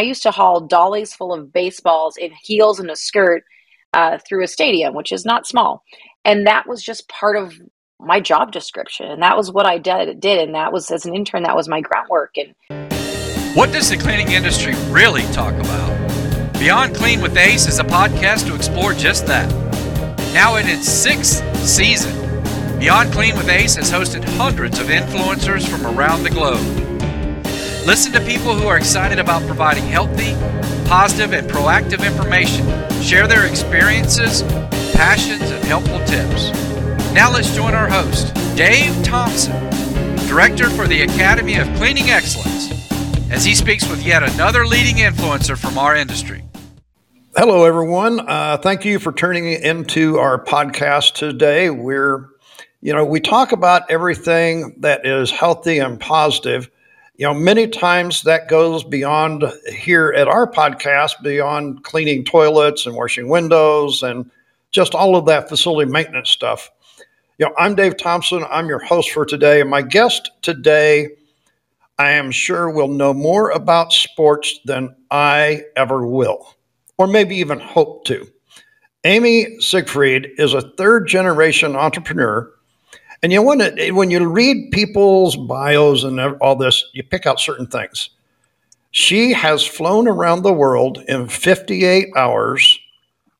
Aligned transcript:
I 0.00 0.04
used 0.04 0.22
to 0.22 0.30
haul 0.30 0.62
dollies 0.62 1.12
full 1.12 1.30
of 1.30 1.52
baseballs 1.52 2.16
in 2.16 2.32
heels 2.32 2.80
and 2.80 2.90
a 2.90 2.96
skirt 2.96 3.44
uh, 3.92 4.16
through 4.26 4.42
a 4.42 4.48
stadium, 4.48 4.94
which 4.94 5.12
is 5.12 5.26
not 5.26 5.46
small. 5.46 5.84
And 6.24 6.46
that 6.46 6.66
was 6.66 6.82
just 6.82 7.06
part 7.10 7.36
of 7.36 7.52
my 8.00 8.18
job 8.18 8.50
description. 8.50 9.10
And 9.10 9.22
that 9.22 9.36
was 9.36 9.52
what 9.52 9.66
I 9.66 9.76
did, 9.76 10.18
did. 10.18 10.38
And 10.38 10.54
that 10.54 10.72
was, 10.72 10.90
as 10.90 11.04
an 11.04 11.14
intern, 11.14 11.42
that 11.42 11.54
was 11.54 11.68
my 11.68 11.82
groundwork. 11.82 12.34
And 12.38 12.54
what 13.54 13.72
does 13.72 13.90
the 13.90 13.98
cleaning 13.98 14.32
industry 14.32 14.72
really 14.88 15.24
talk 15.34 15.52
about? 15.52 16.58
Beyond 16.58 16.96
Clean 16.96 17.20
with 17.20 17.36
Ace 17.36 17.68
is 17.68 17.78
a 17.78 17.84
podcast 17.84 18.46
to 18.46 18.54
explore 18.54 18.94
just 18.94 19.26
that. 19.26 19.50
Now 20.32 20.56
in 20.56 20.66
its 20.66 20.88
sixth 20.88 21.44
season, 21.58 22.16
Beyond 22.78 23.12
Clean 23.12 23.36
with 23.36 23.50
Ace 23.50 23.76
has 23.76 23.92
hosted 23.92 24.24
hundreds 24.38 24.78
of 24.78 24.86
influencers 24.86 25.68
from 25.68 25.86
around 25.86 26.22
the 26.22 26.30
globe. 26.30 26.99
Listen 27.86 28.12
to 28.12 28.20
people 28.20 28.54
who 28.54 28.68
are 28.68 28.76
excited 28.76 29.18
about 29.18 29.42
providing 29.46 29.84
healthy, 29.84 30.34
positive, 30.86 31.32
and 31.32 31.48
proactive 31.48 32.06
information, 32.06 32.66
share 33.02 33.26
their 33.26 33.46
experiences, 33.46 34.42
passions, 34.92 35.42
and 35.42 35.64
helpful 35.64 35.98
tips. 36.04 36.52
Now 37.14 37.32
let's 37.32 37.54
join 37.54 37.74
our 37.74 37.88
host, 37.88 38.34
Dave 38.54 39.02
Thompson, 39.02 39.52
Director 40.28 40.68
for 40.70 40.86
the 40.86 41.02
Academy 41.02 41.56
of 41.56 41.66
Cleaning 41.76 42.10
Excellence, 42.10 42.70
as 43.30 43.44
he 43.44 43.54
speaks 43.54 43.88
with 43.88 44.04
yet 44.04 44.22
another 44.22 44.66
leading 44.66 44.96
influencer 44.96 45.56
from 45.56 45.78
our 45.78 45.96
industry. 45.96 46.44
Hello, 47.34 47.64
everyone. 47.64 48.20
Uh, 48.28 48.58
thank 48.58 48.84
you 48.84 48.98
for 48.98 49.10
turning 49.10 49.46
into 49.46 50.18
our 50.18 50.44
podcast 50.44 51.14
today. 51.14 51.70
We're 51.70 52.28
you 52.82 52.94
know, 52.94 53.04
we 53.04 53.20
talk 53.20 53.52
about 53.52 53.90
everything 53.90 54.74
that 54.78 55.04
is 55.04 55.30
healthy 55.30 55.78
and 55.78 56.00
positive. 56.00 56.70
You 57.20 57.26
know, 57.26 57.34
many 57.34 57.68
times 57.68 58.22
that 58.22 58.48
goes 58.48 58.82
beyond 58.82 59.44
here 59.70 60.14
at 60.16 60.26
our 60.26 60.50
podcast, 60.50 61.22
beyond 61.22 61.84
cleaning 61.84 62.24
toilets 62.24 62.86
and 62.86 62.96
washing 62.96 63.28
windows 63.28 64.02
and 64.02 64.30
just 64.70 64.94
all 64.94 65.14
of 65.14 65.26
that 65.26 65.46
facility 65.46 65.90
maintenance 65.90 66.30
stuff. 66.30 66.70
You 67.36 67.44
know, 67.44 67.54
I'm 67.58 67.74
Dave 67.74 67.98
Thompson. 67.98 68.42
I'm 68.50 68.68
your 68.68 68.78
host 68.78 69.10
for 69.10 69.26
today. 69.26 69.60
And 69.60 69.68
my 69.68 69.82
guest 69.82 70.30
today, 70.40 71.08
I 71.98 72.12
am 72.12 72.30
sure, 72.30 72.70
will 72.70 72.88
know 72.88 73.12
more 73.12 73.50
about 73.50 73.92
sports 73.92 74.58
than 74.64 74.96
I 75.10 75.64
ever 75.76 76.06
will, 76.06 76.54
or 76.96 77.06
maybe 77.06 77.36
even 77.36 77.60
hope 77.60 78.06
to. 78.06 78.26
Amy 79.04 79.60
Siegfried 79.60 80.30
is 80.38 80.54
a 80.54 80.62
third 80.62 81.06
generation 81.06 81.76
entrepreneur 81.76 82.50
and 83.22 83.32
you 83.32 83.42
want 83.42 83.60
to, 83.60 83.90
when 83.92 84.10
you 84.10 84.26
read 84.26 84.70
people's 84.70 85.36
bios 85.36 86.04
and 86.04 86.18
all 86.40 86.56
this, 86.56 86.84
you 86.94 87.02
pick 87.02 87.26
out 87.26 87.38
certain 87.38 87.66
things. 87.66 88.10
She 88.92 89.32
has 89.32 89.64
flown 89.64 90.08
around 90.08 90.42
the 90.42 90.52
world 90.52 90.98
in 91.06 91.28
58 91.28 92.08
hours 92.16 92.78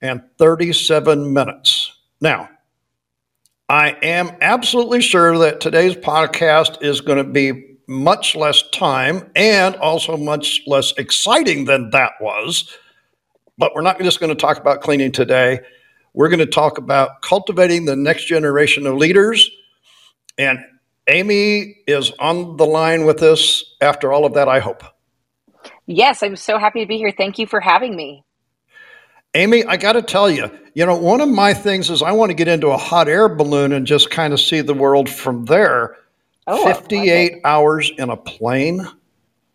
and 0.02 0.22
37 0.38 1.32
minutes. 1.32 1.92
Now, 2.20 2.48
I 3.68 3.96
am 4.02 4.36
absolutely 4.40 5.00
sure 5.00 5.38
that 5.38 5.60
today's 5.60 5.94
podcast 5.94 6.82
is 6.82 7.00
going 7.00 7.18
to 7.18 7.24
be 7.24 7.78
much 7.86 8.36
less 8.36 8.62
time 8.70 9.30
and 9.34 9.74
also 9.76 10.16
much 10.16 10.60
less 10.66 10.92
exciting 10.98 11.64
than 11.64 11.90
that 11.90 12.12
was. 12.20 12.76
But 13.58 13.74
we're 13.74 13.82
not 13.82 13.98
just 14.00 14.20
going 14.20 14.34
to 14.34 14.40
talk 14.40 14.58
about 14.58 14.82
cleaning 14.82 15.10
today. 15.12 15.60
We're 16.14 16.28
going 16.28 16.38
to 16.40 16.46
talk 16.46 16.78
about 16.78 17.22
cultivating 17.22 17.84
the 17.86 17.96
next 17.96 18.26
generation 18.26 18.86
of 18.86 18.96
leaders 18.96 19.50
and 20.40 20.64
Amy 21.06 21.76
is 21.86 22.12
on 22.18 22.56
the 22.56 22.64
line 22.64 23.04
with 23.04 23.22
us 23.22 23.62
after 23.82 24.10
all 24.10 24.24
of 24.24 24.32
that, 24.34 24.48
I 24.48 24.58
hope. 24.58 24.82
Yes, 25.86 26.22
I'm 26.22 26.36
so 26.36 26.58
happy 26.58 26.80
to 26.80 26.86
be 26.86 26.96
here. 26.96 27.12
Thank 27.14 27.38
you 27.38 27.46
for 27.46 27.60
having 27.60 27.94
me. 27.94 28.24
Amy, 29.34 29.64
I 29.64 29.76
got 29.76 29.92
to 29.92 30.02
tell 30.02 30.30
you, 30.30 30.50
you 30.74 30.86
know, 30.86 30.96
one 30.96 31.20
of 31.20 31.28
my 31.28 31.52
things 31.52 31.90
is 31.90 32.02
I 32.02 32.12
want 32.12 32.30
to 32.30 32.34
get 32.34 32.48
into 32.48 32.68
a 32.68 32.76
hot 32.78 33.06
air 33.06 33.28
balloon 33.28 33.72
and 33.72 33.86
just 33.86 34.10
kind 34.10 34.32
of 34.32 34.40
see 34.40 34.62
the 34.62 34.72
world 34.72 35.10
from 35.10 35.44
there. 35.44 35.96
Oh, 36.46 36.64
58 36.64 37.42
hours 37.44 37.92
in 37.98 38.08
a 38.08 38.16
plane. 38.16 38.88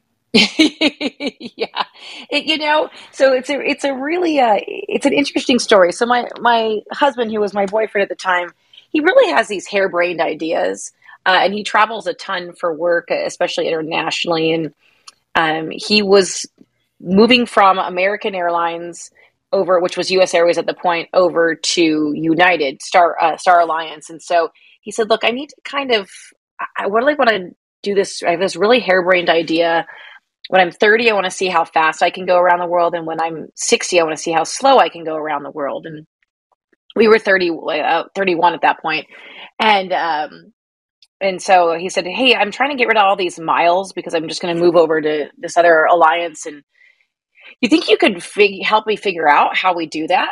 yeah, 0.34 1.84
it, 2.30 2.46
you 2.46 2.58
know, 2.58 2.90
so 3.12 3.34
it's 3.34 3.50
a 3.50 3.60
it's 3.60 3.86
a 3.86 3.94
really 3.94 4.40
uh, 4.40 4.60
it's 4.68 5.06
an 5.06 5.14
interesting 5.14 5.60
story. 5.60 5.94
So 5.94 6.06
my 6.06 6.28
my 6.42 6.82
husband, 6.92 7.32
who 7.32 7.40
was 7.40 7.54
my 7.54 7.66
boyfriend 7.66 8.04
at 8.04 8.10
the 8.10 8.16
time, 8.16 8.52
he 8.96 9.02
really 9.02 9.30
has 9.34 9.50
these 9.50 9.68
harebrained 9.68 10.22
ideas, 10.22 10.94
uh, 11.26 11.42
and 11.44 11.54
he 11.54 11.64
travels 11.66 12.08
a 12.08 12.14
ton 12.14 12.54
for 12.58 12.74
work, 12.74 13.12
especially 13.12 13.68
internationally. 13.68 14.54
And 14.54 14.74
um, 15.36 15.70
he 15.70 16.02
was 16.02 16.46
moving 17.02 17.46
from 17.46 17.78
American 17.78 18.34
Airlines 18.34 19.12
over, 19.52 19.82
which 19.82 19.98
was 19.98 20.10
U.S. 20.12 20.34
Airways 20.34 20.58
at 20.58 20.66
the 20.66 20.74
point, 20.74 21.10
over 21.12 21.56
to 21.56 22.14
United 22.16 22.82
Star 22.82 23.22
uh, 23.22 23.36
Star 23.36 23.60
Alliance. 23.60 24.10
And 24.10 24.22
so 24.22 24.48
he 24.80 24.92
said, 24.92 25.10
"Look, 25.10 25.26
I 25.26 25.32
need 25.32 25.50
to 25.50 25.58
kind 25.66 25.92
of, 25.92 26.10
I 26.78 26.86
really 26.86 27.16
want 27.16 27.32
to 27.32 27.50
do 27.84 27.96
this. 27.96 28.24
I 28.24 28.32
have 28.32 28.40
this 28.40 28.56
really 28.56 28.80
harebrained 28.80 29.30
idea." 29.30 29.86
when 30.48 30.62
I'm 30.62 30.72
30, 30.72 31.10
I 31.10 31.14
want 31.16 31.26
to 31.26 31.32
see 31.32 31.48
how 31.48 31.66
fast 31.66 32.04
I 32.04 32.12
can 32.12 32.28
go 32.28 32.38
around 32.38 32.60
the 32.60 32.68
world. 32.68 32.94
And 32.94 33.08
when 33.08 33.20
I'm 33.20 33.48
60, 33.56 34.00
I 34.00 34.04
want 34.04 34.16
to 34.16 34.22
see 34.22 34.32
how 34.32 34.44
slow 34.44 34.78
I 34.78 34.90
can 34.90 35.04
go 35.04 35.16
around 35.16 35.42
the 35.42 35.50
world. 35.50 35.88
And 35.88 36.06
we 36.96 37.08
were 37.08 37.20
30, 37.20 37.52
uh, 37.52 38.04
31 38.16 38.54
at 38.54 38.62
that 38.62 38.82
point. 38.82 39.08
And, 39.60 39.92
um, 39.92 40.54
and 41.22 41.42
so 41.42 41.78
he 41.78 41.90
said, 41.90 42.06
Hey, 42.06 42.36
I'm 42.36 42.52
trying 42.52 42.72
to 42.72 42.78
get 42.78 42.88
rid 42.88 42.98
of 42.98 43.04
all 43.04 43.16
these 43.16 43.40
miles 43.40 43.94
because 43.94 44.14
I'm 44.14 44.28
just 44.28 44.42
going 44.42 44.56
to 44.56 44.62
move 44.62 44.76
over 44.76 45.02
to 45.02 45.30
this 45.38 45.58
other 45.58 45.86
alliance. 45.86 46.46
And 46.46 46.64
you 47.62 47.70
think 47.70 47.90
you 47.90 47.98
could 47.98 48.24
fig- 48.24 48.64
help 48.64 48.86
me 48.86 48.96
figure 48.96 49.28
out 49.28 49.56
how 49.56 49.74
we 49.76 49.88
do 49.88 50.08
that? 50.08 50.32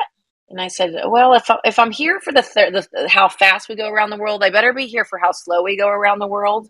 And 0.50 0.62
I 0.62 0.68
said, 0.68 0.94
well, 1.08 1.34
if, 1.34 1.50
if 1.64 1.80
I'm 1.80 1.92
here 1.92 2.20
for 2.20 2.32
the, 2.32 2.42
th- 2.42 2.74
the, 2.74 3.10
how 3.10 3.28
fast 3.28 3.70
we 3.70 3.76
go 3.76 3.90
around 3.90 4.12
the 4.12 4.18
world, 4.18 4.44
I 4.44 4.50
better 4.50 4.74
be 4.74 4.86
here 4.88 5.06
for 5.06 5.18
how 5.18 5.32
slow 5.32 5.64
we 5.64 5.78
go 5.78 5.88
around 5.88 6.20
the 6.20 6.28
world. 6.28 6.68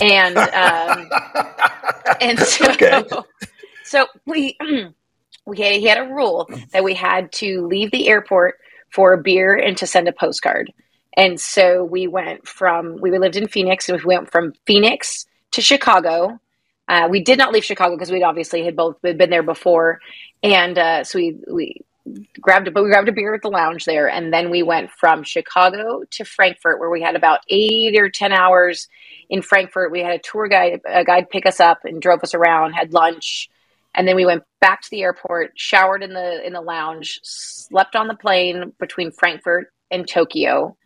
And, 0.00 0.36
um, 0.36 1.10
and 2.20 2.38
so, 2.38 2.70
okay. 2.70 3.02
so 3.84 4.06
we, 4.26 4.56
we 5.46 5.60
had, 5.60 5.72
he 5.72 5.86
had 5.86 5.98
a 5.98 6.12
rule 6.12 6.48
that 6.72 6.84
we 6.84 6.94
had 6.94 7.32
to 7.32 7.66
leave 7.66 7.90
the 7.90 8.08
airport 8.08 8.56
for 8.96 9.12
a 9.12 9.18
beer 9.18 9.54
and 9.54 9.76
to 9.76 9.86
send 9.86 10.08
a 10.08 10.12
postcard. 10.12 10.72
And 11.18 11.38
so 11.38 11.84
we 11.84 12.06
went 12.06 12.48
from, 12.48 12.96
we 12.98 13.16
lived 13.18 13.36
in 13.36 13.46
Phoenix, 13.46 13.90
and 13.90 13.98
we 13.98 14.06
went 14.06 14.32
from 14.32 14.54
Phoenix 14.66 15.26
to 15.52 15.60
Chicago. 15.60 16.40
Uh, 16.88 17.06
we 17.10 17.22
did 17.22 17.36
not 17.36 17.52
leave 17.52 17.64
Chicago 17.64 17.94
because 17.94 18.10
we'd 18.10 18.22
obviously 18.22 18.64
had 18.64 18.74
both 18.74 18.96
been 19.02 19.28
there 19.28 19.42
before. 19.42 20.00
And 20.42 20.78
uh, 20.78 21.04
so 21.04 21.18
we, 21.18 21.36
we 21.46 21.82
grabbed 22.40 22.68
a, 22.68 22.70
but 22.70 22.84
we 22.84 22.88
grabbed 22.88 23.10
a 23.10 23.12
beer 23.12 23.34
at 23.34 23.42
the 23.42 23.50
lounge 23.50 23.84
there. 23.84 24.08
And 24.08 24.32
then 24.32 24.48
we 24.48 24.62
went 24.62 24.90
from 24.90 25.24
Chicago 25.24 26.02
to 26.12 26.24
Frankfurt, 26.24 26.80
where 26.80 26.90
we 26.90 27.02
had 27.02 27.16
about 27.16 27.40
eight 27.50 27.98
or 27.98 28.08
10 28.08 28.32
hours 28.32 28.88
in 29.28 29.42
Frankfurt. 29.42 29.92
We 29.92 30.00
had 30.00 30.14
a 30.14 30.18
tour 30.18 30.48
guide, 30.48 30.80
a 30.86 31.04
guide 31.04 31.28
pick 31.28 31.44
us 31.44 31.60
up 31.60 31.84
and 31.84 32.00
drove 32.00 32.22
us 32.22 32.32
around, 32.32 32.72
had 32.72 32.94
lunch 32.94 33.50
and 33.96 34.06
then 34.06 34.14
we 34.14 34.26
went 34.26 34.44
back 34.60 34.82
to 34.82 34.90
the 34.90 35.02
airport, 35.02 35.52
showered 35.56 36.02
in 36.02 36.12
the 36.12 36.46
in 36.46 36.52
the 36.52 36.60
lounge, 36.60 37.18
slept 37.22 37.96
on 37.96 38.08
the 38.08 38.14
plane 38.14 38.72
between 38.78 39.10
Frankfurt 39.10 39.72
and 39.90 40.06
Tokyo. 40.06 40.76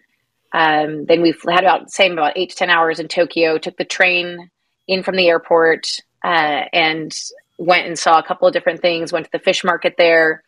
Um, 0.52 1.06
then 1.06 1.20
we 1.20 1.34
had 1.48 1.64
about 1.64 1.90
same 1.90 2.12
about 2.12 2.36
eight 2.36 2.50
to 2.50 2.56
ten 2.56 2.70
hours 2.70 3.00
in 3.00 3.08
Tokyo. 3.08 3.58
Took 3.58 3.76
the 3.76 3.84
train 3.84 4.50
in 4.86 5.02
from 5.02 5.16
the 5.16 5.28
airport 5.28 5.88
uh, 6.24 6.64
and 6.72 7.12
went 7.58 7.86
and 7.86 7.98
saw 7.98 8.18
a 8.18 8.22
couple 8.22 8.46
of 8.46 8.54
different 8.54 8.80
things. 8.80 9.12
Went 9.12 9.26
to 9.26 9.32
the 9.32 9.38
fish 9.40 9.64
market 9.64 9.94
there, 9.98 10.44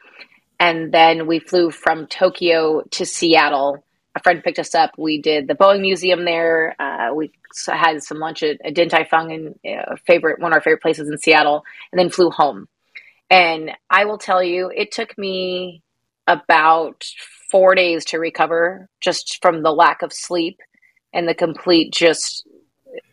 and 0.61 0.93
then 0.93 1.27
we 1.27 1.41
flew 1.41 1.73
from 1.73 2.07
Tokyo 2.07 2.83
to 2.93 3.05
Seattle. 3.05 3.85
A 4.15 4.21
friend 4.21 4.43
picked 4.45 4.59
us 4.59 4.75
up. 4.75 4.91
We 4.99 5.21
did 5.21 5.49
the 5.49 5.55
Boeing 5.55 5.81
Museum 5.81 6.25
there. 6.25 6.77
Uh, 6.79 7.15
we 7.15 7.33
had 7.67 8.03
some 8.03 8.19
lunch 8.19 8.43
at, 8.43 8.61
at 8.65 8.75
Din 8.75 8.89
Tai 8.89 9.05
Fung 9.05 9.33
and 9.33 9.79
uh, 9.79 9.97
favorite 10.07 10.41
one 10.41 10.53
of 10.53 10.57
our 10.57 10.61
favorite 10.61 10.83
places 10.83 11.09
in 11.09 11.17
Seattle, 11.19 11.65
and 11.91 11.99
then 11.99 12.11
flew 12.11 12.31
home. 12.31 12.69
And 13.31 13.71
I 13.89 14.05
will 14.05 14.19
tell 14.19 14.43
you, 14.43 14.71
it 14.75 14.93
took 14.93 15.17
me 15.17 15.83
about 16.27 17.05
four 17.51 17.75
days 17.75 18.05
to 18.07 18.19
recover 18.19 18.89
just 19.01 19.39
from 19.41 19.63
the 19.63 19.73
lack 19.73 20.03
of 20.03 20.13
sleep 20.13 20.59
and 21.13 21.27
the 21.29 21.35
complete 21.35 21.93
just 21.93 22.47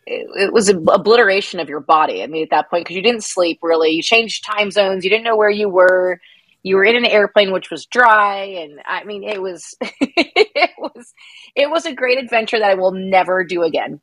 it, 0.06 0.26
it 0.36 0.52
was 0.52 0.68
obliteration 0.68 1.60
of 1.60 1.68
your 1.68 1.80
body. 1.80 2.22
I 2.22 2.26
mean, 2.26 2.42
at 2.42 2.50
that 2.50 2.70
point, 2.70 2.84
because 2.84 2.96
you 2.96 3.02
didn't 3.02 3.24
sleep 3.24 3.58
really, 3.62 3.90
you 3.90 4.02
changed 4.02 4.44
time 4.44 4.70
zones, 4.70 5.04
you 5.04 5.10
didn't 5.10 5.24
know 5.24 5.36
where 5.36 5.50
you 5.50 5.68
were. 5.68 6.20
You 6.62 6.76
were 6.76 6.84
in 6.84 6.96
an 6.96 7.06
airplane 7.06 7.52
which 7.52 7.70
was 7.70 7.86
dry, 7.86 8.42
and 8.44 8.80
I 8.86 9.04
mean, 9.04 9.24
it 9.24 9.40
was 9.40 9.74
it 9.80 10.70
was 10.78 11.14
it 11.56 11.70
was 11.70 11.86
a 11.86 11.94
great 11.94 12.18
adventure 12.18 12.58
that 12.58 12.70
I 12.70 12.74
will 12.74 12.92
never 12.92 13.44
do 13.44 13.62
again. 13.62 14.00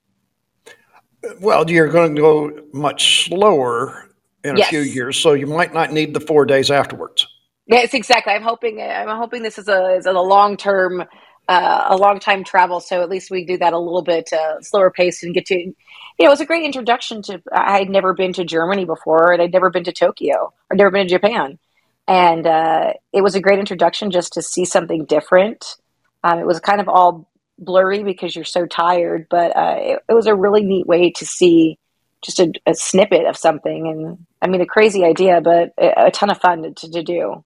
Well, 1.41 1.69
you're 1.69 1.89
going 1.89 2.15
to 2.15 2.21
go 2.21 2.61
much 2.73 3.25
slower 3.25 4.09
in 4.43 4.57
yes. 4.57 4.67
a 4.67 4.69
few 4.69 4.79
years, 4.79 5.17
so 5.17 5.33
you 5.33 5.47
might 5.47 5.73
not 5.73 5.91
need 5.91 6.13
the 6.13 6.19
four 6.19 6.45
days 6.45 6.71
afterwards. 6.71 7.27
Yes, 7.65 7.93
exactly. 7.93 8.33
I'm 8.33 8.43
hoping. 8.43 8.81
I'm 8.81 9.09
hoping 9.09 9.43
this 9.43 9.57
is 9.57 9.67
a 9.67 9.95
is 9.95 10.05
a 10.05 10.13
long 10.13 10.57
term 10.57 11.03
uh, 11.47 11.85
a 11.89 11.97
long 11.97 12.19
time 12.19 12.43
travel, 12.43 12.79
so 12.79 13.01
at 13.01 13.09
least 13.09 13.31
we 13.31 13.45
do 13.45 13.57
that 13.57 13.73
a 13.73 13.79
little 13.79 14.01
bit 14.01 14.31
uh, 14.33 14.61
slower 14.61 14.91
pace 14.91 15.23
and 15.23 15.33
get 15.33 15.45
to. 15.47 15.55
You 15.55 15.73
know, 16.19 16.27
it 16.27 16.29
was 16.29 16.41
a 16.41 16.45
great 16.45 16.63
introduction 16.63 17.21
to. 17.23 17.41
I 17.51 17.79
had 17.79 17.89
never 17.89 18.13
been 18.13 18.33
to 18.33 18.45
Germany 18.45 18.85
before, 18.85 19.31
and 19.31 19.41
I'd 19.41 19.53
never 19.53 19.69
been 19.69 19.83
to 19.85 19.91
Tokyo. 19.91 20.53
I'd 20.71 20.77
never 20.77 20.91
been 20.91 21.07
to 21.07 21.13
Japan, 21.13 21.59
and 22.07 22.47
uh, 22.47 22.93
it 23.11 23.21
was 23.21 23.35
a 23.35 23.41
great 23.41 23.59
introduction 23.59 24.11
just 24.11 24.33
to 24.33 24.41
see 24.41 24.65
something 24.65 25.05
different. 25.05 25.75
Um, 26.23 26.39
it 26.39 26.47
was 26.47 26.59
kind 26.59 26.79
of 26.79 26.87
all 26.87 27.29
blurry 27.59 28.03
because 28.03 28.35
you're 28.35 28.45
so 28.45 28.65
tired, 28.65 29.27
but 29.29 29.55
uh, 29.55 29.75
it, 29.77 29.99
it, 30.09 30.13
was 30.13 30.27
a 30.27 30.35
really 30.35 30.63
neat 30.63 30.87
way 30.87 31.11
to 31.11 31.25
see 31.25 31.77
just 32.21 32.39
a, 32.39 32.51
a, 32.65 32.73
snippet 32.75 33.25
of 33.25 33.35
something. 33.35 33.87
And 33.87 34.25
I 34.41 34.47
mean, 34.47 34.61
a 34.61 34.65
crazy 34.65 35.03
idea, 35.03 35.41
but 35.41 35.73
a, 35.77 36.07
a 36.07 36.11
ton 36.11 36.29
of 36.29 36.39
fun 36.39 36.73
to, 36.75 36.91
to 36.91 37.03
do. 37.03 37.43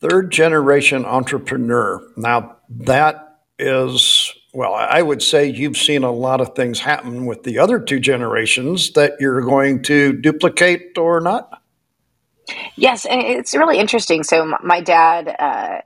Third 0.00 0.30
generation 0.30 1.04
entrepreneur. 1.04 2.02
Now, 2.16 2.56
that 2.68 3.38
is, 3.58 4.34
well, 4.52 4.74
I 4.74 5.00
would 5.00 5.22
say 5.22 5.48
you've 5.48 5.76
seen 5.76 6.04
a 6.04 6.12
lot 6.12 6.40
of 6.40 6.54
things 6.54 6.80
happen 6.80 7.24
with 7.24 7.44
the 7.44 7.58
other 7.58 7.80
two 7.80 8.00
generations 8.00 8.92
that 8.92 9.14
you're 9.20 9.40
going 9.40 9.82
to 9.84 10.12
duplicate 10.12 10.98
or 10.98 11.20
not. 11.20 11.62
Yes, 12.76 13.06
and 13.06 13.22
it's 13.22 13.54
really 13.54 13.78
interesting. 13.78 14.24
So, 14.24 14.52
my 14.62 14.82
dad, 14.82 15.28
uh, 15.38 15.80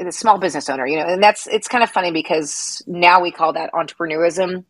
a 0.00 0.12
small 0.12 0.38
business 0.38 0.68
owner, 0.70 0.86
you 0.86 0.98
know, 0.98 1.06
and 1.06 1.22
that's 1.22 1.48
it's 1.48 1.68
kind 1.68 1.84
of 1.84 1.90
funny 1.90 2.12
because 2.12 2.82
now 2.86 3.22
we 3.22 3.32
call 3.32 3.54
that 3.54 3.72
entrepreneurism. 3.72 4.64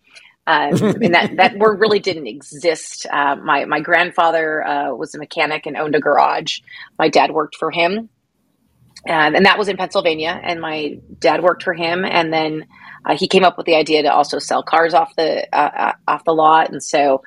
Um, 0.47 0.75
and 1.03 1.15
that, 1.15 1.37
that 1.39 1.59
word 1.59 1.81
really 1.81 2.01
didn't 2.01 2.29
exist. 2.29 3.07
Uh, 3.11 3.37
my 3.37 3.65
my 3.67 3.81
grandfather 3.81 4.65
uh, 4.67 4.95
was 4.95 5.15
a 5.15 5.19
mechanic 5.19 5.67
and 5.67 5.77
owned 5.77 5.97
a 5.97 6.01
garage. 6.01 6.61
My 6.99 7.09
dad 7.11 7.33
worked 7.33 7.57
for 7.57 7.71
him, 7.73 7.99
um, 9.09 9.37
and 9.37 9.47
that 9.47 9.59
was 9.59 9.69
in 9.69 9.77
Pennsylvania. 9.77 10.41
And 10.43 10.61
my 10.61 10.99
dad 11.21 11.43
worked 11.43 11.65
for 11.65 11.75
him, 11.75 12.05
and 12.05 12.33
then 12.33 12.67
uh, 13.07 13.17
he 13.17 13.29
came 13.29 13.45
up 13.45 13.59
with 13.59 13.67
the 13.67 13.77
idea 13.77 14.03
to 14.05 14.13
also 14.13 14.39
sell 14.39 14.63
cars 14.63 14.95
off 14.95 15.15
the 15.17 15.47
uh, 15.57 15.71
uh, 15.77 15.93
off 16.09 16.25
the 16.25 16.35
lot. 16.35 16.71
And 16.73 16.83
so, 16.83 17.23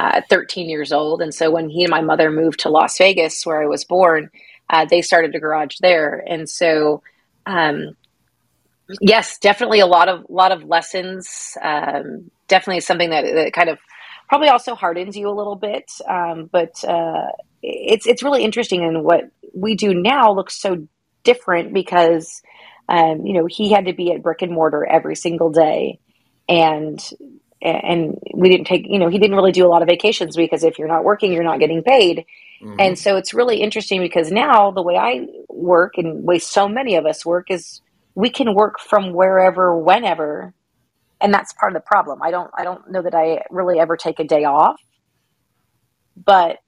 uh, 0.00 0.20
13 0.30 0.68
years 0.68 0.92
old, 0.92 1.20
and 1.20 1.34
so 1.34 1.50
when 1.50 1.68
he 1.68 1.84
and 1.84 1.90
my 1.90 2.00
mother 2.00 2.30
moved 2.30 2.60
to 2.60 2.70
Las 2.70 2.96
Vegas, 2.98 3.44
where 3.44 3.62
I 3.62 3.66
was 3.66 3.84
born, 3.84 4.30
they 4.88 5.02
started 5.02 5.34
a 5.34 5.40
garage 5.40 5.76
there. 5.80 6.24
And 6.26 6.48
so 6.48 7.02
um, 7.46 7.96
yes, 9.00 9.38
definitely 9.38 9.80
a 9.80 9.86
lot 9.86 10.08
of 10.08 10.26
lot 10.28 10.52
of 10.52 10.64
lessons. 10.64 11.56
Um, 11.62 12.30
definitely 12.48 12.80
something 12.80 13.10
that, 13.10 13.22
that, 13.22 13.52
kind 13.52 13.68
of 13.68 13.78
probably 14.28 14.48
also 14.48 14.74
hardens 14.74 15.16
you 15.16 15.28
a 15.28 15.34
little 15.34 15.56
bit. 15.56 15.90
Um, 16.08 16.48
but 16.50 16.82
uh, 16.84 17.28
it's 17.62 18.06
it's 18.06 18.22
really 18.22 18.44
interesting, 18.44 18.84
and 18.84 19.04
what 19.04 19.30
we 19.54 19.74
do 19.74 19.94
now 19.94 20.32
looks 20.32 20.60
so 20.60 20.86
different 21.22 21.72
because 21.72 22.42
um, 22.88 23.24
you 23.26 23.34
know 23.34 23.46
he 23.46 23.70
had 23.70 23.86
to 23.86 23.92
be 23.92 24.12
at 24.12 24.22
brick 24.22 24.42
and 24.42 24.52
mortar 24.52 24.84
every 24.84 25.16
single 25.16 25.50
day, 25.50 25.98
and 26.48 26.98
and 27.62 28.18
we 28.34 28.48
didn't 28.48 28.66
take 28.66 28.86
you 28.88 28.98
know 28.98 29.08
he 29.08 29.18
didn't 29.18 29.36
really 29.36 29.52
do 29.52 29.66
a 29.66 29.68
lot 29.68 29.82
of 29.82 29.88
vacations 29.88 30.36
because 30.36 30.64
if 30.64 30.78
you're 30.78 30.88
not 30.88 31.04
working, 31.04 31.32
you're 31.32 31.44
not 31.44 31.60
getting 31.60 31.82
paid. 31.82 32.24
Mm-hmm. 32.62 32.76
And 32.78 32.98
so 32.98 33.16
it's 33.16 33.32
really 33.32 33.60
interesting 33.60 34.00
because 34.00 34.30
now 34.30 34.70
the 34.70 34.82
way 34.82 34.96
I 34.96 35.26
work 35.48 35.96
and 35.96 36.24
way 36.24 36.38
so 36.38 36.68
many 36.68 36.96
of 36.96 37.06
us 37.06 37.24
work 37.24 37.50
is 37.50 37.80
we 38.14 38.30
can 38.30 38.54
work 38.54 38.78
from 38.78 39.12
wherever, 39.12 39.76
whenever. 39.76 40.52
And 41.20 41.32
that's 41.32 41.52
part 41.54 41.74
of 41.74 41.82
the 41.82 41.86
problem. 41.86 42.22
I 42.22 42.30
don't 42.30 42.50
I 42.56 42.64
don't 42.64 42.90
know 42.90 43.02
that 43.02 43.14
I 43.14 43.42
really 43.50 43.78
ever 43.78 43.96
take 43.96 44.20
a 44.20 44.24
day 44.24 44.44
off. 44.44 44.80
But 46.16 46.58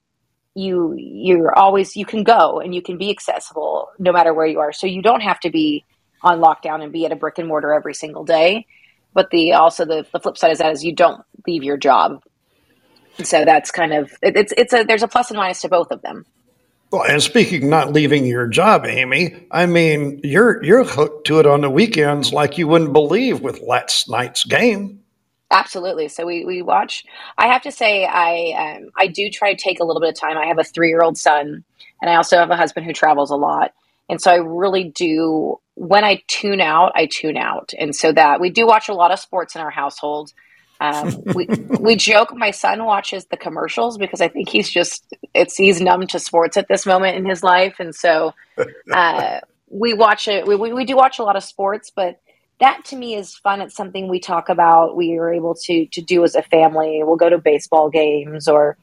you 0.54 0.94
you're 0.98 1.56
always 1.58 1.96
you 1.96 2.04
can 2.04 2.24
go 2.24 2.60
and 2.60 2.74
you 2.74 2.82
can 2.82 2.98
be 2.98 3.10
accessible 3.10 3.88
no 3.98 4.12
matter 4.12 4.34
where 4.34 4.46
you 4.46 4.60
are. 4.60 4.72
So 4.72 4.86
you 4.86 5.02
don't 5.02 5.22
have 5.22 5.40
to 5.40 5.50
be 5.50 5.84
on 6.22 6.40
lockdown 6.40 6.82
and 6.82 6.92
be 6.92 7.04
at 7.04 7.12
a 7.12 7.16
brick 7.16 7.38
and 7.38 7.48
mortar 7.48 7.72
every 7.72 7.94
single 7.94 8.24
day. 8.24 8.66
But 9.14 9.30
the 9.30 9.52
also 9.52 9.84
the, 9.84 10.06
the 10.12 10.20
flip 10.20 10.38
side 10.38 10.52
is 10.52 10.58
that 10.58 10.72
is 10.72 10.84
you 10.84 10.94
don't 10.94 11.22
leave 11.46 11.62
your 11.62 11.76
job 11.76 12.22
so 13.22 13.44
that's 13.44 13.70
kind 13.70 13.92
of 13.92 14.12
it, 14.22 14.36
it's 14.36 14.52
it's 14.56 14.72
a 14.72 14.84
there's 14.84 15.02
a 15.02 15.08
plus 15.08 15.30
and 15.30 15.36
minus 15.36 15.60
to 15.62 15.68
both 15.68 15.90
of 15.90 16.02
them. 16.02 16.24
Well, 16.90 17.04
and 17.08 17.22
speaking 17.22 17.70
not 17.70 17.92
leaving 17.92 18.26
your 18.26 18.46
job, 18.46 18.84
Amy, 18.86 19.46
I 19.50 19.66
mean 19.66 20.20
you're 20.22 20.62
you're 20.64 20.84
hooked 20.84 21.26
to 21.28 21.38
it 21.38 21.46
on 21.46 21.60
the 21.60 21.70
weekends 21.70 22.32
like 22.32 22.58
you 22.58 22.68
wouldn't 22.68 22.92
believe 22.92 23.40
with 23.40 23.60
last 23.60 24.08
night's 24.08 24.44
game. 24.44 25.00
Absolutely. 25.50 26.08
So 26.08 26.24
we, 26.24 26.46
we 26.46 26.62
watch. 26.62 27.04
I 27.36 27.46
have 27.46 27.60
to 27.62 27.70
say, 27.70 28.06
I 28.06 28.76
um, 28.78 28.90
I 28.96 29.06
do 29.06 29.28
try 29.28 29.52
to 29.52 29.62
take 29.62 29.80
a 29.80 29.84
little 29.84 30.00
bit 30.00 30.08
of 30.08 30.14
time. 30.14 30.38
I 30.38 30.46
have 30.46 30.58
a 30.58 30.64
three 30.64 30.88
year 30.88 31.02
old 31.02 31.18
son, 31.18 31.64
and 32.00 32.10
I 32.10 32.14
also 32.14 32.38
have 32.38 32.50
a 32.50 32.56
husband 32.56 32.86
who 32.86 32.92
travels 32.92 33.30
a 33.30 33.36
lot, 33.36 33.72
and 34.08 34.20
so 34.20 34.30
I 34.30 34.36
really 34.36 34.84
do. 34.84 35.58
When 35.82 36.04
I 36.04 36.22
tune 36.28 36.60
out, 36.60 36.92
I 36.94 37.06
tune 37.06 37.36
out, 37.36 37.72
and 37.76 37.92
so 37.92 38.12
that 38.12 38.40
we 38.40 38.50
do 38.50 38.68
watch 38.68 38.88
a 38.88 38.94
lot 38.94 39.10
of 39.10 39.18
sports 39.18 39.56
in 39.56 39.60
our 39.60 39.70
household. 39.70 40.32
Um, 40.78 41.24
we 41.34 41.48
we 41.80 41.96
joke. 41.96 42.32
My 42.36 42.52
son 42.52 42.84
watches 42.84 43.24
the 43.24 43.36
commercials 43.36 43.98
because 43.98 44.20
I 44.20 44.28
think 44.28 44.48
he's 44.48 44.70
just 44.70 45.12
it's 45.34 45.56
he's 45.56 45.80
numb 45.80 46.06
to 46.06 46.20
sports 46.20 46.56
at 46.56 46.68
this 46.68 46.86
moment 46.86 47.16
in 47.16 47.24
his 47.24 47.42
life, 47.42 47.80
and 47.80 47.92
so 47.92 48.32
uh, 48.92 49.40
we 49.70 49.92
watch 49.92 50.28
it. 50.28 50.46
We, 50.46 50.54
we 50.54 50.72
we 50.72 50.84
do 50.84 50.94
watch 50.94 51.18
a 51.18 51.24
lot 51.24 51.34
of 51.34 51.42
sports, 51.42 51.90
but 51.90 52.20
that 52.60 52.84
to 52.84 52.96
me 52.96 53.16
is 53.16 53.34
fun. 53.34 53.60
It's 53.60 53.74
something 53.74 54.06
we 54.06 54.20
talk 54.20 54.50
about. 54.50 54.94
We 54.96 55.18
are 55.18 55.32
able 55.32 55.56
to 55.64 55.86
to 55.86 56.00
do 56.00 56.22
as 56.22 56.36
a 56.36 56.42
family. 56.42 57.00
We'll 57.02 57.16
go 57.16 57.28
to 57.28 57.38
baseball 57.38 57.90
games 57.90 58.46
or 58.46 58.76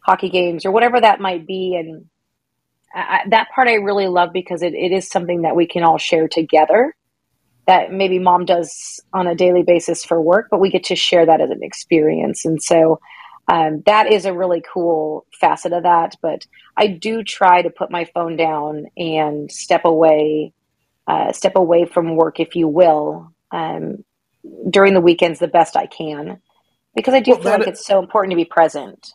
hockey 0.00 0.30
games 0.30 0.64
or 0.64 0.70
whatever 0.70 0.98
that 0.98 1.20
might 1.20 1.46
be, 1.46 1.76
and 1.76 2.06
I, 2.94 3.20
that 3.28 3.48
part 3.54 3.68
I 3.68 3.74
really 3.74 4.06
love 4.06 4.30
because 4.32 4.62
it, 4.62 4.74
it 4.74 4.92
is 4.92 5.08
something 5.08 5.42
that 5.42 5.56
we 5.56 5.66
can 5.66 5.82
all 5.82 5.98
share 5.98 6.28
together 6.28 6.94
that 7.66 7.92
maybe 7.92 8.18
mom 8.18 8.46
does 8.46 8.98
on 9.12 9.26
a 9.26 9.34
daily 9.34 9.62
basis 9.62 10.02
for 10.02 10.20
work, 10.20 10.48
but 10.50 10.58
we 10.58 10.70
get 10.70 10.84
to 10.84 10.96
share 10.96 11.26
that 11.26 11.42
as 11.42 11.50
an 11.50 11.62
experience. 11.62 12.46
And 12.46 12.62
so 12.62 12.98
um, 13.46 13.82
that 13.84 14.10
is 14.10 14.24
a 14.24 14.32
really 14.32 14.62
cool 14.72 15.26
facet 15.38 15.74
of 15.74 15.82
that. 15.82 16.16
But 16.22 16.46
I 16.78 16.86
do 16.86 17.22
try 17.22 17.60
to 17.60 17.68
put 17.68 17.90
my 17.90 18.06
phone 18.06 18.36
down 18.36 18.86
and 18.96 19.52
step 19.52 19.84
away, 19.84 20.54
uh, 21.06 21.32
step 21.32 21.56
away 21.56 21.84
from 21.84 22.16
work, 22.16 22.40
if 22.40 22.56
you 22.56 22.68
will, 22.68 23.34
um, 23.50 24.02
during 24.70 24.94
the 24.94 25.02
weekends 25.02 25.38
the 25.38 25.46
best 25.46 25.76
I 25.76 25.86
can, 25.86 26.40
because 26.96 27.12
I 27.12 27.20
do 27.20 27.32
well, 27.32 27.40
feel 27.42 27.52
like 27.52 27.66
it's 27.66 27.86
so 27.86 27.98
important 27.98 28.30
to 28.32 28.36
be 28.36 28.46
present. 28.46 29.12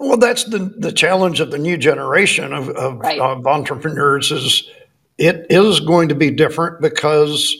Well, 0.00 0.16
that's 0.16 0.44
the 0.44 0.74
the 0.78 0.92
challenge 0.92 1.40
of 1.40 1.50
the 1.50 1.58
new 1.58 1.76
generation 1.76 2.54
of, 2.54 2.70
of, 2.70 3.00
right. 3.00 3.20
of 3.20 3.46
entrepreneurs 3.46 4.32
is 4.32 4.66
it 5.18 5.44
is 5.50 5.80
going 5.80 6.08
to 6.08 6.14
be 6.14 6.30
different 6.30 6.80
because 6.80 7.54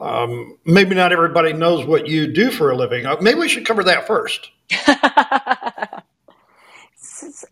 um, 0.00 0.56
maybe 0.64 0.94
not 0.94 1.12
everybody 1.12 1.52
knows 1.52 1.84
what 1.84 2.06
you 2.06 2.26
do 2.26 2.50
for 2.50 2.70
a 2.70 2.76
living. 2.76 3.04
Uh, 3.04 3.18
maybe 3.20 3.38
we 3.38 3.50
should 3.50 3.66
cover 3.66 3.84
that 3.84 4.06
first. 4.06 4.48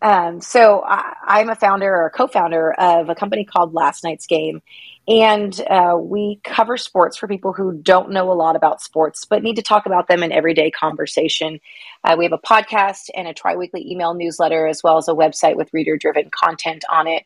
um, 0.01 0.41
so 0.41 0.81
I, 0.83 1.39
am 1.39 1.49
a 1.49 1.55
founder 1.55 1.95
or 1.95 2.09
co-founder 2.09 2.73
of 2.73 3.09
a 3.09 3.13
company 3.13 3.45
called 3.45 3.75
Last 3.75 4.03
Night's 4.03 4.25
Game, 4.25 4.63
and 5.11 5.59
uh, 5.69 5.97
we 5.99 6.39
cover 6.41 6.77
sports 6.77 7.17
for 7.17 7.27
people 7.27 7.51
who 7.51 7.73
don't 7.73 8.11
know 8.11 8.31
a 8.31 8.33
lot 8.33 8.55
about 8.55 8.81
sports 8.81 9.25
but 9.25 9.43
need 9.43 9.57
to 9.57 9.61
talk 9.61 9.85
about 9.85 10.07
them 10.07 10.23
in 10.23 10.31
everyday 10.31 10.71
conversation. 10.71 11.59
Uh, 12.05 12.15
we 12.17 12.23
have 12.23 12.31
a 12.31 12.37
podcast 12.37 13.09
and 13.13 13.27
a 13.27 13.33
tri-weekly 13.33 13.91
email 13.91 14.13
newsletter, 14.13 14.67
as 14.67 14.81
well 14.81 14.97
as 14.97 15.09
a 15.09 15.13
website 15.13 15.57
with 15.57 15.73
reader-driven 15.73 16.29
content 16.31 16.85
on 16.89 17.07
it. 17.07 17.25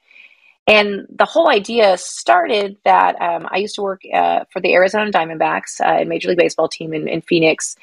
And 0.66 1.06
the 1.16 1.26
whole 1.26 1.48
idea 1.48 1.96
started 2.00 2.78
that 2.86 3.22
um, 3.22 3.48
I 3.52 3.58
used 3.58 3.76
to 3.76 3.84
work 3.84 4.02
uh, 4.12 4.46
for 4.52 4.60
the 4.60 4.74
Arizona 4.74 5.12
Diamondbacks, 5.12 5.80
uh, 5.80 6.06
Major 6.06 6.30
League 6.30 6.40
Baseball 6.40 6.68
team 6.68 6.92
in, 6.92 7.08
in 7.08 7.22
Phoenix, 7.22 7.76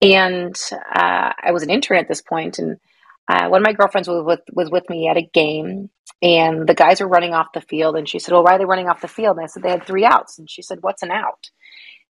and 0.00 0.56
uh, 0.72 1.32
I 1.42 1.50
was 1.50 1.64
an 1.64 1.70
intern 1.70 1.98
at 1.98 2.06
this 2.06 2.22
point. 2.22 2.60
And 2.60 2.78
uh, 3.28 3.48
one 3.48 3.60
of 3.60 3.66
my 3.66 3.72
girlfriends 3.74 4.08
was 4.08 4.24
with 4.24 4.40
was 4.52 4.70
with 4.70 4.88
me 4.88 5.08
at 5.08 5.16
a 5.16 5.22
game, 5.34 5.90
and 6.22 6.66
the 6.68 6.74
guys 6.74 7.00
were 7.00 7.08
running 7.08 7.34
off 7.34 7.52
the 7.52 7.60
field. 7.60 7.96
And 7.96 8.08
she 8.08 8.18
said, 8.18 8.32
"Well, 8.32 8.44
why 8.44 8.54
are 8.54 8.58
they 8.58 8.64
running 8.64 8.88
off 8.88 9.02
the 9.02 9.08
field?" 9.08 9.36
And 9.36 9.44
I 9.44 9.48
said, 9.48 9.62
"They 9.62 9.70
had 9.70 9.86
three 9.86 10.04
outs." 10.04 10.38
And 10.38 10.48
she 10.50 10.62
said, 10.62 10.78
"What's 10.80 11.02
an 11.02 11.10
out?" 11.10 11.50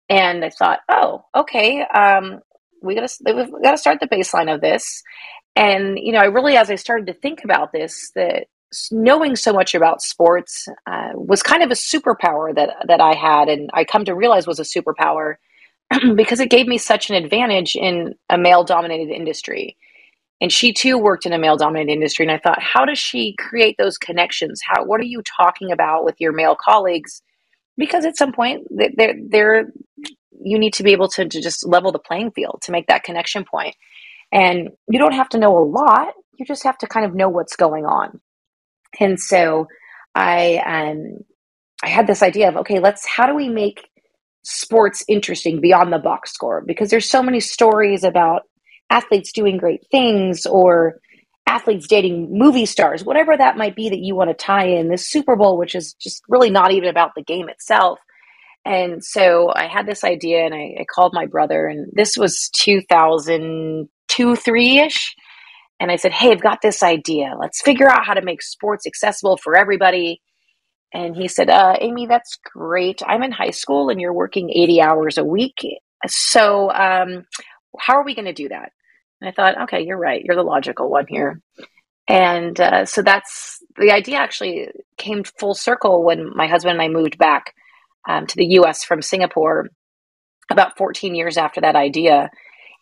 And 0.10 0.44
I 0.44 0.50
thought, 0.50 0.80
"Oh, 0.90 1.26
okay, 1.36 1.82
um, 1.84 2.42
we 2.82 2.96
gotta 2.96 3.10
we 3.26 3.62
gotta 3.64 3.78
start 3.78 4.00
the 4.00 4.08
baseline 4.08 4.54
of 4.54 4.62
this." 4.62 5.04
And 5.56 5.98
you 5.98 6.12
know, 6.12 6.20
I 6.20 6.26
really, 6.26 6.58
as 6.58 6.70
I 6.70 6.76
started 6.76 7.08
to 7.08 7.14
think 7.14 7.44
about 7.44 7.72
this, 7.72 8.12
that 8.16 8.48
knowing 8.92 9.36
so 9.36 9.54
much 9.54 9.74
about 9.74 10.02
sports 10.02 10.68
uh, 10.86 11.12
was 11.14 11.42
kind 11.42 11.64
of 11.64 11.72
a 11.72 11.76
superpower 11.76 12.54
that 12.54 12.72
that 12.88 13.00
I 13.02 13.14
had, 13.16 13.48
and 13.48 13.70
I 13.74 13.86
come 13.86 14.06
to 14.06 14.16
realize 14.16 14.48
was 14.48 14.60
a 14.60 14.64
superpower 14.64 15.36
because 16.16 16.42
it 16.42 16.50
gave 16.50 16.68
me 16.68 16.78
such 16.78 17.10
an 17.10 17.16
advantage 17.16 17.76
in 17.76 18.16
a 18.30 18.38
male 18.38 18.66
dominated 18.66 19.12
industry. 19.12 19.78
And 20.42 20.52
she 20.52 20.74
too 20.74 20.98
worked 20.98 21.26
in 21.26 21.34
a 21.34 21.40
male 21.40 21.58
dominated 21.58 21.92
industry, 21.94 22.26
and 22.26 22.32
I 22.32 22.40
thought, 22.40 22.62
how 22.62 22.86
does 22.86 23.00
she 23.00 23.36
create 23.40 23.78
those 23.78 23.98
connections? 23.98 24.62
How 24.66 24.84
what 24.86 25.00
are 25.00 25.06
you 25.06 25.22
talking 25.24 25.72
about 25.72 26.04
with 26.04 26.16
your 26.20 26.34
male 26.34 26.58
colleagues? 26.60 27.22
Because 27.78 28.06
at 28.06 28.18
some 28.18 28.34
point, 28.34 28.68
they're, 28.70 29.16
they're 29.30 29.66
you 30.44 30.60
need 30.60 30.74
to 30.74 30.84
be 30.84 30.92
able 30.92 31.08
to, 31.10 31.28
to 31.28 31.42
just 31.42 31.66
level 31.68 31.92
the 31.92 32.00
playing 32.00 32.32
field 32.32 32.60
to 32.64 32.72
make 32.72 32.88
that 32.88 33.04
connection 33.04 33.46
point. 33.46 33.76
And 34.32 34.70
you 34.90 35.00
don't 35.00 35.14
have 35.14 35.30
to 35.30 35.40
know 35.40 35.58
a 35.58 35.64
lot; 35.64 36.14
you 36.38 36.46
just 36.46 36.64
have 36.64 36.78
to 36.80 36.88
kind 36.88 37.06
of 37.06 37.16
know 37.16 37.30
what's 37.30 37.56
going 37.56 37.86
on. 37.86 38.20
And 39.00 39.20
so 39.20 39.68
I 40.16 40.58
um, 40.66 41.20
I 41.84 41.90
had 41.90 42.08
this 42.08 42.24
idea 42.24 42.50
of 42.50 42.58
okay, 42.58 42.80
let's 42.80 43.06
how 43.08 43.28
do 43.28 43.36
we 43.36 43.50
make 43.50 43.90
sports 44.44 45.04
interesting 45.08 45.62
beyond 45.62 45.92
the 45.94 46.00
box 46.00 46.32
score 46.32 46.64
because 46.66 46.90
there's 46.90 47.10
so 47.10 47.24
many 47.24 47.40
stories 47.40 48.04
about 48.04 48.44
athletes 48.90 49.32
doing 49.32 49.58
great 49.58 49.86
things 49.92 50.46
or 50.46 51.00
athletes 51.48 51.88
dating 51.88 52.30
movie 52.38 52.66
stars, 52.66 53.04
whatever 53.04 53.36
that 53.38 53.58
might 53.58 53.76
be 53.76 53.90
that 53.90 54.00
you 54.00 54.16
want 54.16 54.30
to 54.30 54.34
tie 54.34 54.68
in. 54.68 54.90
This 54.90 55.10
Super 55.10 55.36
Bowl, 55.36 55.58
which 55.58 55.76
is 55.76 55.94
just 55.94 56.24
really 56.28 56.50
not 56.50 56.72
even 56.72 56.90
about 56.90 57.12
the 57.16 57.24
game 57.24 57.50
itself. 57.50 58.00
And 58.66 59.04
so 59.04 59.52
I 59.56 59.68
had 59.68 59.86
this 59.86 60.04
idea 60.04 60.44
and 60.46 60.54
I, 60.54 60.76
I 60.82 60.86
called 60.94 61.14
my 61.14 61.28
brother, 61.28 61.68
and 61.68 61.92
this 61.94 62.18
was 62.18 62.50
2002, 62.56 64.36
3 64.36 64.80
ish. 64.80 65.16
And 65.80 65.92
I 65.92 65.98
said, 65.98 66.14
Hey, 66.14 66.32
I've 66.32 66.42
got 66.42 66.62
this 66.62 66.82
idea. 66.82 67.34
Let's 67.40 67.62
figure 67.62 67.90
out 67.90 68.06
how 68.06 68.16
to 68.16 68.24
make 68.24 68.42
sports 68.42 68.88
accessible 68.88 69.38
for 69.38 69.58
everybody. 69.58 70.22
And 70.94 71.16
he 71.16 71.28
said, 71.28 71.50
uh, 71.50 71.76
Amy, 71.82 72.08
that's 72.08 72.38
great. 72.54 73.02
I'm 73.06 73.22
in 73.22 73.32
high 73.32 73.52
school 73.52 73.90
and 73.90 74.00
you're 74.00 74.14
working 74.14 74.50
80 74.50 74.82
hours 74.82 75.18
a 75.18 75.26
week. 75.26 75.56
So, 76.08 76.72
um, 76.72 77.26
how 77.80 77.96
are 77.96 78.04
we 78.04 78.16
going 78.16 78.26
to 78.26 78.34
do 78.34 78.50
that? 78.50 78.72
And 79.22 79.30
I 79.30 79.32
thought, 79.32 79.62
okay, 79.64 79.82
you're 79.82 79.98
right. 79.98 80.24
You're 80.24 80.36
the 80.36 80.44
logical 80.44 80.90
one 80.90 81.06
here. 81.08 81.42
And 82.08 82.60
uh, 82.60 82.86
so 82.86 83.02
that's 83.02 83.60
the 83.78 83.92
idea 83.92 84.18
actually 84.18 84.70
came 84.98 85.24
full 85.24 85.56
circle 85.56 86.04
when 86.04 86.36
my 86.36 86.48
husband 86.48 86.74
and 86.74 86.82
I 86.82 86.88
moved 86.88 87.18
back 87.18 87.54
um, 88.08 88.28
to 88.28 88.36
the 88.36 88.46
US 88.60 88.84
from 88.84 89.02
Singapore 89.02 89.70
about 90.52 90.78
14 90.78 91.16
years 91.16 91.38
after 91.38 91.62
that 91.62 91.76
idea. 91.76 92.30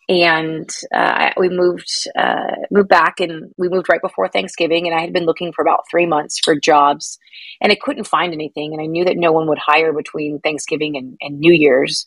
And 0.06 0.68
uh, 0.94 1.30
we 1.38 1.48
moved 1.48 1.88
uh, 2.14 2.56
moved 2.70 2.90
back, 2.90 3.20
and 3.20 3.50
we 3.56 3.70
moved 3.70 3.88
right 3.88 4.02
before 4.02 4.28
Thanksgiving. 4.28 4.86
And 4.86 4.94
I 4.94 5.00
had 5.00 5.14
been 5.14 5.24
looking 5.24 5.50
for 5.50 5.62
about 5.62 5.84
three 5.90 6.04
months 6.04 6.38
for 6.44 6.54
jobs, 6.60 7.18
and 7.62 7.72
I 7.72 7.76
couldn't 7.80 8.06
find 8.06 8.34
anything. 8.34 8.74
And 8.74 8.82
I 8.82 8.86
knew 8.86 9.06
that 9.06 9.16
no 9.16 9.32
one 9.32 9.48
would 9.48 9.58
hire 9.58 9.94
between 9.94 10.40
Thanksgiving 10.40 10.98
and, 10.98 11.16
and 11.22 11.40
New 11.40 11.54
Year's. 11.54 12.06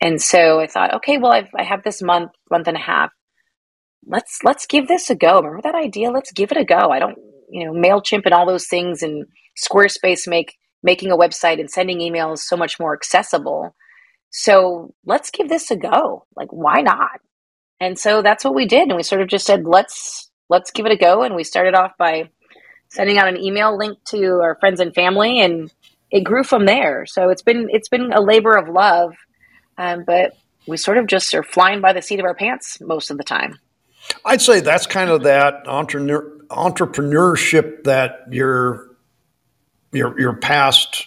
And 0.00 0.20
so 0.20 0.60
I 0.60 0.66
thought, 0.66 0.94
okay, 0.96 1.18
well, 1.18 1.32
I've, 1.32 1.48
I 1.58 1.62
have 1.62 1.82
this 1.82 2.02
month, 2.02 2.32
month 2.50 2.68
and 2.68 2.76
a 2.76 2.80
half 2.80 3.10
let's 4.06 4.38
let's 4.44 4.66
give 4.66 4.88
this 4.88 5.10
a 5.10 5.14
go. 5.14 5.36
Remember 5.40 5.60
that 5.62 5.74
idea? 5.74 6.10
Let's 6.10 6.32
give 6.32 6.50
it 6.52 6.56
a 6.56 6.64
go. 6.64 6.90
I 6.90 6.98
don't, 6.98 7.18
you 7.50 7.66
know, 7.66 7.72
Mailchimp 7.72 8.22
and 8.24 8.34
all 8.34 8.46
those 8.46 8.66
things 8.66 9.02
and 9.02 9.26
Squarespace 9.58 10.26
make 10.26 10.54
making 10.82 11.10
a 11.10 11.16
website 11.16 11.58
and 11.58 11.70
sending 11.70 11.98
emails 11.98 12.38
so 12.38 12.56
much 12.56 12.78
more 12.78 12.94
accessible. 12.94 13.74
So 14.30 14.94
let's 15.04 15.30
give 15.30 15.48
this 15.48 15.70
a 15.70 15.76
go. 15.76 16.26
Like, 16.36 16.48
why 16.50 16.82
not? 16.82 17.20
And 17.80 17.98
so 17.98 18.22
that's 18.22 18.44
what 18.44 18.54
we 18.54 18.66
did, 18.66 18.88
and 18.88 18.96
we 18.96 19.02
sort 19.02 19.20
of 19.20 19.28
just 19.28 19.46
said, 19.46 19.64
let's 19.64 20.30
let's 20.48 20.70
give 20.70 20.86
it 20.86 20.92
a 20.92 20.96
go. 20.96 21.22
And 21.22 21.34
we 21.34 21.44
started 21.44 21.74
off 21.74 21.92
by 21.98 22.30
sending 22.90 23.18
out 23.18 23.28
an 23.28 23.36
email 23.36 23.76
link 23.76 23.98
to 24.06 24.40
our 24.42 24.56
friends 24.60 24.80
and 24.80 24.94
family, 24.94 25.40
and 25.40 25.72
it 26.10 26.24
grew 26.24 26.44
from 26.44 26.66
there. 26.66 27.04
So 27.06 27.28
it's 27.30 27.42
been 27.42 27.68
it's 27.70 27.88
been 27.88 28.12
a 28.12 28.20
labor 28.20 28.56
of 28.56 28.68
love, 28.68 29.12
um, 29.78 30.04
but 30.04 30.36
we 30.66 30.76
sort 30.76 30.98
of 30.98 31.06
just 31.06 31.34
are 31.34 31.42
flying 31.42 31.80
by 31.80 31.92
the 31.92 32.02
seat 32.02 32.18
of 32.18 32.24
our 32.24 32.34
pants 32.34 32.80
most 32.80 33.10
of 33.10 33.18
the 33.18 33.24
time. 33.24 33.58
I'd 34.24 34.40
say 34.40 34.60
that's 34.60 34.86
kind 34.86 35.10
of 35.10 35.22
that 35.24 35.66
entrepreneur, 35.66 36.38
entrepreneurship 36.50 37.84
that 37.84 38.20
your 38.30 38.90
your 39.92 40.18
your 40.18 40.36
past 40.36 41.06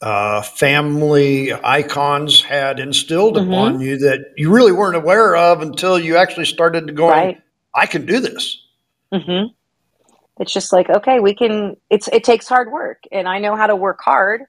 uh, 0.00 0.42
family 0.42 1.52
icons 1.52 2.42
had 2.42 2.78
instilled 2.80 3.36
mm-hmm. 3.36 3.52
upon 3.52 3.80
you 3.80 3.98
that 3.98 4.32
you 4.36 4.52
really 4.52 4.72
weren't 4.72 4.96
aware 4.96 5.36
of 5.36 5.62
until 5.62 5.98
you 5.98 6.16
actually 6.16 6.46
started 6.46 6.86
to 6.86 6.92
go. 6.92 7.08
Right. 7.08 7.40
I 7.74 7.86
can 7.86 8.06
do 8.06 8.20
this. 8.20 8.62
Mm-hmm. 9.12 9.52
It's 10.38 10.52
just 10.52 10.72
like 10.72 10.90
okay, 10.90 11.20
we 11.20 11.34
can. 11.34 11.76
It's 11.90 12.08
it 12.08 12.24
takes 12.24 12.48
hard 12.48 12.70
work, 12.70 13.04
and 13.10 13.28
I 13.28 13.38
know 13.38 13.56
how 13.56 13.66
to 13.66 13.76
work 13.76 14.00
hard. 14.02 14.42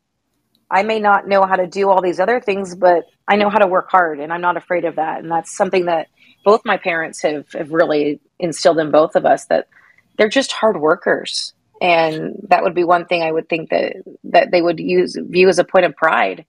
I 0.69 0.83
may 0.83 0.99
not 0.99 1.27
know 1.27 1.45
how 1.45 1.55
to 1.55 1.67
do 1.67 1.89
all 1.89 2.01
these 2.01 2.19
other 2.19 2.41
things, 2.41 2.75
but 2.75 3.05
I 3.27 3.35
know 3.37 3.49
how 3.49 3.59
to 3.59 3.67
work 3.67 3.89
hard, 3.89 4.19
and 4.19 4.33
I'm 4.33 4.41
not 4.41 4.57
afraid 4.57 4.85
of 4.85 4.95
that. 4.95 5.19
And 5.19 5.31
that's 5.31 5.55
something 5.55 5.85
that 5.85 6.07
both 6.43 6.61
my 6.65 6.77
parents 6.77 7.21
have, 7.23 7.51
have 7.53 7.71
really 7.71 8.19
instilled 8.39 8.79
in 8.79 8.91
both 8.91 9.15
of 9.15 9.25
us 9.25 9.45
that 9.45 9.67
they're 10.17 10.29
just 10.29 10.51
hard 10.51 10.79
workers. 10.79 11.53
And 11.81 12.45
that 12.49 12.63
would 12.63 12.73
be 12.73 12.83
one 12.83 13.05
thing 13.05 13.21
i 13.21 13.31
would 13.31 13.49
think 13.49 13.69
that 13.69 13.93
that 14.23 14.49
they 14.51 14.61
would 14.63 14.79
use 14.79 15.15
view 15.15 15.47
as 15.47 15.59
a 15.59 15.63
point 15.63 15.85
of 15.85 15.95
pride. 15.95 16.45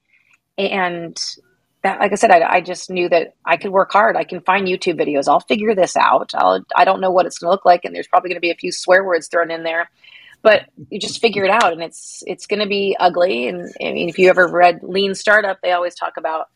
And 0.57 1.17
that 1.83 2.01
like 2.01 2.13
i 2.13 2.15
said 2.15 2.31
I, 2.31 2.55
I 2.57 2.61
just 2.63 2.91
knew 2.91 3.09
that 3.11 3.35
i 3.45 3.57
could 3.59 3.71
work 3.71 3.93
hard. 3.93 4.17
I 4.17 4.25
can 4.25 4.41
find 4.41 4.67
youtube 4.67 4.99
videos. 4.99 5.29
I'll 5.29 5.41
figure 5.41 5.75
this 5.75 5.97
out. 5.97 6.33
I'll, 6.35 6.65
i 6.75 6.85
don't 6.85 7.01
know 7.01 7.11
what 7.11 7.27
it's 7.27 7.39
going 7.39 7.49
to 7.49 7.53
look 7.53 7.67
like 7.67 7.85
and 7.85 7.95
there's 7.95 8.09
probably 8.09 8.31
going 8.31 8.39
to 8.39 8.41
be 8.41 8.51
a 8.51 8.57
few 8.57 8.73
swear 8.73 9.05
words 9.05 9.29
thrown 9.29 9.51
in 9.51 9.65
there 9.65 9.91
but 10.43 10.67
you 10.91 10.99
just 11.01 11.21
figure 11.21 11.45
it 11.45 11.51
out 11.51 11.73
and 11.73 11.83
it's 11.83 12.23
it's 12.27 12.47
going 12.47 12.61
to 12.61 12.69
be 12.69 12.97
ugly 12.99 13.49
and 13.49 13.69
i 13.81 13.93
mean 13.93 14.09
if 14.09 14.19
you 14.19 14.29
ever 14.29 14.47
read 14.47 14.81
lean 14.83 15.15
startup 15.15 15.59
they 15.63 15.73
always 15.73 15.95
talk 15.95 16.17
about 16.17 16.49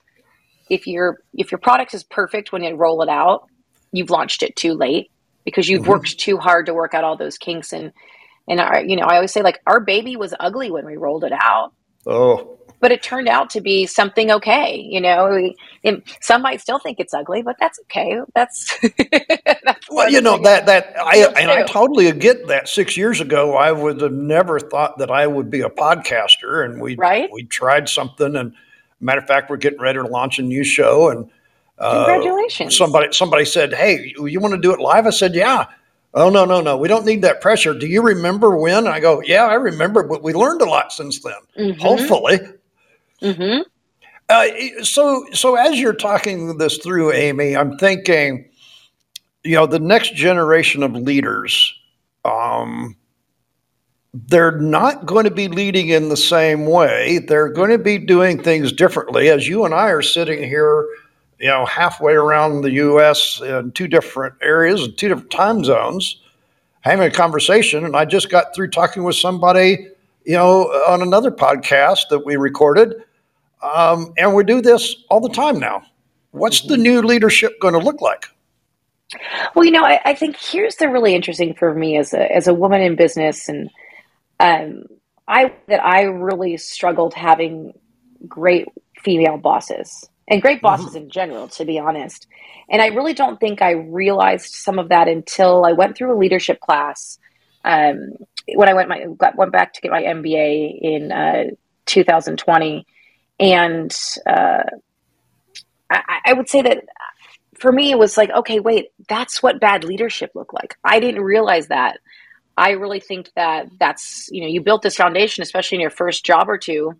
if 0.73 0.87
your 0.87 1.19
if 1.35 1.53
your 1.53 1.59
product 1.59 1.93
is 1.93 2.03
perfect 2.03 2.51
when 2.51 2.63
you 2.63 2.75
roll 2.75 3.03
it 3.03 3.09
out, 3.09 3.47
you've 3.93 4.11
launched 4.11 4.43
it 4.43 4.57
too 4.57 4.73
late 4.73 5.11
because 5.45 5.69
you've 5.69 5.83
mm-hmm. 5.83 5.91
worked 5.91 6.19
too 6.19 6.39
hard 6.39 6.67
to 6.67 6.75
work 6.75 6.95
out 6.95 7.05
all 7.05 7.17
those 7.17 7.37
kinks 7.37 7.73
and 7.73 7.93
and 8.49 8.59
our, 8.59 8.83
you 8.83 8.97
know 8.97 9.05
I 9.05 9.17
always 9.17 9.33
say 9.33 9.43
like 9.43 9.61
our 9.67 9.81
baby 9.81 10.17
was 10.17 10.35
ugly 10.41 10.71
when 10.71 10.87
we 10.87 10.97
rolled 10.97 11.25
it 11.25 11.33
out. 11.33 11.73
Oh. 12.07 12.59
But 12.83 12.93
it 12.93 13.03
turned 13.03 13.29
out 13.29 13.49
to 13.51 13.63
be 13.63 13.87
something 13.87 14.31
okay, 14.31 14.77
you 14.77 15.01
know. 15.01 15.51
some 16.21 16.43
might 16.43 16.61
still 16.61 16.79
think 16.79 17.01
it's 17.01 17.15
ugly, 17.15 17.41
but 17.41 17.57
that's 17.59 17.81
okay. 17.85 18.21
That's, 18.35 18.79
that's 19.65 19.89
well, 19.91 20.11
you 20.11 20.21
know 20.21 20.37
that 20.43 20.67
that 20.67 20.95
I 20.99 21.33
and 21.41 21.51
I 21.51 21.63
totally 21.63 22.13
get 22.13 22.47
that. 22.49 22.69
Six 22.69 22.99
years 22.99 23.23
ago, 23.23 23.57
I 23.57 23.73
would 23.73 24.03
have 24.03 24.13
never 24.13 24.61
thought 24.61 24.99
that 24.99 25.11
I 25.11 25.27
would 25.27 25.49
be 25.49 25.63
a 25.63 25.71
podcaster, 25.71 26.63
and 26.67 26.83
we 26.83 26.97
right? 26.97 27.31
we 27.33 27.45
tried 27.45 27.89
something 27.89 28.37
and 28.37 28.53
Matter 29.03 29.21
of 29.21 29.27
fact, 29.27 29.51
we're 29.51 29.57
getting 29.57 29.81
ready 29.81 29.99
to 29.99 30.07
launch 30.07 30.39
a 30.39 30.43
new 30.43 30.63
show, 30.63 31.11
and 31.11 31.29
uh, 31.77 32.05
congratulations. 32.07 32.77
Somebody 32.77 33.13
somebody 33.13 33.45
said, 33.45 33.75
"Hey, 33.75 34.15
you 34.17 34.39
want 34.39 34.55
to 34.55 34.61
do 34.61 34.73
it 34.73 34.79
live?" 34.79 35.07
I 35.07 35.11
said, 35.11 35.35
"Yeah." 35.35 35.67
Oh 36.15 36.29
no 36.29 36.45
no 36.45 36.61
no! 36.61 36.77
We 36.77 36.89
don't 36.89 37.05
need 37.05 37.23
that 37.23 37.41
pressure. 37.41 37.75
Do 37.75 37.87
you 37.87 38.03
remember 38.03 38.57
when? 38.57 38.87
I 38.87 39.01
go, 39.01 39.23
yeah, 39.23 39.47
I 39.47 39.55
remember, 39.55 40.03
but 40.03 40.23
we 40.23 40.35
learned 40.35 40.61
a 40.61 40.67
lot 40.67 40.93
since 40.93 41.21
then. 41.21 41.33
Mm-hmm. 41.59 41.81
Hopefully. 41.81 42.39
Mm-hmm. 43.23 43.63
Uh, 44.29 44.85
so 44.85 45.27
so 45.33 45.57
as 45.57 45.79
you're 45.79 45.95
talking 45.95 46.59
this 46.59 46.79
through, 46.79 47.13
Amy, 47.13 47.57
I'm 47.57 47.77
thinking, 47.79 48.49
you 49.45 49.55
know, 49.55 49.67
the 49.67 49.79
next 49.79 50.15
generation 50.15 50.83
of 50.83 50.93
leaders. 50.93 51.75
Um, 52.25 52.97
they're 54.15 54.59
not 54.59 55.07
going 55.07 55.25
to 55.25 55.31
be 55.31 55.49
leading 55.49 55.89
in 55.89 56.09
the 56.09 56.17
same 56.17 56.67
way. 56.67 57.19
They're 57.19 57.49
going 57.49 57.71
to 57.71 57.79
be 57.79 57.99
doing 57.99 58.43
things 58.43 58.71
differently. 58.73 59.31
As 59.31 59.49
you 59.49 59.65
and 59.65 59.75
I 59.75 59.89
are 59.89 60.03
sitting 60.03 60.43
here, 60.43 60.87
you 61.39 61.49
know, 61.49 61.65
halfway 61.65 62.13
around 62.13 62.61
the 62.61 62.73
U.S. 62.73 63.41
in 63.41 63.73
two 63.73 63.89
different 63.89 64.35
areas 64.43 64.83
and 64.83 64.97
two 64.97 65.09
different 65.09 65.31
time 65.31 65.65
zones, 65.65 66.21
having 66.83 67.07
a 67.07 67.11
conversation. 67.11 67.85
And 67.85 67.97
I 67.97 68.05
just 68.05 68.31
got 68.31 68.55
through 68.55 68.71
talking 68.71 69.03
with 69.03 69.17
somebody, 69.17 69.89
you 70.25 70.35
know, 70.35 70.65
on 70.87 71.01
another 71.03 71.31
podcast 71.31 72.09
that 72.11 72.25
we 72.27 72.37
recorded. 72.37 72.95
Um, 73.63 74.13
and 74.19 74.35
we 74.35 74.45
do 74.45 74.61
this 74.61 74.97
all 75.09 75.21
the 75.21 75.29
time 75.29 75.59
now. 75.59 75.83
What's 76.33 76.63
the 76.63 76.75
mm-hmm. 76.75 76.83
new 76.83 77.03
leadership 77.03 77.61
going 77.61 77.75
to 77.75 77.81
look 77.81 78.01
like? 78.01 78.27
Well, 79.55 79.65
you 79.65 79.71
know, 79.71 79.85
I, 79.85 80.01
I 80.05 80.15
think 80.15 80.37
here's 80.37 80.77
the 80.77 80.89
really 80.89 81.15
interesting 81.15 81.55
for 81.55 81.75
me 81.75 81.99
as 81.99 82.15
a 82.15 82.35
as 82.35 82.49
a 82.49 82.55
woman 82.55 82.81
in 82.81 82.97
business 82.97 83.49
and 83.49 83.71
um, 84.41 84.85
I 85.29 85.55
that 85.69 85.85
I 85.85 86.03
really 86.03 86.57
struggled 86.57 87.15
having 87.15 87.73
great 88.27 88.67
female 89.03 89.37
bosses 89.37 90.09
and 90.29 90.43
great 90.43 90.59
mm-hmm. 90.59 90.67
bosses 90.67 90.89
mm-hmm. 90.89 91.05
in 91.05 91.11
general, 91.11 91.49
to 91.49 91.65
be 91.65 91.79
honest. 91.79 92.27
And 92.69 92.81
I 92.83 92.89
really 92.89 93.13
don't 93.13 93.39
think 93.39 93.63
I 93.63 93.73
realized 93.73 94.55
some 94.55 94.79
of 94.79 94.89
that 94.89 95.09
until 95.09 95.65
I 95.65 95.73
went 95.73 95.97
through 95.97 96.15
a 96.15 96.19
leadership 96.19 96.61
class. 96.61 97.19
Um, 97.65 98.13
when 98.55 98.69
I 98.69 98.75
went 98.75 98.89
my 98.89 99.07
got, 99.17 99.37
went 99.37 99.53
back 99.53 99.73
to 99.75 99.81
get 99.81 99.93
my 99.93 100.03
MBA 100.03 100.81
in 100.81 101.13
uh, 101.13 101.45
2020, 101.87 102.87
and 103.39 103.95
uh, 104.27 104.63
I, 105.91 106.21
I 106.27 106.33
would 106.33 106.49
say 106.49 106.63
that 106.63 106.85
for 107.59 107.71
me 107.71 107.91
it 107.91 107.99
was 107.99 108.17
like, 108.17 108.31
okay, 108.31 108.61
wait, 108.61 108.89
that's 109.09 109.43
what 109.43 109.61
bad 109.61 109.85
leadership 109.85 110.31
looked 110.35 110.55
like. 110.55 110.77
I 110.85 111.01
didn't 111.01 111.23
realize 111.23 111.69
that 111.69 111.99
I 112.57 112.71
really 112.71 113.01
think 113.01 113.31
that 113.37 113.67
that's, 113.79 114.29
you 114.31 114.43
know, 114.43 114.49
you 114.49 114.61
built 114.61 114.83
this 114.83 114.97
foundation, 114.97 115.43
especially 115.43 115.77
in 115.77 115.81
your 115.81 115.91
first 115.91 116.25
job 116.25 116.49
or 116.49 116.59
two. 116.59 116.93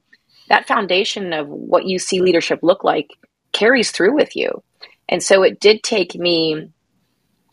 That 0.49 0.67
foundation 0.67 1.33
of 1.33 1.49
what 1.49 1.87
you 1.87 1.99
see 1.99 2.21
leadership 2.21 2.61
look 2.63 2.85
like 2.85 3.11
carries 3.53 3.91
through 3.91 4.15
with 4.15 4.35
you. 4.35 4.63
And 5.09 5.23
so 5.23 5.43
it 5.43 5.61
did 5.61 5.83
take 5.83 6.15
me 6.15 6.71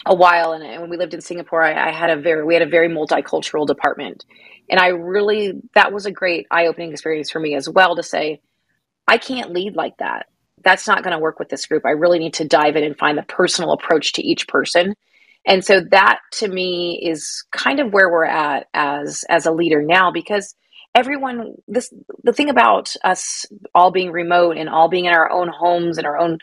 a 0.05 0.15
while. 0.15 0.53
And, 0.53 0.63
when 0.81 0.89
we 0.89 0.97
lived 0.97 1.13
in 1.13 1.21
Singapore, 1.21 1.61
I, 1.61 1.89
I 1.89 1.91
had 1.91 2.09
a 2.09 2.15
very, 2.15 2.43
we 2.43 2.53
had 2.53 2.63
a 2.63 2.69
very 2.69 2.87
multicultural 2.87 3.67
department. 3.67 4.25
And 4.69 4.79
I 4.79 4.87
really, 4.87 5.53
that 5.73 5.91
was 5.91 6.05
a 6.05 6.11
great 6.11 6.47
eye 6.51 6.67
opening 6.67 6.91
experience 6.91 7.29
for 7.29 7.39
me 7.39 7.55
as 7.55 7.67
well 7.67 7.95
to 7.95 8.03
say, 8.03 8.39
I 9.09 9.19
can't 9.19 9.53
lead 9.53 9.75
like 9.75 9.97
that. 9.99 10.27
That's 10.63 10.87
not 10.87 11.03
going 11.03 11.13
to 11.13 11.19
work 11.19 11.39
with 11.39 11.49
this 11.49 11.67
group. 11.67 11.85
I 11.85 11.91
really 11.91 12.19
need 12.19 12.35
to 12.35 12.47
dive 12.47 12.77
in 12.77 12.85
and 12.85 12.97
find 12.97 13.17
the 13.17 13.23
personal 13.23 13.73
approach 13.73 14.13
to 14.13 14.23
each 14.23 14.47
person 14.47 14.95
and 15.47 15.65
so 15.65 15.81
that 15.91 16.19
to 16.33 16.49
me 16.49 17.01
is 17.03 17.45
kind 17.53 17.81
of 17.81 17.93
where 17.93 18.11
we're 18.11 18.25
at 18.25 18.67
as 18.75 19.25
as 19.29 19.47
a 19.47 19.53
leader 19.53 19.83
now 19.83 20.11
because 20.11 20.55
everyone 20.95 21.55
this 21.67 21.93
the 22.23 22.33
thing 22.33 22.49
about 22.49 22.95
us 23.03 23.45
all 23.75 23.91
being 23.91 24.11
remote 24.11 24.57
and 24.57 24.69
all 24.69 24.89
being 24.89 25.05
in 25.07 25.13
our 25.13 25.31
own 25.31 25.49
homes 25.49 25.99
and 25.99 26.07
our 26.07 26.17
own 26.17 26.39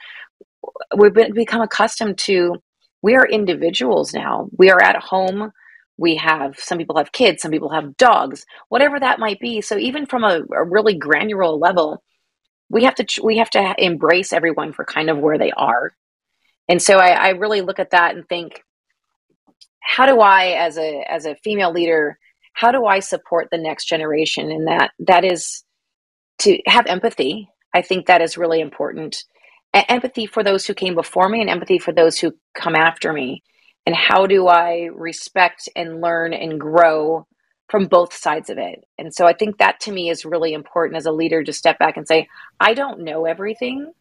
we've 0.96 1.14
been, 1.14 1.34
become 1.34 1.62
accustomed 1.62 2.18
to 2.18 2.56
we 3.02 3.16
are 3.16 3.26
individuals 3.26 4.14
now 4.14 4.48
we 4.58 4.70
are 4.70 4.82
at 4.82 4.96
home 4.96 5.52
we 5.98 6.16
have 6.16 6.58
some 6.58 6.78
people 6.78 6.98
have 6.98 7.12
kids 7.12 7.42
some 7.42 7.52
people 7.52 7.70
have 7.70 7.96
dogs 7.98 8.46
whatever 8.70 9.00
that 9.00 9.20
might 9.20 9.40
be 9.40 9.62
so 9.62 9.78
even 9.78 10.06
from 10.06 10.24
a, 10.24 10.42
a 10.54 10.64
really 10.64 10.94
granular 10.94 11.46
level 11.46 12.02
we 12.68 12.84
have 12.84 12.94
to 12.96 13.06
we 13.22 13.38
have 13.38 13.50
to 13.50 13.74
embrace 13.78 14.32
everyone 14.32 14.72
for 14.72 14.84
kind 14.84 15.10
of 15.10 15.18
where 15.18 15.38
they 15.38 15.52
are. 15.52 15.94
And 16.68 16.82
so 16.82 16.98
I, 16.98 17.10
I 17.10 17.28
really 17.30 17.60
look 17.60 17.78
at 17.78 17.90
that 17.90 18.14
and 18.14 18.28
think 18.28 18.62
how 19.80 20.06
do 20.06 20.20
i 20.20 20.48
as 20.48 20.76
a 20.78 21.04
as 21.08 21.26
a 21.26 21.36
female 21.36 21.72
leader 21.72 22.18
how 22.56 22.72
do 22.72 22.86
i 22.86 23.00
support 23.00 23.48
the 23.50 23.58
next 23.58 23.84
generation? 23.84 24.50
And 24.50 24.66
that 24.66 24.90
that 25.00 25.24
is 25.24 25.62
to 26.40 26.58
have 26.66 26.86
empathy. 26.86 27.48
I 27.74 27.82
think 27.82 28.06
that 28.06 28.22
is 28.22 28.38
really 28.38 28.60
important. 28.60 29.24
Empathy 29.74 30.24
for 30.26 30.42
those 30.42 30.64
who 30.64 30.72
came 30.72 30.94
before 30.94 31.28
me 31.28 31.42
and 31.42 31.50
empathy 31.50 31.78
for 31.78 31.92
those 31.92 32.18
who 32.18 32.32
come 32.54 32.74
after 32.74 33.12
me. 33.12 33.42
And 33.84 33.94
how 33.94 34.26
do 34.26 34.48
i 34.48 34.88
respect 34.94 35.68
and 35.76 36.00
learn 36.00 36.32
and 36.32 36.58
grow 36.58 37.26
from 37.68 37.86
both 37.86 38.12
sides 38.14 38.50
of 38.50 38.58
it. 38.58 38.84
And 38.98 39.14
so 39.14 39.26
i 39.26 39.32
think 39.32 39.58
that 39.58 39.80
to 39.80 39.92
me 39.92 40.10
is 40.10 40.24
really 40.24 40.52
important 40.52 40.96
as 40.96 41.06
a 41.06 41.12
leader 41.12 41.42
to 41.42 41.52
step 41.52 41.78
back 41.78 41.96
and 41.96 42.06
say 42.06 42.28
i 42.60 42.74
don't 42.74 43.00
know 43.00 43.24
everything. 43.24 43.92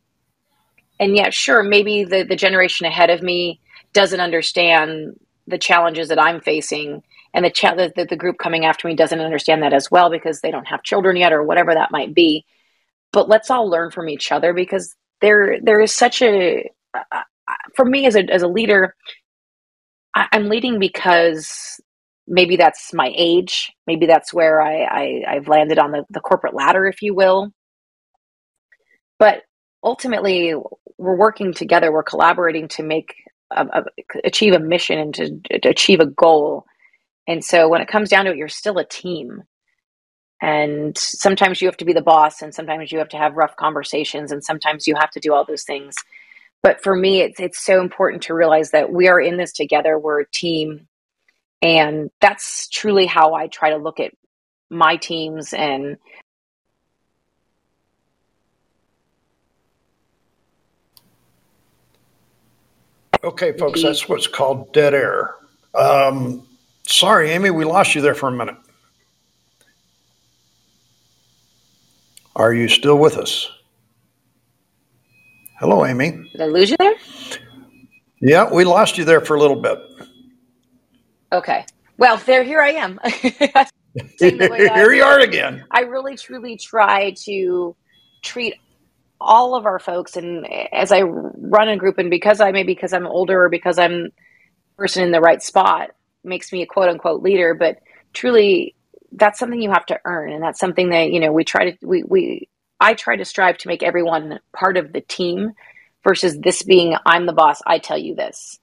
And 1.00 1.16
yet 1.16 1.34
sure 1.34 1.64
maybe 1.64 2.04
the, 2.06 2.24
the 2.24 2.36
generation 2.36 2.86
ahead 2.86 3.10
of 3.10 3.22
me 3.22 3.60
doesn't 3.94 4.20
understand 4.20 5.20
the 5.48 5.58
challenges 5.58 6.10
that 6.10 6.22
i'm 6.22 6.42
facing 6.42 7.04
and 7.34 7.44
the, 7.44 7.50
cha- 7.50 7.76
the, 7.76 7.92
the 8.10 8.16
group 8.16 8.38
coming 8.38 8.64
after 8.64 8.88
me 8.88 8.96
doesn't 8.96 9.20
understand 9.20 9.62
that 9.62 9.74
as 9.74 9.92
well 9.92 10.10
because 10.10 10.40
they 10.40 10.52
don't 10.52 10.68
have 10.68 10.84
children 10.84 11.18
yet 11.18 11.34
or 11.34 11.44
whatever 11.44 11.74
that 11.74 11.92
might 11.92 12.16
be. 12.16 12.46
But 13.12 13.28
let's 13.28 13.50
all 13.52 13.70
learn 13.70 13.92
from 13.92 14.08
each 14.08 14.32
other 14.32 14.54
because 14.54 14.96
there 15.22 15.58
there 15.62 15.82
is 15.82 15.92
such 15.92 16.22
a 16.22 16.70
uh, 16.94 17.22
for 17.76 17.86
me 17.86 18.06
as 18.06 18.16
a 18.16 18.24
as 18.32 18.42
a 18.42 18.48
leader 18.48 18.96
I, 20.16 20.28
am 20.32 20.48
leading 20.48 20.80
because 20.80 21.80
maybe 22.28 22.56
that's 22.56 22.94
my 22.94 23.12
age. 23.16 23.72
Maybe 23.88 24.06
that's 24.06 24.34
where 24.34 24.62
I, 24.62 24.84
I 25.28 25.34
have 25.36 25.48
landed 25.48 25.80
on 25.80 25.92
the, 25.92 26.06
the 26.10 26.20
corporate 26.20 26.56
ladder 26.56 26.88
if 26.88 27.02
you 27.02 27.14
will. 27.14 27.52
But 29.20 29.44
ultimately 29.84 30.54
we're 30.98 31.18
working 31.18 31.54
together. 31.54 31.92
We're 31.92 32.04
collaborating 32.04 32.68
to 32.70 32.84
make 32.84 33.14
a, 33.52 33.66
a, 33.66 33.84
achieve 34.24 34.54
a 34.54 34.60
mission 34.60 35.00
and 35.00 35.14
to, 35.16 35.60
to 35.60 35.70
achieve 35.70 36.00
a 36.00 36.06
goal. 36.06 36.66
And 37.28 37.44
so 37.44 37.70
when 37.70 37.82
it 37.82 37.88
comes 37.88 38.10
down 38.10 38.26
to 38.26 38.32
it 38.32 38.38
you're 38.38 38.48
still 38.48 38.78
a 38.78 38.86
team. 38.86 39.44
And 40.42 40.98
sometimes 40.98 41.62
you 41.62 41.68
have 41.68 41.78
to 41.78 41.86
be 41.86 41.94
the 41.94 42.02
boss 42.02 42.42
and 42.42 42.54
sometimes 42.54 42.92
you 42.92 43.00
have 43.00 43.10
to 43.10 43.18
have 43.18 43.36
rough 43.36 43.56
conversations 43.56 44.32
and 44.32 44.44
sometimes 44.44 44.86
you 44.86 44.96
have 45.00 45.12
to 45.12 45.20
do 45.20 45.34
all 45.34 45.46
those 45.46 45.64
things. 45.64 45.96
But 46.62 46.82
for 46.82 46.96
me 46.96 47.22
it's 47.22 47.40
it's 47.40 47.64
so 47.64 47.80
important 47.80 48.24
to 48.24 48.34
realize 48.34 48.72
that 48.72 48.92
we 48.92 49.08
are 49.08 49.22
in 49.22 49.38
this 49.38 49.54
together. 49.54 49.98
We're 49.98 50.22
a 50.22 50.30
team 50.32 50.88
and 51.62 52.10
that's 52.22 52.68
truly 52.70 53.06
how 53.06 53.34
i 53.34 53.48
try 53.48 53.70
to 53.70 53.78
look 53.78 54.00
at 54.00 54.12
my 54.70 54.96
teams 54.96 55.54
and 55.54 55.98
okay 63.24 63.52
folks 63.58 63.82
that's 63.82 64.08
what's 64.10 64.28
called 64.28 64.72
dead 64.74 64.94
air 64.94 65.36
um, 65.74 66.48
sorry 66.88 67.32
amy 67.32 67.50
we 67.50 67.66
lost 67.66 67.96
you 67.96 68.02
there 68.02 68.16
for 68.16 68.30
a 68.30 68.32
minute 68.32 68.56
Are 72.36 72.54
you 72.54 72.68
still 72.68 72.98
with 72.98 73.18
us? 73.18 73.50
Hello, 75.60 75.86
Amy. 75.86 76.12
Did 76.34 76.42
I 76.42 76.46
lose 76.48 76.70
you 76.70 76.76
there? 76.78 76.96
Yeah, 78.20 78.54
we 78.54 78.66
lost 78.66 78.98
you 78.98 79.06
there 79.06 79.22
for 79.22 79.36
a 79.36 79.40
little 79.40 79.56
bit. 79.56 79.80
Okay. 81.32 81.66
Well, 81.98 82.18
there, 82.18 82.44
here 82.44 82.60
I 82.60 82.72
am. 82.72 83.00
here 84.80 84.94
you 84.94 85.04
are 85.04 85.20
again. 85.20 85.64
I 85.72 85.82
really, 85.82 86.18
truly 86.18 86.58
try 86.58 87.12
to 87.26 87.76
treat 88.22 88.56
all 89.20 89.56
of 89.56 89.66
our 89.66 89.80
folks, 89.80 90.18
and 90.18 90.46
as 90.74 90.92
I 90.92 91.02
run 91.02 91.70
a 91.70 91.78
group, 91.78 91.98
and 91.98 92.10
because 92.10 92.42
I 92.42 92.52
maybe 92.52 92.74
because 92.74 92.94
I'm 92.94 93.08
older 93.08 93.46
or 93.46 93.50
because 93.50 93.80
I'm 93.80 94.10
person 94.78 95.04
in 95.04 95.12
the 95.12 95.22
right 95.22 95.42
spot 95.42 95.92
makes 96.24 96.52
me 96.52 96.62
a 96.62 96.66
quote 96.66 96.90
unquote 96.90 97.24
leader, 97.24 97.54
but 97.54 97.78
truly 98.14 98.76
that's 99.12 99.40
something 99.40 99.62
you 99.62 99.72
have 99.72 99.86
to 99.86 100.00
earn 100.06 100.32
and 100.32 100.44
that's 100.44 100.60
something 100.60 100.90
that 100.90 101.12
you 101.12 101.20
know 101.20 101.32
we 101.32 101.44
try 101.44 101.72
to 101.72 101.78
we 101.86 102.04
we 102.04 102.50
i 102.80 102.94
try 102.94 103.16
to 103.16 103.26
strive 103.26 103.58
to 103.58 103.68
make 103.68 103.84
everyone 103.84 104.40
part 104.56 104.78
of 104.78 104.92
the 104.94 105.02
team 105.02 105.52
versus 106.04 106.38
this 106.40 106.64
being 106.64 106.96
i'm 107.06 107.26
the 107.26 107.34
boss 107.34 107.62
i 107.66 107.80
tell 107.80 107.98
you 107.98 108.16
this 108.16 108.60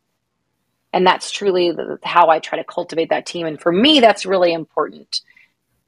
and 0.93 1.07
that's 1.07 1.31
truly 1.31 1.73
the, 1.73 1.99
how 2.03 2.29
i 2.29 2.39
try 2.39 2.59
to 2.59 2.65
cultivate 2.65 3.11
that 3.11 3.27
team. 3.27 3.47
And 3.47 3.61
for 3.61 3.73
me 3.73 4.01
that's 4.01 4.27
really 4.27 4.53
important 4.53 5.21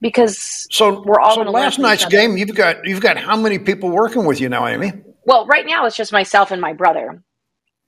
because 0.00 0.66
so 0.70 1.02
we're 1.02 1.20
all 1.20 1.34
so 1.34 1.42
last 1.42 1.78
night's 1.78 2.06
game 2.06 2.36
you've 2.36 2.54
got 2.54 2.86
you've 2.86 3.00
got 3.00 3.16
how 3.16 3.36
many 3.36 3.58
people 3.58 3.90
working 3.90 4.24
with 4.24 4.40
you 4.40 4.48
now 4.48 4.66
amy? 4.66 4.92
Well 5.24 5.46
right 5.46 5.66
now 5.66 5.86
it's 5.86 5.96
just 5.96 6.12
myself 6.12 6.50
and 6.50 6.60
my 6.60 6.72
brother. 6.72 7.22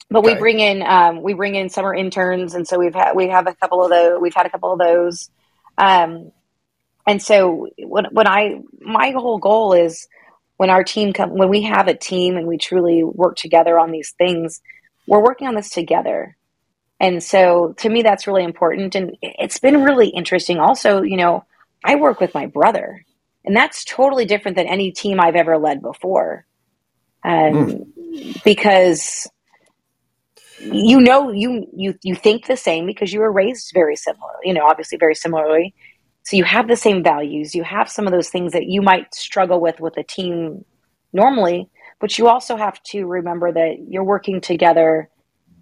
But 0.08 0.20
okay. 0.20 0.34
we 0.34 0.38
bring 0.38 0.60
in 0.60 0.82
um, 0.82 1.22
we 1.22 1.34
bring 1.34 1.56
in 1.56 1.68
summer 1.68 1.94
interns 1.94 2.54
and 2.54 2.66
so 2.66 2.78
we've 2.78 2.94
had 2.94 3.14
we 3.14 3.28
have 3.28 3.46
a 3.46 3.54
couple 3.54 3.82
of 3.82 3.90
those 3.90 4.20
we've 4.20 4.34
had 4.34 4.46
a 4.46 4.50
couple 4.50 4.72
of 4.72 4.78
those. 4.78 5.30
Um, 5.78 6.32
and 7.06 7.22
so 7.22 7.68
when 7.78 8.06
when 8.06 8.26
I 8.26 8.60
my 8.80 9.10
whole 9.10 9.38
goal 9.38 9.72
is 9.72 10.08
when 10.56 10.70
our 10.70 10.84
team 10.84 11.12
come 11.12 11.30
when 11.30 11.48
we 11.48 11.62
have 11.62 11.88
a 11.88 11.94
team 11.94 12.36
and 12.36 12.46
we 12.46 12.58
truly 12.58 13.04
work 13.04 13.36
together 13.36 13.78
on 13.78 13.90
these 13.90 14.12
things, 14.18 14.60
we're 15.06 15.22
working 15.22 15.48
on 15.48 15.54
this 15.54 15.70
together. 15.70 16.36
And 16.98 17.22
so 17.22 17.74
to 17.78 17.88
me 17.88 18.02
that's 18.02 18.26
really 18.26 18.44
important 18.44 18.94
and 18.94 19.16
it's 19.22 19.58
been 19.58 19.82
really 19.82 20.08
interesting 20.08 20.58
also, 20.58 21.02
you 21.02 21.16
know, 21.16 21.44
I 21.84 21.96
work 21.96 22.20
with 22.20 22.34
my 22.34 22.46
brother 22.46 23.04
and 23.44 23.54
that's 23.54 23.84
totally 23.84 24.24
different 24.24 24.56
than 24.56 24.66
any 24.66 24.92
team 24.92 25.20
I've 25.20 25.36
ever 25.36 25.58
led 25.58 25.82
before. 25.82 26.46
Um, 27.24 27.84
mm. 27.96 28.44
because 28.44 29.28
you 30.60 31.00
know 31.00 31.32
you 31.32 31.66
you 31.74 31.94
you 32.02 32.14
think 32.14 32.46
the 32.46 32.56
same 32.56 32.86
because 32.86 33.12
you 33.12 33.20
were 33.20 33.32
raised 33.32 33.72
very 33.74 33.96
similar, 33.96 34.32
you 34.44 34.54
know, 34.54 34.64
obviously 34.64 34.96
very 34.96 35.14
similarly 35.14 35.74
so 36.26 36.36
you 36.36 36.42
have 36.42 36.66
the 36.66 36.76
same 36.76 37.04
values, 37.04 37.54
you 37.54 37.62
have 37.62 37.88
some 37.88 38.08
of 38.08 38.12
those 38.12 38.30
things 38.30 38.52
that 38.52 38.66
you 38.66 38.82
might 38.82 39.14
struggle 39.14 39.60
with 39.60 39.78
with 39.78 39.96
a 39.96 40.02
team 40.02 40.64
normally, 41.12 41.70
but 42.00 42.18
you 42.18 42.26
also 42.26 42.56
have 42.56 42.82
to 42.88 43.06
remember 43.06 43.52
that 43.52 43.76
you're 43.88 44.02
working 44.02 44.40
together 44.40 45.08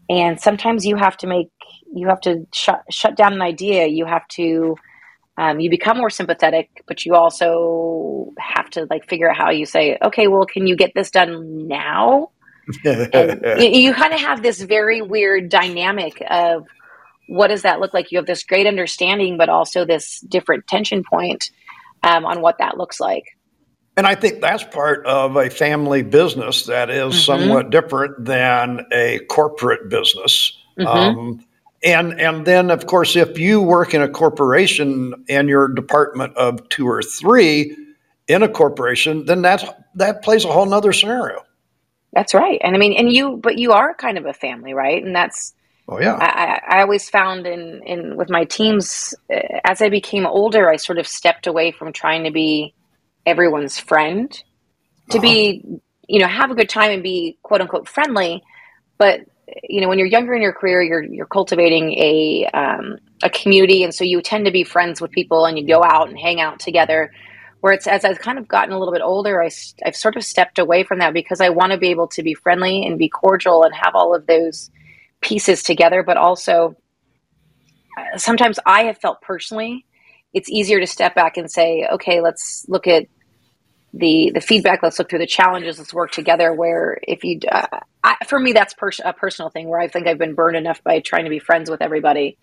and 0.09 0.40
sometimes 0.40 0.87
you 0.87 0.97
have 0.97 1.17
to 1.19 1.27
make 1.27 1.49
you 1.95 2.09
have 2.09 2.21
to 2.23 2.47
shut 2.53 2.83
shut 2.90 3.17
down 3.17 3.33
an 3.33 3.43
idea, 3.43 3.87
you 3.87 4.07
have 4.07 4.27
to 4.29 4.77
um, 5.37 5.59
you 5.59 5.69
become 5.69 5.99
more 5.99 6.11
sympathetic, 6.11 6.71
but 6.87 7.05
you 7.05 7.14
also 7.14 8.33
have 8.38 8.71
to 8.71 8.87
like 8.88 9.09
figure 9.09 9.31
out 9.31 9.37
how 9.37 9.51
you 9.51 9.67
say, 9.67 9.99
okay, 10.03 10.29
well, 10.29 10.47
can 10.47 10.67
you 10.67 10.77
get 10.77 10.93
this 10.95 11.11
done 11.11 11.67
now? 11.67 12.31
you, 12.85 13.57
you 13.59 13.95
kind 13.95 14.14
of 14.14 14.21
have 14.21 14.43
this 14.43 14.62
very 14.62 15.03
weird 15.03 15.49
dynamic 15.49 16.23
of 16.31 16.67
what 17.29 17.49
does 17.49 17.62
that 17.62 17.81
look 17.81 17.93
like? 17.93 18.12
You 18.12 18.19
have 18.19 18.27
this 18.27 18.45
great 18.45 18.67
understanding, 18.67 19.37
but 19.37 19.49
also 19.49 19.85
this 19.85 20.21
different 20.21 20.67
tension 20.67 21.03
point 21.03 21.51
um, 22.03 22.25
on 22.25 22.40
what 22.40 22.59
that 22.59 22.77
looks 22.77 23.01
like. 23.01 23.25
And 23.97 24.07
I 24.07 24.15
think 24.15 24.41
that's 24.41 24.65
part 24.65 25.07
of 25.07 25.37
a 25.37 25.49
family 25.51 26.03
business 26.03 26.65
that 26.67 26.91
is 26.91 27.15
mm-hmm. 27.15 27.21
somewhat 27.21 27.71
different 27.71 28.25
than 28.25 28.87
a 28.93 29.21
corporate 29.29 29.89
business. 29.89 30.57
Mm-hmm. 30.79 30.87
Um, 30.87 31.45
and 31.85 32.21
and 32.21 32.47
then 32.47 32.71
of 32.71 32.87
course, 32.87 33.15
if 33.15 33.39
you 33.39 33.61
work 33.61 33.95
in 33.95 34.03
a 34.03 34.09
corporation 34.09 35.25
and 35.29 35.49
you're 35.49 35.67
a 35.67 35.75
department 35.75 36.37
of 36.37 36.69
two 36.71 36.89
or 36.89 37.03
three 37.03 37.77
in 38.27 38.43
a 38.43 38.49
corporation, 38.49 39.27
then 39.27 39.43
that's 39.43 39.65
that 39.95 40.23
plays 40.23 40.45
a 40.45 40.53
whole 40.53 40.67
nother 40.67 40.93
scenario. 40.93 41.43
That's 42.13 42.35
right. 42.35 42.61
And 42.65 42.75
I 42.75 42.79
mean, 42.79 42.95
and 42.95 43.13
you, 43.13 43.37
but 43.37 43.59
you 43.59 43.73
are 43.73 43.93
kind 43.95 44.19
of 44.19 44.25
a 44.25 44.33
family, 44.33 44.73
right? 44.73 45.05
And 45.05 45.15
that's 45.15 45.53
Oh 45.89 46.01
yeah. 46.01 46.15
I, 46.15 46.79
I 46.79 46.81
always 46.81 47.11
found 47.11 47.47
in 47.47 47.83
in 47.85 48.17
with 48.17 48.31
my 48.31 48.45
teams 48.45 49.15
uh, 49.33 49.61
as 49.65 49.83
I 49.83 49.91
became 49.91 50.27
older, 50.27 50.71
I 50.71 50.77
sort 50.77 50.99
of 50.99 51.07
stepped 51.07 51.47
away 51.47 51.73
from 51.73 51.93
trying 51.93 52.25
to 52.25 52.31
be 52.31 52.75
everyone's 53.27 53.79
friend, 53.79 54.31
to 55.11 55.19
uh-huh. 55.19 55.21
be 55.21 55.65
you 56.09 56.21
know 56.21 56.29
have 56.29 56.51
a 56.51 56.55
good 56.55 56.69
time 56.69 56.91
and 56.91 57.03
be 57.03 57.39
quote 57.43 57.61
unquote 57.61 57.89
friendly, 57.89 58.43
but 58.99 59.21
you 59.63 59.81
know 59.81 59.89
when 59.89 59.99
you're 59.99 60.09
younger 60.09 60.35
in 60.35 60.43
your 60.43 60.53
career, 60.53 60.83
you're 60.83 61.03
you're 61.03 61.27
cultivating 61.27 61.93
a 61.95 62.49
um, 62.55 62.99
a 63.23 63.31
community, 63.31 63.83
and 63.83 63.95
so 63.95 64.05
you 64.05 64.21
tend 64.21 64.47
to 64.47 64.53
be 64.53 64.65
friends 64.65 65.01
with 65.01 65.11
people 65.11 65.47
and 65.47 65.59
you 65.59 65.67
go 65.67 65.83
out 65.83 66.09
and 66.09 66.19
hang 66.19 66.41
out 66.41 66.59
together. 66.61 67.13
Where 67.61 67.73
it's 67.73 67.87
as 67.87 68.05
I've 68.05 68.19
kind 68.19 68.39
of 68.39 68.47
gotten 68.47 68.75
a 68.75 68.79
little 68.79 68.93
bit 68.93 69.01
older, 69.01 69.43
I, 69.43 69.51
I've 69.87 69.97
sort 69.97 70.17
of 70.17 70.25
stepped 70.25 70.59
away 70.59 70.85
from 70.85 70.99
that 70.99 71.15
because 71.15 71.41
I 71.41 71.49
want 71.49 71.73
to 71.73 71.79
be 71.79 71.89
able 71.89 72.09
to 72.09 72.23
be 72.23 72.35
friendly 72.35 72.85
and 72.85 72.99
be 72.99 73.09
cordial 73.09 73.65
and 73.65 73.75
have 73.75 73.95
all 73.95 74.15
of 74.15 74.27
those 74.27 74.71
pieces 75.23 75.63
together, 75.63 76.03
but 76.03 76.19
also 76.19 76.77
uh, 77.97 78.19
sometimes 78.19 78.59
I 78.67 78.85
have 78.85 78.99
felt 78.99 79.23
personally 79.23 79.87
it's 80.35 80.51
easier 80.51 80.81
to 80.81 80.87
step 80.87 81.14
back 81.14 81.37
and 81.37 81.51
say, 81.51 81.88
okay, 81.92 82.20
let's 82.20 82.66
look 82.68 82.87
at 82.87 83.07
the 83.94 84.33
the 84.35 84.40
feedback. 84.40 84.83
Let's 84.83 84.99
look 84.99 85.09
through 85.09 85.20
the 85.20 85.27
challenges. 85.27 85.79
Let's 85.79 85.94
work 85.94 86.11
together. 86.11 86.53
Where 86.53 86.99
if 87.07 87.23
you, 87.23 87.38
uh, 87.51 87.81
I, 88.03 88.16
for 88.27 88.38
me, 88.40 88.53
that's 88.53 88.75
pers- 88.75 89.01
a 89.05 89.12
personal 89.12 89.49
thing 89.51 89.68
where 89.68 89.81
I 89.81 89.88
think 89.88 90.07
I've 90.07 90.18
been 90.18 90.35
burned 90.35 90.57
enough 90.57 90.83
by 90.83 91.01
trying 91.01 91.25
to 91.25 91.31
be 91.31 91.38
friends 91.38 91.70
with 91.70 91.81
everybody, 91.81 92.37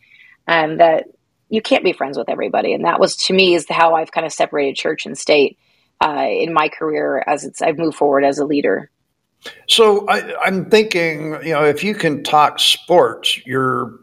and 0.48 0.80
that 0.80 1.08
you 1.50 1.62
can't 1.62 1.84
be 1.84 1.92
friends 1.92 2.18
with 2.18 2.30
everybody. 2.30 2.74
And 2.74 2.86
that 2.86 3.00
was 3.00 3.18
to 3.18 3.34
me 3.34 3.54
is 3.54 3.66
how 3.70 3.96
I've 3.96 4.12
kind 4.12 4.26
of 4.26 4.32
separated 4.32 4.78
church 4.78 5.06
and 5.06 5.18
state 5.18 5.58
uh, 6.00 6.26
in 6.30 6.54
my 6.54 6.70
career 6.70 7.22
as 7.28 7.44
it's 7.44 7.62
I've 7.62 7.78
moved 7.78 7.98
forward 7.98 8.24
as 8.24 8.40
a 8.40 8.46
leader. 8.46 8.90
So 9.68 10.08
I, 10.08 10.34
I'm 10.46 10.70
thinking, 10.70 11.38
you 11.44 11.52
know, 11.54 11.66
if 11.66 11.84
you 11.84 11.96
can 11.96 12.24
talk 12.24 12.60
sports, 12.60 13.46
you're 13.46 14.00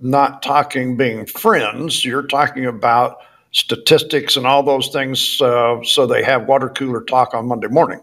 not 0.00 0.42
talking 0.42 0.96
being 0.96 1.26
friends. 1.26 2.04
You're 2.04 2.26
talking 2.26 2.66
about 2.66 3.18
statistics 3.52 4.36
and 4.36 4.46
all 4.46 4.62
those 4.62 4.88
things. 4.88 5.40
Uh, 5.40 5.82
so 5.82 6.06
they 6.06 6.22
have 6.22 6.46
water 6.46 6.68
cooler 6.68 7.02
talk 7.02 7.34
on 7.34 7.46
Monday 7.48 7.68
morning. 7.68 8.00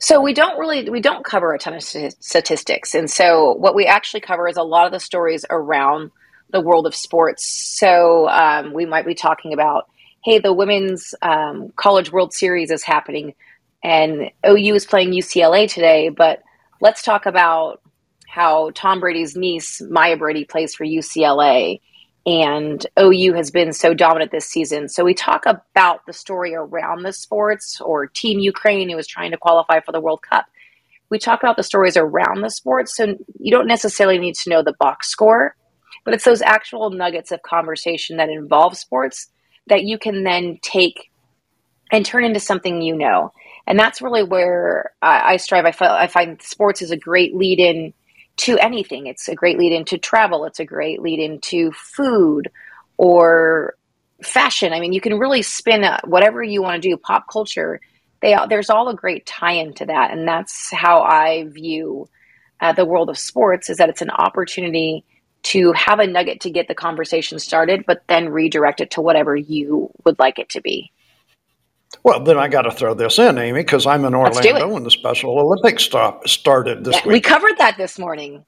So 0.00 0.20
we 0.20 0.32
don't 0.32 0.58
really 0.58 0.88
we 0.88 1.00
don't 1.00 1.24
cover 1.24 1.52
a 1.52 1.58
ton 1.58 1.74
of 1.74 1.82
statistics, 1.82 2.94
and 2.94 3.10
so 3.10 3.54
what 3.54 3.74
we 3.74 3.84
actually 3.84 4.20
cover 4.20 4.46
is 4.46 4.56
a 4.56 4.62
lot 4.62 4.86
of 4.86 4.92
the 4.92 5.00
stories 5.00 5.44
around 5.50 6.12
the 6.50 6.60
world 6.60 6.86
of 6.86 6.94
sports. 6.94 7.44
So 7.44 8.28
um, 8.28 8.72
we 8.72 8.86
might 8.86 9.06
be 9.06 9.14
talking 9.14 9.52
about, 9.52 9.88
hey, 10.24 10.38
the 10.38 10.52
women's 10.52 11.16
um, 11.20 11.72
college 11.74 12.12
World 12.12 12.32
Series 12.32 12.70
is 12.70 12.84
happening, 12.84 13.34
and 13.82 14.30
OU 14.46 14.76
is 14.76 14.86
playing 14.86 15.10
UCLA 15.10 15.68
today, 15.68 16.10
but 16.10 16.44
let's 16.80 17.02
talk 17.02 17.26
about 17.26 17.82
how 18.28 18.70
Tom 18.74 19.00
Brady's 19.00 19.36
niece, 19.36 19.80
Maya 19.88 20.16
Brady, 20.16 20.44
plays 20.44 20.74
for 20.74 20.84
UCLA 20.84 21.80
and 22.28 22.86
OU 23.00 23.32
has 23.34 23.50
been 23.50 23.72
so 23.72 23.94
dominant 23.94 24.32
this 24.32 24.44
season. 24.44 24.90
So 24.90 25.02
we 25.02 25.14
talk 25.14 25.46
about 25.46 26.04
the 26.04 26.12
story 26.12 26.54
around 26.54 27.02
the 27.02 27.12
sports 27.12 27.80
or 27.80 28.06
Team 28.06 28.38
Ukraine 28.38 28.90
who 28.90 28.96
was 28.96 29.06
trying 29.06 29.30
to 29.30 29.38
qualify 29.38 29.80
for 29.80 29.92
the 29.92 30.00
World 30.00 30.20
Cup. 30.20 30.44
We 31.08 31.18
talk 31.18 31.42
about 31.42 31.56
the 31.56 31.62
stories 31.62 31.96
around 31.96 32.42
the 32.42 32.50
sports. 32.50 32.94
So 32.94 33.16
you 33.38 33.50
don't 33.50 33.66
necessarily 33.66 34.18
need 34.18 34.34
to 34.42 34.50
know 34.50 34.62
the 34.62 34.74
box 34.78 35.08
score, 35.08 35.56
but 36.04 36.12
it's 36.12 36.24
those 36.24 36.42
actual 36.42 36.90
nuggets 36.90 37.32
of 37.32 37.40
conversation 37.40 38.18
that 38.18 38.28
involve 38.28 38.76
sports 38.76 39.28
that 39.68 39.84
you 39.84 39.98
can 39.98 40.22
then 40.22 40.58
take 40.60 41.10
and 41.90 42.04
turn 42.04 42.24
into 42.24 42.40
something 42.40 42.82
you 42.82 42.94
know. 42.94 43.32
And 43.66 43.78
that's 43.78 44.02
really 44.02 44.22
where 44.22 44.92
I, 45.00 45.32
I 45.32 45.36
strive. 45.38 45.64
I, 45.64 46.02
I 46.02 46.06
find 46.08 46.42
sports 46.42 46.82
is 46.82 46.90
a 46.90 46.96
great 46.96 47.34
lead 47.34 47.58
in 47.58 47.94
to 48.38 48.58
anything. 48.58 49.06
It's 49.06 49.28
a 49.28 49.34
great 49.34 49.58
lead 49.58 49.72
into 49.72 49.98
travel. 49.98 50.44
It's 50.44 50.60
a 50.60 50.64
great 50.64 51.00
lead 51.02 51.18
into 51.18 51.72
food 51.72 52.50
or 52.96 53.74
fashion. 54.22 54.72
I 54.72 54.80
mean, 54.80 54.92
you 54.92 55.00
can 55.00 55.18
really 55.18 55.42
spin 55.42 55.84
whatever 56.04 56.42
you 56.42 56.62
want 56.62 56.80
to 56.82 56.88
do. 56.88 56.96
Pop 56.96 57.26
culture, 57.30 57.80
they 58.22 58.36
there's 58.48 58.70
all 58.70 58.88
a 58.88 58.94
great 58.94 59.26
tie-in 59.26 59.74
to 59.74 59.86
that, 59.86 60.10
and 60.10 60.26
that's 60.26 60.72
how 60.72 61.02
I 61.02 61.44
view 61.48 62.08
uh, 62.60 62.72
the 62.72 62.84
world 62.84 63.10
of 63.10 63.18
sports. 63.18 63.70
Is 63.70 63.78
that 63.78 63.88
it's 63.88 64.02
an 64.02 64.10
opportunity 64.10 65.04
to 65.44 65.72
have 65.72 66.00
a 66.00 66.06
nugget 66.06 66.40
to 66.40 66.50
get 66.50 66.68
the 66.68 66.74
conversation 66.74 67.38
started, 67.38 67.84
but 67.86 68.02
then 68.08 68.28
redirect 68.28 68.80
it 68.80 68.90
to 68.92 69.00
whatever 69.00 69.36
you 69.36 69.90
would 70.04 70.18
like 70.18 70.38
it 70.38 70.48
to 70.50 70.60
be. 70.60 70.90
Well, 72.02 72.20
then 72.20 72.38
I 72.38 72.48
got 72.48 72.62
to 72.62 72.70
throw 72.70 72.94
this 72.94 73.18
in, 73.18 73.38
Amy, 73.38 73.60
because 73.60 73.86
I'm 73.86 74.04
in 74.04 74.14
Orlando 74.14 74.68
when 74.68 74.84
the 74.84 74.90
Special 74.90 75.38
Olympics 75.38 75.82
stop, 75.82 76.26
started 76.28 76.84
this 76.84 76.96
yeah, 76.96 77.06
week. 77.06 77.12
We 77.12 77.20
covered 77.20 77.58
that 77.58 77.76
this 77.76 77.98
morning. 77.98 78.44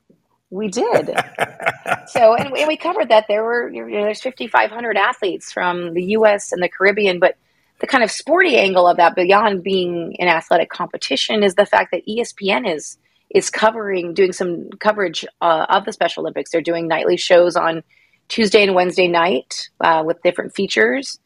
We 0.51 0.69
did. 0.69 1.07
so, 2.09 2.35
and, 2.35 2.57
and, 2.57 2.69
we 2.69 2.77
covered 2.77 3.09
that 3.09 3.27
there 3.29 3.45
were 3.45 3.69
you 3.71 3.87
know, 3.87 4.03
there's 4.05 4.21
5,500 4.21 4.97
athletes 4.97 5.53
from 5.53 5.95
the 5.95 6.03
U.S. 6.03 6.53
and 6.53 6.63
the 6.63 6.69
Caribbean, 6.69 7.21
but 7.21 7.37
the 7.81 7.87
kind 7.87 8.05
of 8.05 8.11
sporty 8.11 8.57
angle 8.57 8.87
of 8.87 8.97
that, 8.97 9.15
beyond 9.15 9.63
being 9.63 10.17
an 10.19 10.29
athletic 10.29 10.69
competition, 10.69 11.43
is 11.43 11.55
the 11.55 11.67
fact 11.67 11.93
that 11.93 12.07
ESPN 12.07 12.73
is 12.73 12.99
is 13.31 13.49
covering, 13.49 14.13
doing 14.13 14.33
some 14.33 14.69
coverage 14.81 15.25
uh, 15.41 15.67
of 15.69 15.85
the 15.85 15.93
Special 15.93 16.23
Olympics. 16.23 16.51
They're 16.51 16.61
doing 16.61 16.89
nightly 16.89 17.17
shows 17.17 17.55
on 17.55 17.85
Tuesday 18.29 18.63
and 18.65 18.75
Wednesday 18.75 19.07
night 19.07 19.69
uh, 19.81 20.03
with 20.05 20.21
different 20.23 20.53
features. 20.55 21.19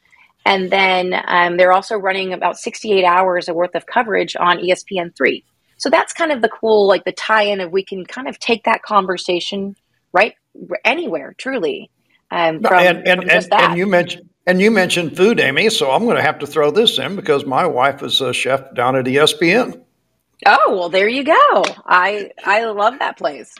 And 0.44 0.70
then 0.70 1.20
um, 1.26 1.57
they're 1.57 1.72
also 1.72 1.96
running 1.96 2.33
about 2.33 2.59
68 2.59 3.04
hours 3.04 3.48
worth 3.48 3.74
of 3.74 3.87
coverage 3.87 4.37
on 4.37 4.59
ESPN3. 4.59 5.42
So 5.78 5.90
that's 5.90 6.12
kind 6.12 6.33
of 6.33 6.42
the 6.42 6.48
cool, 6.48 6.87
like 6.87 7.04
the 7.04 7.12
tie 7.12 7.42
in 7.42 7.61
of 7.61 7.72
we 7.72 7.83
can 7.83 8.04
kind 8.04 8.28
of 8.28 8.38
take 8.38 8.64
that 8.64 8.83
conversation 8.83 9.76
right 10.12 10.35
anywhere, 10.85 11.35
truly. 11.38 11.90
Um, 12.30 12.61
from, 12.61 12.78
and, 12.78 13.09
and, 13.09 13.30
and, 13.30 13.52
and, 13.52 13.78
you 13.78 13.87
mentioned 13.87 14.28
and 14.46 14.61
you 14.61 14.70
mentioned 14.70 15.16
food, 15.16 15.40
Amy. 15.40 15.70
So 15.70 15.90
I'm 15.90 16.04
going 16.04 16.16
to 16.16 16.22
have 16.22 16.38
to 16.40 16.46
throw 16.46 16.70
this 16.70 16.98
in 16.98 17.16
because 17.16 17.46
my 17.46 17.66
wife 17.66 18.02
is 18.02 18.20
a 18.20 18.33
chef 18.33 18.74
down 18.74 18.96
at 18.96 19.04
ESPN. 19.04 19.80
Oh 20.46 20.76
well, 20.76 20.88
there 20.88 21.09
you 21.09 21.24
go. 21.24 21.64
I 21.87 22.30
I 22.44 22.64
love 22.64 22.98
that 22.98 23.16
place 23.16 23.54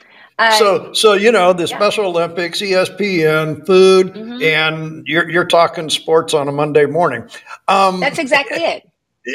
so, 0.57 0.91
so 0.93 1.13
you 1.13 1.31
know 1.31 1.53
the 1.53 1.65
yeah. 1.65 1.77
Special 1.77 2.05
Olympics, 2.05 2.61
ESPN, 2.61 3.65
food, 3.65 4.13
mm-hmm. 4.13 4.43
and 4.43 5.07
you're 5.07 5.29
you're 5.29 5.45
talking 5.45 5.89
sports 5.89 6.33
on 6.33 6.47
a 6.47 6.51
Monday 6.51 6.85
morning. 6.85 7.23
Um, 7.67 8.01
That's 8.01 8.19
exactly 8.19 8.57
it. 8.57 8.89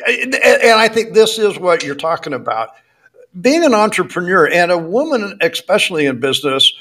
And 0.07 0.79
I 0.79 0.89
think 0.89 1.15
this 1.15 1.39
is 1.39 1.59
what 1.59 1.83
you're 1.83 1.95
talking 1.95 2.33
about. 2.33 2.71
Being 3.41 3.65
an 3.65 3.75
entrepreneur 3.75 4.49
and 4.49 4.71
a 4.71 4.79
woman, 4.79 5.39
especially 5.41 6.07
in 6.07 6.21
business, 6.21 6.73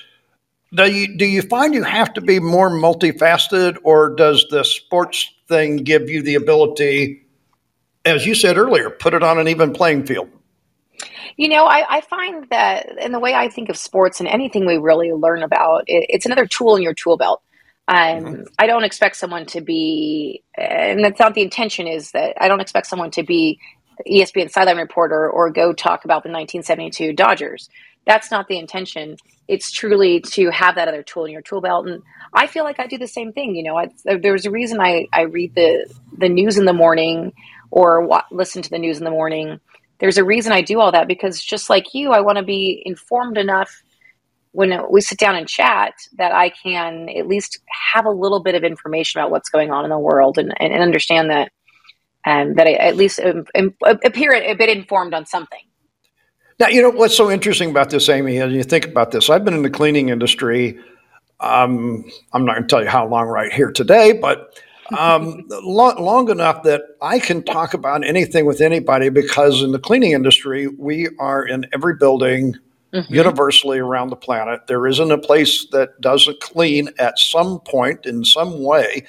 do 0.74 0.92
you 0.92 1.18
do 1.18 1.26
you 1.26 1.42
find 1.42 1.74
you 1.74 1.84
have 1.84 2.14
to 2.14 2.22
be 2.22 2.40
more 2.40 2.70
multifaceted, 2.70 3.78
or 3.84 4.16
does 4.16 4.46
the 4.50 4.64
sports 4.64 5.32
thing 5.48 5.78
give 5.78 6.10
you 6.10 6.22
the 6.22 6.36
ability, 6.36 7.26
as 8.06 8.26
you 8.26 8.36
said 8.36 8.58
earlier, 8.58 8.90
put 8.90 9.14
it 9.14 9.24
on 9.24 9.40
an 9.40 9.48
even 9.48 9.74
playing 9.74 10.06
field? 10.06 10.30
You 11.38 11.50
know, 11.50 11.66
I, 11.66 11.98
I, 11.98 12.02
find 12.02 12.48
that 12.50 12.98
in 13.00 13.12
the 13.12 13.20
way 13.20 13.34
I 13.34 13.50
think 13.50 13.70
of 13.70 13.78
sports 13.78 14.20
and 14.20 14.28
anything 14.28 14.66
we 14.66 14.78
really 14.78 15.12
learn 15.14 15.44
about, 15.44 15.84
it, 15.88 16.06
it's 16.10 16.26
another 16.26 16.46
tool 16.46 16.76
in 16.76 16.84
your 16.84 16.94
tool 16.94 17.18
belt. 17.18 17.42
Um, 17.88 17.98
mm-hmm. 17.98 18.44
I 18.60 18.68
don't 18.68 18.84
expect 18.84 19.16
someone 19.16 19.46
to 19.48 19.62
be, 19.62 20.44
and 20.58 21.04
that's 21.04 21.20
not 21.20 21.34
the 21.34 21.42
intention, 21.42 21.88
is 21.88 22.12
that 22.12 22.36
I 22.40 22.48
don't 22.48 22.60
expect 22.60 22.88
someone 22.88 23.12
to 23.12 23.24
be 23.24 23.60
ESPN 24.08 24.52
sideline 24.52 24.78
reporter 24.78 25.30
or 25.30 25.50
go 25.50 25.74
talk 25.74 26.06
about 26.06 26.24
the 26.24 26.30
1972 26.30 27.14
Dodgers. 27.14 27.70
That's 28.06 28.32
not 28.32 28.48
the 28.48 28.58
intention. 28.58 29.18
It's 29.48 29.72
truly 29.72 30.22
to 30.22 30.52
have 30.52 30.76
that 30.76 30.88
other 30.88 31.04
tool 31.04 31.26
in 31.26 31.32
your 31.32 31.42
tool 31.42 31.62
belt. 31.62 31.88
And 31.88 32.02
I 32.34 32.48
feel 32.48 32.64
like 32.64 32.80
I 32.80 32.88
do 32.88 32.98
the 32.98 33.08
same 33.08 33.34
thing. 33.34 33.56
You 33.56 33.64
know, 33.64 33.78
I, 33.78 33.90
there's 34.04 34.46
a 34.46 34.52
reason 34.52 34.80
I, 34.80 35.08
I 35.12 35.22
read 35.22 35.56
the, 35.56 35.92
the 36.18 36.30
news 36.30 36.58
in 36.58 36.66
the 36.66 36.74
morning 36.74 37.34
or 37.72 38.06
wa- 38.06 38.24
listen 38.32 38.62
to 38.62 38.70
the 38.70 38.80
news 38.80 39.00
in 39.00 39.04
the 39.04 39.12
morning 39.12 39.60
there's 40.00 40.18
a 40.18 40.24
reason 40.24 40.52
I 40.52 40.62
do 40.62 40.80
all 40.80 40.92
that 40.92 41.08
because 41.08 41.44
just 41.44 41.70
like 41.70 41.94
you, 41.94 42.12
I 42.12 42.22
want 42.22 42.38
to 42.38 42.44
be 42.44 42.82
informed 42.86 43.38
enough 43.38 43.84
when 44.52 44.74
we 44.90 45.02
sit 45.02 45.20
down 45.20 45.36
and 45.36 45.48
chat 45.48 45.94
that 46.18 46.32
I 46.32 46.50
can 46.50 47.10
at 47.10 47.28
least 47.28 47.60
have 47.92 48.06
a 48.06 48.12
little 48.12 48.42
bit 48.42 48.56
of 48.56 48.64
information 48.64 49.20
about 49.20 49.32
what's 49.32 49.50
going 49.50 49.72
on 49.72 49.84
in 49.84 49.92
the 49.92 50.00
world 50.00 50.38
and, 50.38 50.54
and, 50.60 50.74
and 50.74 50.82
understand 50.82 51.30
that 51.30 51.52
and 52.26 52.50
um, 52.50 52.56
that 52.56 52.68
I 52.68 52.74
at 52.74 52.96
least 52.96 53.20
appear 53.20 54.34
a 54.34 54.54
bit 54.54 54.70
informed 54.70 55.14
on 55.14 55.26
something. 55.26 55.62
Now, 56.60 56.68
you 56.68 56.82
know 56.82 56.90
what's 56.90 57.16
so 57.16 57.32
interesting 57.32 57.70
about 57.70 57.90
this, 57.90 58.10
Amy, 58.10 58.40
as 58.40 58.52
you 58.52 58.64
think 58.64 58.86
about 58.86 59.12
this, 59.12 59.30
I've 59.30 59.46
been 59.46 59.54
in 59.54 59.62
the 59.62 59.70
cleaning 59.70 60.10
industry. 60.10 60.78
Um, 61.40 62.04
I'm 62.34 62.44
not 62.44 62.56
going 62.56 62.64
to 62.64 62.68
tell 62.68 62.84
you 62.84 62.90
how 62.90 63.08
long 63.08 63.28
right 63.28 63.52
here 63.52 63.72
today, 63.72 64.12
but 64.12 64.62
um, 64.98 65.46
long, 65.50 66.04
long, 66.04 66.30
enough 66.30 66.64
that 66.64 66.82
I 67.02 67.20
can 67.20 67.44
talk 67.44 67.74
about 67.74 68.06
anything 68.06 68.46
with 68.46 68.62
anybody 68.62 69.10
because 69.10 69.62
in 69.62 69.72
the 69.72 69.80
cleaning 69.80 70.12
industry, 70.12 70.68
we 70.68 71.10
are 71.20 71.46
in 71.46 71.66
every 71.74 71.96
building 71.96 72.56
mm-hmm. 72.94 73.14
universally 73.14 73.80
around 73.80 74.10
the 74.10 74.16
planet. 74.16 74.68
There 74.68 74.88
isn't 74.88 75.12
a 75.12 75.18
place 75.18 75.66
that 75.72 76.00
doesn't 76.02 76.40
clean 76.40 76.90
at 76.98 77.20
some 77.20 77.60
point 77.62 78.06
in 78.06 78.26
some 78.26 78.64
way. 78.64 79.06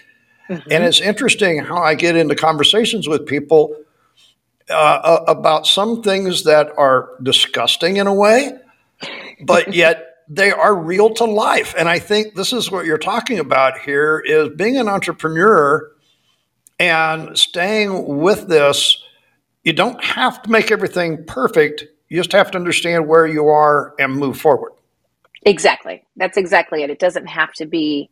Mm-hmm. 0.48 0.72
And 0.72 0.84
it's 0.84 1.00
interesting 1.00 1.58
how 1.64 1.78
I 1.78 1.94
get 1.94 2.16
into 2.16 2.34
conversations 2.34 3.08
with 3.08 3.26
people 3.26 3.76
uh, 4.68 5.24
about 5.26 5.66
some 5.66 6.02
things 6.02 6.44
that 6.44 6.72
are 6.76 7.10
disgusting 7.22 7.96
in 7.96 8.06
a 8.06 8.14
way, 8.14 8.52
but 9.44 9.74
yet 9.74 10.09
they 10.30 10.52
are 10.52 10.74
real 10.74 11.12
to 11.14 11.24
life. 11.24 11.74
And 11.76 11.88
I 11.88 11.98
think 11.98 12.36
this 12.36 12.52
is 12.52 12.70
what 12.70 12.86
you're 12.86 12.98
talking 12.98 13.40
about 13.40 13.78
here 13.78 14.22
is 14.24 14.50
being 14.50 14.76
an 14.76 14.88
entrepreneur 14.88 15.90
and 16.78 17.36
staying 17.36 18.18
with 18.18 18.46
this. 18.46 19.02
You 19.64 19.72
don't 19.72 20.02
have 20.02 20.40
to 20.42 20.50
make 20.50 20.70
everything 20.70 21.24
perfect. 21.26 21.84
You 22.08 22.16
just 22.16 22.32
have 22.32 22.52
to 22.52 22.58
understand 22.58 23.08
where 23.08 23.26
you 23.26 23.48
are 23.48 23.92
and 23.98 24.14
move 24.14 24.40
forward. 24.40 24.72
Exactly. 25.42 26.04
That's 26.16 26.36
exactly 26.36 26.84
it. 26.84 26.90
It 26.90 27.00
doesn't 27.00 27.26
have 27.26 27.52
to 27.54 27.66
be. 27.66 28.08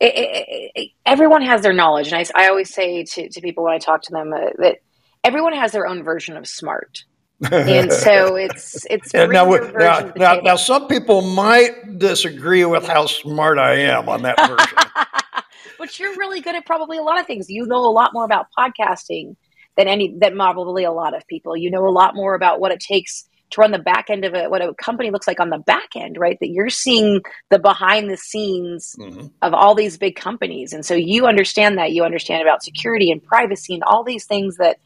It, 0.00 0.14
it, 0.14 0.70
it, 0.74 0.90
everyone 1.04 1.42
has 1.42 1.62
their 1.62 1.72
knowledge, 1.72 2.12
and 2.12 2.16
I, 2.16 2.44
I 2.44 2.48
always 2.48 2.72
say 2.72 3.02
to, 3.02 3.28
to 3.30 3.40
people 3.40 3.64
when 3.64 3.74
I 3.74 3.78
talk 3.78 4.02
to 4.02 4.12
them 4.12 4.32
uh, 4.32 4.50
that 4.58 4.78
everyone 5.24 5.54
has 5.54 5.72
their 5.72 5.88
own 5.88 6.04
version 6.04 6.36
of 6.36 6.46
smart 6.46 7.04
and 7.52 7.92
so 7.92 8.34
it's 8.34 8.84
it's 8.90 9.14
now, 9.14 9.26
now, 9.26 10.12
now, 10.16 10.40
now, 10.40 10.56
some 10.56 10.88
people 10.88 11.22
might 11.22 11.98
disagree 11.98 12.64
with 12.64 12.86
how 12.86 13.06
smart 13.06 13.58
I 13.58 13.74
am 13.74 14.08
on 14.08 14.22
that 14.22 14.38
version. 14.40 15.44
but 15.78 15.98
you're 16.00 16.16
really 16.16 16.40
good 16.40 16.56
at 16.56 16.66
probably 16.66 16.98
a 16.98 17.02
lot 17.02 17.20
of 17.20 17.26
things. 17.26 17.48
You 17.48 17.64
know 17.66 17.78
a 17.78 17.92
lot 17.92 18.12
more 18.12 18.24
about 18.24 18.46
podcasting 18.58 19.36
than 19.76 19.86
any 19.86 20.16
than 20.18 20.34
probably 20.34 20.82
a 20.82 20.90
lot 20.90 21.14
of 21.14 21.24
people. 21.28 21.56
You 21.56 21.70
know 21.70 21.86
a 21.86 21.90
lot 21.90 22.16
more 22.16 22.34
about 22.34 22.58
what 22.58 22.72
it 22.72 22.80
takes 22.80 23.28
to 23.50 23.60
run 23.60 23.70
the 23.70 23.78
back 23.78 24.10
end 24.10 24.24
of 24.24 24.34
it, 24.34 24.50
what 24.50 24.62
a 24.62 24.74
company 24.74 25.10
looks 25.10 25.26
like 25.26 25.40
on 25.40 25.50
the 25.50 25.58
back 25.58 25.88
end, 25.96 26.16
right? 26.18 26.36
That 26.40 26.50
you're 26.50 26.68
seeing 26.68 27.22
the 27.50 27.58
behind 27.58 28.10
the 28.10 28.16
scenes 28.16 28.94
mm-hmm. 28.98 29.28
of 29.42 29.54
all 29.54 29.74
these 29.74 29.96
big 29.96 30.16
companies. 30.16 30.72
And 30.72 30.84
so 30.84 30.94
you 30.94 31.26
understand 31.26 31.78
that. 31.78 31.92
You 31.92 32.04
understand 32.04 32.42
about 32.42 32.62
security 32.62 33.10
and 33.10 33.22
privacy 33.22 33.74
and 33.74 33.82
all 33.84 34.04
these 34.04 34.26
things 34.26 34.56
that 34.56 34.78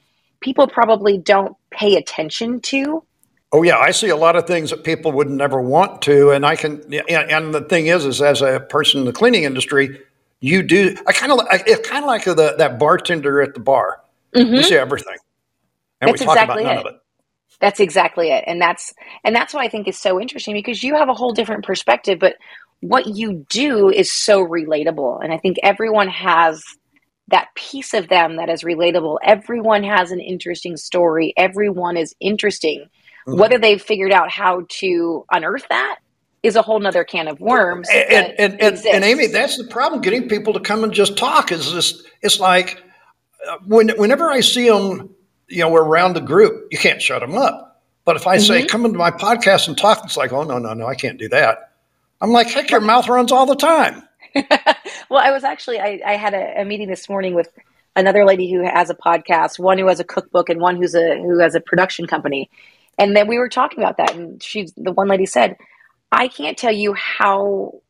people 0.43 0.67
probably 0.67 1.19
don't 1.19 1.57
pay 1.71 1.97
attention 1.97 2.61
to. 2.61 3.03
Oh 3.53 3.63
yeah, 3.63 3.77
I 3.79 3.91
see 3.91 4.09
a 4.09 4.17
lot 4.17 4.35
of 4.35 4.47
things 4.47 4.71
that 4.71 4.83
people 4.83 5.13
would 5.13 5.29
never 5.29 5.61
want 5.61 6.03
to, 6.03 6.31
and 6.31 6.45
I 6.45 6.57
can. 6.57 6.83
And 7.09 7.55
the 7.55 7.61
thing 7.63 7.87
is, 7.87 8.07
is 8.07 8.23
as 8.23 8.41
a 8.41 8.61
person 8.61 9.01
in 9.01 9.07
the 9.07 9.13
cleaning 9.13 9.45
industry, 9.45 10.01
you 10.41 10.63
do. 10.63 10.97
I 11.07 11.13
kind 11.13 11.33
of, 11.33 11.41
it's 11.51 11.87
kind 11.87 12.03
of 12.03 12.09
like 12.09 12.25
the, 12.25 12.55
that 12.57 12.79
bartender 12.79 13.43
at 13.43 13.53
the 13.55 13.61
bar. 13.61 14.01
Mm-hmm. 14.35 14.55
You 14.55 14.63
see 14.63 14.77
everything, 14.77 15.17
and 16.01 16.09
That's 16.09 16.21
we 16.21 16.27
talk 16.27 16.37
exactly 16.37 16.63
about 16.63 16.75
none 16.75 16.79
it. 16.79 16.87
of 16.87 16.95
it. 16.95 17.01
That's 17.61 17.79
exactly 17.79 18.31
it, 18.31 18.45
and 18.47 18.61
that's 18.61 18.95
and 19.23 19.37
that's 19.37 19.53
what 19.53 19.63
I 19.63 19.69
think 19.69 19.87
is 19.87 19.99
so 19.99 20.19
interesting 20.19 20.55
because 20.55 20.83
you 20.83 20.97
have 20.97 21.11
a 21.11 21.15
whole 21.15 21.33
different 21.33 21.65
perspective, 21.65 22.19
but 22.19 22.37
what 22.81 23.07
you 23.07 23.47
do 23.51 23.91
is 23.91 24.11
so 24.11 24.45
relatable, 24.45 25.23
and 25.23 25.33
I 25.33 25.37
think 25.37 25.59
everyone 25.63 26.09
has 26.09 26.65
that 27.29 27.49
piece 27.55 27.95
of 27.95 28.09
them 28.09 28.37
that 28.37 28.49
is 28.49 28.63
relatable. 28.63 29.19
Everyone 29.23 29.83
has 29.85 30.11
an 30.11 30.21
interesting 30.21 30.77
story. 30.77 31.33
Everyone 31.37 31.97
is 31.97 32.15
interesting 32.21 32.89
Mm-hmm. 33.27 33.39
Whether 33.39 33.59
they've 33.59 33.81
figured 33.81 34.13
out 34.13 34.31
how 34.31 34.67
to 34.69 35.25
unearth 35.31 35.67
that 35.69 35.99
is 36.43 36.57
a 36.57 36.63
whole 36.63 36.81
nother 36.81 37.05
can 37.05 37.29
of 37.29 37.41
worms. 37.41 37.89
And 37.93 38.35
and, 38.37 38.61
and, 38.61 38.87
and, 38.87 39.05
Amy, 39.05 39.29
that's 39.29 39.57
the 39.57 39.65
problem. 39.65 40.01
Getting 40.01 40.29
people 40.29 40.53
to 40.55 40.61
come 40.61 40.83
and 40.83 40.93
just 40.93 41.17
talk 41.17 41.53
is 41.53 41.73
this, 41.73 42.03
it's 42.21 42.41
like 42.41 42.83
uh, 43.49 43.59
when, 43.65 43.91
whenever 43.91 44.29
I 44.29 44.41
see 44.41 44.69
them, 44.69 45.15
you 45.47 45.59
know, 45.59 45.69
we're 45.71 45.85
around 45.85 46.15
the 46.15 46.21
group, 46.21 46.67
you 46.73 46.79
can't 46.79 47.01
shut 47.01 47.21
them 47.21 47.37
up. 47.37 47.81
But 48.05 48.17
if 48.17 48.27
I 48.27 48.39
mm-hmm. 48.39 48.45
say, 48.45 48.67
come 48.67 48.85
into 48.85 48.99
my 48.99 49.13
podcast 49.13 49.69
and 49.69 49.79
talk, 49.79 50.01
it's 50.05 50.17
like, 50.17 50.33
oh, 50.33 50.43
no, 50.43 50.59
no, 50.59 50.75
no, 50.75 50.87
I 50.87 50.97
can't 50.97 51.19
do 51.19 51.29
that. 51.29 51.71
I'm 52.21 52.31
like, 52.31 52.49
heck, 52.49 52.71
your 52.71 52.81
mouth 52.81 53.07
runs 53.09 53.31
all 53.31 53.47
the 53.47 53.55
time. 53.55 54.03
well, 55.13 55.23
I 55.23 55.31
was 55.31 55.45
actually, 55.45 55.79
I, 55.79 56.01
I 56.07 56.17
had 56.17 56.33
a, 56.33 56.63
a 56.63 56.65
meeting 56.65 56.89
this 56.89 57.07
morning 57.07 57.35
with 57.35 57.51
another 57.95 58.25
lady 58.25 58.51
who 58.51 58.63
has 58.63 58.89
a 58.89 58.95
podcast, 58.95 59.59
one 59.59 59.77
who 59.77 59.87
has 59.89 60.01
a 60.01 60.05
cookbook 60.05 60.49
and 60.49 60.59
one 60.59 60.77
who's 60.77 60.95
a, 60.95 61.19
who 61.19 61.39
has 61.39 61.55
a 61.55 61.61
production 61.61 62.07
company. 62.07 62.51
And 62.99 63.15
then 63.15 63.29
we 63.29 63.39
were 63.39 63.51
talking 63.51 63.79
about 63.81 63.99
that, 63.99 64.15
and 64.15 64.43
she, 64.43 64.69
the 64.77 64.93
one 64.93 65.09
lady 65.09 65.27
said, 65.27 65.57
I 66.11 66.29
can't 66.29 66.57
tell 66.57 66.73
you 66.73 66.95
how 66.95 67.83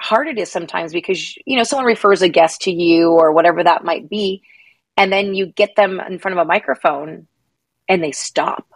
hard 0.00 0.26
it 0.26 0.36
is 0.36 0.50
sometimes 0.50 0.92
because 0.92 1.36
you 1.46 1.56
know 1.56 1.62
someone 1.62 1.86
refers 1.86 2.20
a 2.20 2.28
guest 2.28 2.62
to 2.62 2.72
you 2.72 3.12
or 3.12 3.30
whatever 3.30 3.62
that 3.62 3.84
might 3.84 4.10
be 4.10 4.42
and 4.96 5.12
then 5.12 5.34
you 5.34 5.46
get 5.46 5.76
them 5.76 6.00
in 6.00 6.18
front 6.18 6.36
of 6.36 6.42
a 6.42 6.44
microphone 6.44 7.28
and 7.88 8.02
they 8.02 8.10
stop 8.10 8.66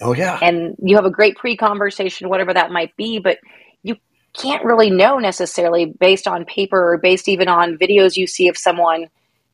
oh 0.00 0.14
yeah 0.14 0.38
and 0.40 0.76
you 0.80 0.94
have 0.94 1.04
a 1.04 1.10
great 1.10 1.36
pre-conversation 1.36 2.28
whatever 2.28 2.54
that 2.54 2.70
might 2.70 2.96
be 2.96 3.18
but 3.18 3.38
can't 4.34 4.64
really 4.64 4.90
know 4.90 5.18
necessarily 5.18 5.86
based 5.86 6.28
on 6.28 6.44
paper 6.44 6.92
or 6.92 6.98
based 6.98 7.28
even 7.28 7.48
on 7.48 7.78
videos 7.78 8.16
you 8.16 8.26
see 8.26 8.48
of 8.48 8.56
someone 8.56 9.08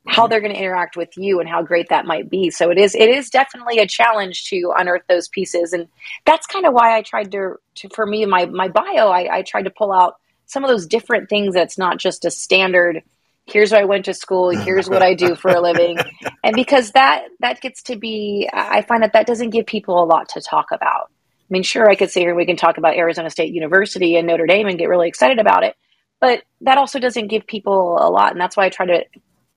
how 0.07 0.23
mm-hmm. 0.23 0.29
they're 0.29 0.41
going 0.41 0.53
to 0.53 0.59
interact 0.59 0.95
with 0.95 1.17
you 1.17 1.39
and 1.39 1.49
how 1.49 1.61
great 1.61 1.89
that 1.89 2.05
might 2.05 2.29
be. 2.29 2.49
So 2.49 2.69
it 2.69 2.77
is 2.77 2.95
it 2.95 3.09
is 3.09 3.29
definitely 3.29 3.79
a 3.79 3.87
challenge 3.87 4.45
to 4.49 4.73
unearth 4.77 5.03
those 5.09 5.27
pieces, 5.27 5.73
and 5.73 5.87
that's 6.25 6.47
kind 6.47 6.65
of 6.65 6.73
why 6.73 6.95
I 6.95 7.01
tried 7.01 7.31
to, 7.31 7.55
to 7.75 7.89
for 7.89 8.05
me 8.05 8.25
my 8.25 8.45
my 8.45 8.67
bio 8.67 9.09
I, 9.09 9.37
I 9.37 9.41
tried 9.41 9.63
to 9.63 9.71
pull 9.71 9.91
out 9.91 10.15
some 10.45 10.63
of 10.63 10.69
those 10.69 10.85
different 10.85 11.29
things 11.29 11.55
that's 11.55 11.77
not 11.77 11.97
just 11.97 12.25
a 12.25 12.31
standard. 12.31 13.01
Here's 13.47 13.71
where 13.71 13.81
I 13.81 13.85
went 13.85 14.05
to 14.05 14.13
school. 14.13 14.49
Here's 14.49 14.89
what 14.89 15.03
I 15.03 15.13
do 15.13 15.35
for 15.35 15.51
a 15.51 15.61
living, 15.61 15.97
and 16.43 16.55
because 16.55 16.91
that 16.91 17.27
that 17.39 17.61
gets 17.61 17.83
to 17.83 17.95
be, 17.95 18.49
I 18.51 18.81
find 18.83 19.03
that 19.03 19.13
that 19.13 19.27
doesn't 19.27 19.51
give 19.51 19.65
people 19.65 20.03
a 20.03 20.05
lot 20.05 20.29
to 20.29 20.41
talk 20.41 20.67
about. 20.71 21.11
I 21.45 21.49
mean, 21.49 21.63
sure, 21.63 21.89
I 21.89 21.95
could 21.95 22.09
sit 22.09 22.21
here 22.21 22.29
and 22.29 22.37
we 22.37 22.45
can 22.45 22.55
talk 22.55 22.77
about 22.77 22.95
Arizona 22.95 23.29
State 23.29 23.53
University 23.53 24.15
and 24.15 24.27
Notre 24.27 24.47
Dame 24.47 24.67
and 24.67 24.79
get 24.79 24.89
really 24.89 25.07
excited 25.07 25.39
about 25.39 25.63
it, 25.63 25.75
but 26.19 26.43
that 26.61 26.77
also 26.77 26.99
doesn't 26.99 27.27
give 27.27 27.45
people 27.45 27.97
a 27.99 28.09
lot, 28.09 28.31
and 28.31 28.41
that's 28.41 28.57
why 28.57 28.65
I 28.65 28.69
try 28.69 28.87
to 28.87 29.05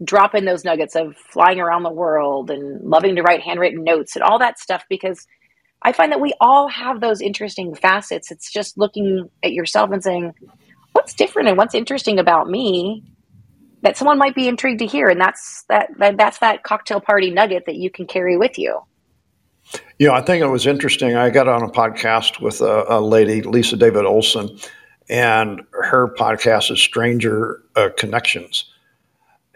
drop 0.04 0.34
in 0.34 0.44
those 0.44 0.64
nuggets 0.64 0.94
of 0.94 1.16
flying 1.16 1.60
around 1.60 1.82
the 1.82 1.90
world 1.90 2.50
and 2.50 2.82
loving 2.82 3.16
to 3.16 3.22
write 3.22 3.40
handwritten 3.40 3.82
notes 3.82 4.14
and 4.14 4.22
all 4.22 4.38
that 4.38 4.58
stuff 4.58 4.84
because 4.88 5.26
I 5.82 5.92
find 5.92 6.12
that 6.12 6.20
we 6.20 6.34
all 6.40 6.68
have 6.68 7.00
those 7.00 7.20
interesting 7.20 7.74
facets. 7.74 8.30
It's 8.30 8.52
just 8.52 8.78
looking 8.78 9.28
at 9.42 9.52
yourself 9.52 9.90
and 9.90 10.02
saying, 10.02 10.34
what's 10.92 11.14
different 11.14 11.48
and 11.48 11.56
what's 11.56 11.74
interesting 11.74 12.18
about 12.18 12.48
me 12.48 13.04
that 13.82 13.96
someone 13.96 14.18
might 14.18 14.34
be 14.34 14.48
intrigued 14.48 14.80
to 14.80 14.86
hear 14.86 15.06
and 15.06 15.20
that's 15.20 15.64
that, 15.68 15.88
that 15.98 16.16
that's 16.16 16.38
that 16.38 16.64
cocktail 16.64 17.00
party 17.00 17.30
nugget 17.30 17.64
that 17.66 17.76
you 17.76 17.90
can 17.90 18.06
carry 18.06 18.36
with 18.36 18.58
you. 18.58 18.80
You 19.98 20.08
know, 20.08 20.14
I 20.14 20.22
think 20.22 20.42
it 20.42 20.48
was 20.48 20.66
interesting. 20.66 21.16
I 21.16 21.30
got 21.30 21.48
on 21.48 21.62
a 21.62 21.68
podcast 21.68 22.40
with 22.40 22.60
a, 22.60 22.84
a 22.88 23.00
lady, 23.00 23.42
Lisa 23.42 23.76
David 23.76 24.04
Olson, 24.04 24.58
and 25.08 25.62
her 25.72 26.14
podcast 26.14 26.70
is 26.70 26.80
Stranger 26.80 27.62
uh, 27.76 27.88
Connections 27.96 28.66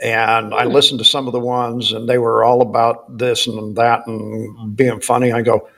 and 0.02 0.52
I 0.52 0.64
listened 0.64 0.98
to 0.98 1.04
some 1.04 1.28
of 1.28 1.32
the 1.32 1.40
ones, 1.40 1.92
and 1.92 2.08
they 2.08 2.18
were 2.18 2.42
all 2.42 2.60
about 2.60 3.18
this 3.18 3.46
and 3.46 3.76
that 3.76 4.04
and 4.08 4.76
being 4.76 5.00
funny. 5.00 5.30
I 5.30 5.42
go, 5.42 5.68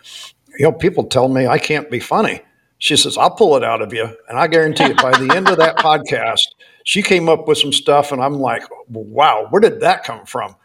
you 0.59 0.64
know, 0.64 0.73
people 0.73 1.05
tell 1.05 1.29
me 1.29 1.47
I 1.47 1.59
can't 1.59 1.90
be 1.90 2.01
funny. 2.01 2.40
She 2.79 2.97
says, 2.97 3.18
I'll 3.18 3.31
pull 3.31 3.55
it 3.57 3.62
out 3.62 3.83
of 3.83 3.92
you. 3.92 4.09
And 4.29 4.38
I 4.38 4.47
guarantee 4.47 4.88
you, 4.88 4.94
by 4.94 5.11
the 5.11 5.35
end 5.35 5.49
of 5.49 5.59
that 5.59 5.77
podcast, 5.79 6.40
she 6.85 7.03
came 7.03 7.29
up 7.29 7.47
with 7.47 7.59
some 7.59 7.73
stuff, 7.73 8.12
and 8.12 8.23
I'm 8.23 8.35
like, 8.40 8.62
wow, 8.88 9.47
where 9.51 9.61
did 9.61 9.81
that 9.81 10.05
come 10.05 10.25
from? 10.25 10.57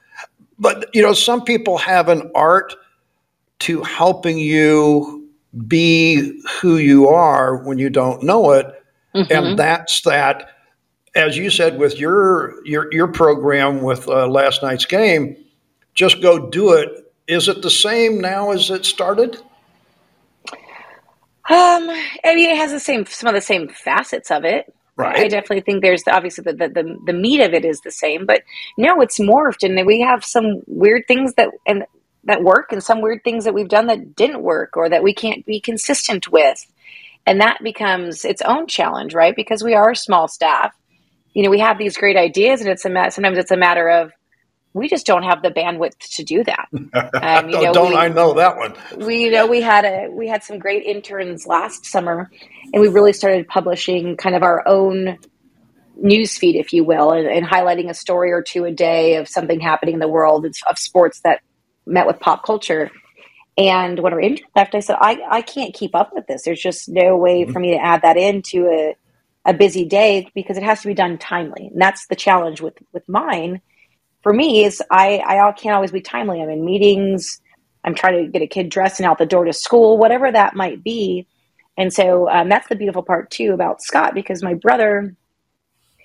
But, 0.58 0.90
you 0.94 1.02
know, 1.02 1.14
some 1.14 1.44
people 1.44 1.78
have 1.78 2.08
an 2.08 2.32
art 2.36 2.74
to 3.60 3.84
helping 3.84 4.38
you 4.38 5.28
be 5.68 6.42
who 6.62 6.78
you 6.78 7.08
are 7.08 7.58
when 7.64 7.78
you 7.78 7.90
don't 7.90 8.24
know 8.24 8.52
it. 8.52 8.66
Mm-hmm. 9.16 9.32
And 9.32 9.60
that's 9.60 10.02
that 10.02 10.50
as 11.16 11.38
you 11.38 11.50
said 11.50 11.78
with 11.78 12.00
your 12.00 12.66
your 12.66 12.92
your 12.94 13.08
program 13.08 13.82
with 13.82 14.08
uh, 14.08 14.28
last 14.28 14.62
night's 14.64 14.86
game, 14.86 15.36
just 15.94 16.22
go 16.22 16.50
do 16.50 16.74
it. 16.74 17.12
Is 17.28 17.48
it 17.48 17.62
the 17.62 17.70
same 17.70 18.20
now 18.20 18.52
as 18.52 18.70
it 18.70 18.86
started? 18.86 19.38
Um, 21.52 21.90
I 21.90 22.36
mean, 22.36 22.50
it 22.50 22.58
has 22.58 22.72
the 22.72 22.80
same 22.80 23.06
some 23.06 23.28
of 23.28 23.36
the 23.36 23.42
same 23.42 23.70
facets 23.70 24.32
of 24.32 24.46
it. 24.46 24.74
Right. 24.96 25.16
I 25.16 25.28
definitely 25.30 25.62
think 25.62 25.82
there's 25.82 26.04
obviously 26.08 26.44
the, 26.44 26.54
the, 26.54 26.68
the, 26.68 26.98
the 27.06 27.14
meat 27.14 27.40
of 27.40 27.54
it 27.54 27.64
is 27.64 27.80
the 27.82 27.92
same, 27.92 28.26
but 28.26 28.44
no, 28.78 29.00
it's 29.00 29.18
morphed, 29.18 29.64
and 29.64 29.88
we 29.88 30.02
have 30.02 30.26
some 30.26 30.62
weird 30.68 31.04
things 31.08 31.36
that 31.36 31.50
and 31.66 31.86
that 32.26 32.44
work, 32.44 32.72
and 32.72 32.84
some 32.84 33.02
weird 33.02 33.24
things 33.24 33.46
that 33.46 33.54
we've 33.54 33.70
done 33.70 33.88
that 33.88 34.16
didn't 34.16 34.42
work, 34.42 34.76
or 34.76 34.90
that 34.90 35.04
we 35.04 35.14
can't 35.14 35.46
be 35.46 35.60
consistent 35.60 36.32
with, 36.32 36.66
and 37.26 37.42
that 37.42 37.60
becomes 37.64 38.26
its 38.26 38.42
own 38.42 38.68
challenge, 38.68 39.14
right? 39.14 39.36
Because 39.36 39.64
we 39.64 39.74
are 39.74 39.92
a 39.92 39.96
small 39.96 40.28
staff, 40.28 40.74
you 41.34 41.44
know, 41.44 41.50
we 41.50 41.60
have 41.60 41.78
these 41.78 41.98
great 41.98 42.18
ideas, 42.18 42.62
and 42.62 42.70
it's 42.70 42.86
a 42.86 43.12
sometimes 43.12 43.38
it's 43.38 43.52
a 43.52 43.58
matter 43.58 43.88
of 43.88 44.12
we 44.74 44.88
just 44.88 45.06
don't 45.06 45.24
have 45.24 45.42
the 45.42 45.50
bandwidth 45.50 45.98
to 46.16 46.24
do 46.24 46.44
that. 46.44 46.68
Um, 47.22 47.50
you 47.50 47.62
know, 47.62 47.74
don't 47.74 47.92
we, 47.92 47.96
I 47.96 48.08
know 48.08 48.34
that 48.34 48.58
one? 48.58 48.76
We 48.98 49.26
you 49.26 49.32
know 49.32 49.48
we 49.48 49.62
had 49.62 49.86
a 49.86 50.10
we 50.10 50.28
had 50.28 50.44
some 50.44 50.60
great 50.60 50.84
interns 50.84 51.46
last 51.46 51.86
summer, 51.86 52.30
and 52.74 52.82
we 52.82 52.88
really 52.88 53.14
started 53.14 53.48
publishing 53.48 54.18
kind 54.18 54.36
of 54.36 54.44
our 54.44 54.68
own 54.68 55.18
news 55.96 56.38
feed, 56.38 56.56
if 56.56 56.74
you 56.74 56.84
will, 56.84 57.12
and, 57.12 57.28
and 57.28 57.46
highlighting 57.46 57.90
a 57.90 57.94
story 57.94 58.32
or 58.32 58.42
two 58.42 58.66
a 58.66 58.72
day 58.72 59.16
of 59.16 59.28
something 59.28 59.60
happening 59.60 59.96
in 59.96 60.00
the 60.00 60.08
world 60.08 60.46
of 60.46 60.78
sports 60.78 61.22
that 61.22 61.42
met 61.90 62.08
with 62.08 62.20
pop 62.20 62.46
culture. 62.46 62.92
And 63.58 64.00
when 64.00 64.14
our 64.14 64.22
intern 64.22 64.48
left, 64.56 64.76
I 64.76 64.80
said, 64.80 64.98
I, 65.02 65.20
I 65.30 65.42
can't 65.42 65.74
keep 65.74 65.96
up 65.96 66.12
with 66.14 66.28
this. 66.28 66.44
There's 66.44 66.62
just 66.62 66.88
no 66.88 67.18
way 67.18 67.44
mm-hmm. 67.44 67.52
for 67.52 67.60
me 67.60 67.72
to 67.72 67.84
add 67.84 68.04
that 68.04 68.18
into 68.18 68.68
a 68.68 68.96
a 69.46 69.54
busy 69.54 69.86
day 69.86 70.30
because 70.36 70.58
it 70.58 70.64
has 70.64 70.82
to 70.82 70.88
be 70.88 70.94
done 70.94 71.18
timely. 71.18 71.68
And 71.68 71.82
that's 71.82 72.08
the 72.08 72.16
challenge 72.16 72.62
with 72.62 72.76
with 72.94 73.08
mine. 73.08 73.62
For 74.22 74.34
me, 74.34 74.64
is 74.64 74.82
I 74.92 75.20
I 75.26 75.52
can't 75.54 75.76
always 75.76 75.92
be 75.92 76.02
timely. 76.02 76.42
I'm 76.42 76.50
in 76.50 76.66
meetings. 76.66 77.42
I'm 77.84 77.96
trying 77.96 78.26
to 78.26 78.32
get 78.32 78.42
a 78.42 78.48
kid 78.48 78.70
dressed 78.70 79.00
and 79.00 79.08
out 79.08 79.18
the 79.18 79.26
door 79.26 79.46
to 79.46 79.54
school, 79.54 79.98
whatever 79.98 80.32
that 80.32 80.56
might 80.56 80.84
be. 80.84 81.26
And 81.78 81.94
so 81.94 82.30
um, 82.30 82.50
that's 82.50 82.68
the 82.68 82.76
beautiful 82.76 83.04
part 83.04 83.32
too 83.32 83.54
about 83.54 83.82
Scott 83.82 84.14
because 84.14 84.44
my 84.44 84.54
brother, 84.54 85.16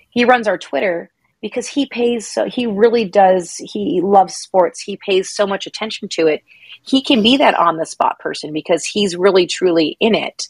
he 0.09 0.23
runs 0.23 0.47
our 0.47 0.57
Twitter 0.57 1.11
because 1.45 1.67
he 1.67 1.85
pays 1.85 2.27
so 2.27 2.45
he 2.45 2.65
really 2.65 3.05
does 3.05 3.57
he 3.57 4.01
loves 4.03 4.33
sports 4.33 4.81
he 4.81 4.97
pays 4.97 5.29
so 5.29 5.45
much 5.45 5.67
attention 5.67 6.07
to 6.07 6.25
it 6.25 6.41
he 6.81 7.03
can 7.03 7.21
be 7.21 7.37
that 7.37 7.53
on 7.53 7.77
the 7.77 7.85
spot 7.85 8.17
person 8.17 8.51
because 8.51 8.83
he's 8.83 9.15
really 9.15 9.45
truly 9.45 9.95
in 9.99 10.15
it 10.15 10.47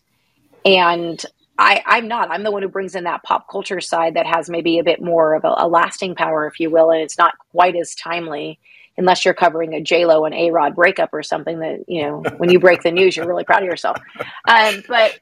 and 0.64 1.26
I, 1.58 1.82
I'm 1.86 2.10
not. 2.10 2.32
I'm 2.32 2.44
the 2.44 2.52
one 2.52 2.64
who 2.64 2.68
brings 2.68 2.96
in 2.96 3.06
that 3.06 3.24
pop 3.24 3.50
culture 3.50 3.80
side 3.80 4.16
that 4.16 4.26
has 4.26 4.50
maybe 4.50 4.78
a 4.78 4.84
bit 4.84 5.02
more 5.02 5.36
of 5.36 5.46
a, 5.46 5.54
a 5.56 5.68
lasting 5.70 6.14
power, 6.16 6.48
if 6.48 6.60
you 6.60 6.70
will, 6.70 6.92
and 6.92 7.02
it's 7.02 7.18
not 7.18 7.34
quite 7.54 7.78
as 7.78 7.96
timely 7.96 8.60
unless 8.98 9.24
you're 9.24 9.34
covering 9.34 9.74
a 9.74 9.80
J 9.80 10.06
Lo 10.06 10.26
and 10.26 10.36
A 10.36 10.52
Rod 10.52 10.76
breakup 10.76 11.14
or 11.14 11.24
something 11.24 11.60
that 11.60 11.86
you 11.88 12.02
know 12.02 12.24
when 12.38 12.50
you 12.52 12.60
break 12.60 12.82
the 12.84 12.92
news, 12.92 13.16
you're 13.16 13.26
really 13.26 13.46
proud 13.46 13.62
of 13.62 13.70
yourself. 13.70 13.96
Um, 14.46 14.84
but 14.90 15.18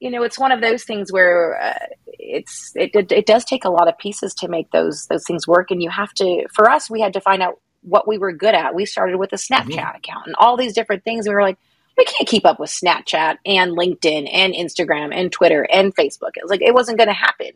you 0.00 0.10
know, 0.10 0.22
it's 0.22 0.38
one 0.38 0.52
of 0.52 0.60
those 0.60 0.84
things 0.84 1.12
where 1.12 1.60
uh, 1.62 1.86
it's 2.32 2.72
it, 2.76 2.94
it, 2.94 3.12
it 3.12 3.26
does 3.26 3.44
take 3.44 3.64
a 3.64 3.70
lot 3.70 3.88
of 3.88 3.98
pieces 3.98 4.34
to 4.34 4.48
make 4.48 4.70
those 4.70 5.06
those 5.06 5.24
things 5.26 5.46
work, 5.46 5.70
and 5.70 5.82
you 5.82 5.90
have 5.90 6.12
to. 6.14 6.46
For 6.54 6.70
us, 6.70 6.90
we 6.90 7.00
had 7.00 7.12
to 7.14 7.20
find 7.20 7.42
out 7.42 7.60
what 7.82 8.06
we 8.06 8.18
were 8.18 8.32
good 8.32 8.54
at. 8.54 8.74
We 8.74 8.84
started 8.86 9.16
with 9.16 9.32
a 9.32 9.36
Snapchat 9.36 9.70
mm-hmm. 9.70 9.96
account 9.96 10.26
and 10.26 10.34
all 10.38 10.56
these 10.56 10.74
different 10.74 11.04
things. 11.04 11.26
we 11.26 11.34
were 11.34 11.42
like, 11.42 11.58
we 11.96 12.04
can't 12.04 12.28
keep 12.28 12.44
up 12.44 12.60
with 12.60 12.70
Snapchat 12.70 13.38
and 13.44 13.72
LinkedIn 13.72 14.28
and 14.32 14.54
Instagram 14.54 15.14
and 15.14 15.30
Twitter 15.32 15.66
and 15.72 15.94
Facebook. 15.94 16.36
It 16.36 16.42
was 16.42 16.50
like 16.50 16.62
it 16.62 16.74
wasn't 16.74 16.98
going 16.98 17.08
to 17.08 17.14
happen. 17.14 17.50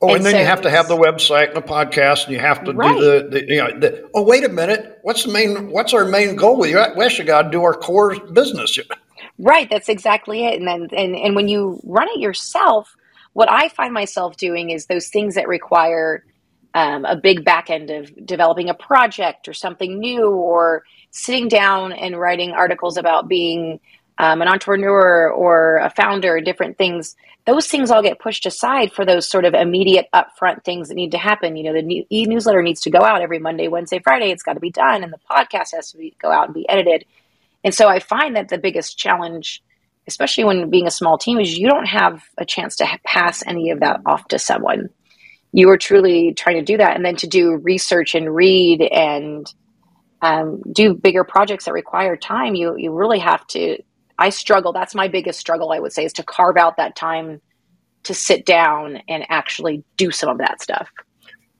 Oh, 0.00 0.08
and, 0.08 0.16
and 0.16 0.26
then 0.26 0.32
so 0.32 0.38
you 0.40 0.44
have 0.44 0.60
to 0.62 0.70
have 0.70 0.88
the 0.88 0.96
website 0.96 1.48
and 1.48 1.56
the 1.56 1.62
podcast, 1.62 2.24
and 2.24 2.32
you 2.32 2.40
have 2.40 2.62
to 2.64 2.72
right. 2.72 2.94
do 2.94 3.00
the, 3.00 3.28
the 3.30 3.46
you 3.48 3.56
know. 3.56 3.78
The, 3.78 4.10
oh, 4.14 4.22
wait 4.22 4.44
a 4.44 4.48
minute. 4.48 4.98
What's 5.02 5.24
the 5.24 5.32
main? 5.32 5.70
What's 5.70 5.94
our 5.94 6.04
main 6.04 6.36
goal? 6.36 6.58
With 6.58 6.70
you, 6.70 6.84
we 6.96 7.04
actually 7.04 7.24
got 7.24 7.42
to 7.42 7.50
do 7.50 7.62
our 7.62 7.74
core 7.74 8.18
business. 8.32 8.78
Right. 9.38 9.68
That's 9.70 9.88
exactly 9.88 10.44
it. 10.44 10.58
And 10.58 10.68
then 10.68 10.88
and 10.96 11.16
and 11.16 11.34
when 11.34 11.48
you 11.48 11.80
run 11.84 12.08
it 12.08 12.20
yourself, 12.20 12.94
what 13.34 13.50
I 13.50 13.68
find 13.68 13.92
myself 13.92 14.36
doing 14.38 14.70
is 14.70 14.86
those 14.86 15.08
things 15.08 15.34
that 15.34 15.46
require 15.46 16.24
um, 16.72 17.04
a 17.04 17.14
big 17.14 17.44
back 17.44 17.70
end 17.70 17.90
of 17.90 18.10
developing 18.26 18.68
a 18.68 18.74
project 18.74 19.46
or 19.46 19.52
something 19.52 19.98
new, 19.98 20.30
or 20.30 20.84
sitting 21.10 21.46
down 21.46 21.92
and 21.92 22.18
writing 22.18 22.50
articles 22.50 22.96
about 22.96 23.28
being 23.28 23.78
um, 24.18 24.42
an 24.42 24.48
entrepreneur 24.48 25.30
or 25.30 25.76
a 25.78 25.90
founder, 25.90 26.40
different 26.40 26.78
things, 26.78 27.16
those 27.46 27.66
things 27.66 27.90
all 27.90 28.02
get 28.02 28.18
pushed 28.18 28.46
aside 28.46 28.92
for 28.92 29.04
those 29.04 29.28
sort 29.28 29.44
of 29.44 29.54
immediate 29.54 30.08
upfront 30.14 30.64
things 30.64 30.88
that 30.88 30.94
need 30.94 31.12
to 31.12 31.18
happen. 31.18 31.56
You 31.56 31.64
know, 31.64 31.80
the 31.80 32.06
e 32.10 32.24
newsletter 32.26 32.62
needs 32.62 32.80
to 32.82 32.90
go 32.90 33.00
out 33.00 33.20
every 33.20 33.38
Monday, 33.38 33.68
Wednesday, 33.68 34.00
Friday. 34.02 34.30
It's 34.30 34.42
got 34.42 34.54
to 34.54 34.60
be 34.60 34.70
done, 34.70 35.04
and 35.04 35.12
the 35.12 35.20
podcast 35.30 35.74
has 35.74 35.90
to 35.92 35.98
be, 35.98 36.16
go 36.20 36.30
out 36.30 36.46
and 36.46 36.54
be 36.54 36.68
edited. 36.68 37.04
And 37.62 37.74
so 37.74 37.88
I 37.88 37.98
find 37.98 38.36
that 38.36 38.48
the 38.48 38.58
biggest 38.58 38.98
challenge, 38.98 39.62
especially 40.06 40.44
when 40.44 40.70
being 40.70 40.86
a 40.86 40.90
small 40.90 41.18
team, 41.18 41.40
is 41.40 41.56
you 41.56 41.68
don't 41.68 41.86
have 41.86 42.22
a 42.38 42.44
chance 42.44 42.76
to 42.76 42.86
pass 43.04 43.42
any 43.46 43.70
of 43.70 43.80
that 43.80 44.00
off 44.06 44.26
to 44.28 44.38
someone. 44.38 44.88
You 45.52 45.70
are 45.70 45.78
truly 45.78 46.34
trying 46.34 46.56
to 46.56 46.62
do 46.62 46.76
that, 46.76 46.96
and 46.96 47.04
then 47.04 47.16
to 47.16 47.26
do 47.26 47.56
research 47.56 48.14
and 48.14 48.34
read 48.34 48.82
and 48.82 49.46
um, 50.22 50.62
do 50.72 50.94
bigger 50.94 51.24
projects 51.24 51.66
that 51.66 51.72
require 51.72 52.16
time. 52.16 52.54
You 52.54 52.76
you 52.76 52.92
really 52.92 53.18
have 53.18 53.46
to 53.48 53.78
I 54.18 54.30
struggle. 54.30 54.72
That's 54.72 54.94
my 54.94 55.08
biggest 55.08 55.40
struggle, 55.40 55.72
I 55.72 55.80
would 55.80 55.92
say, 55.92 56.04
is 56.04 56.12
to 56.14 56.22
carve 56.22 56.56
out 56.56 56.76
that 56.76 56.96
time 56.96 57.40
to 58.04 58.14
sit 58.14 58.46
down 58.46 58.98
and 59.08 59.24
actually 59.28 59.82
do 59.96 60.10
some 60.10 60.28
of 60.28 60.38
that 60.38 60.62
stuff. 60.62 60.88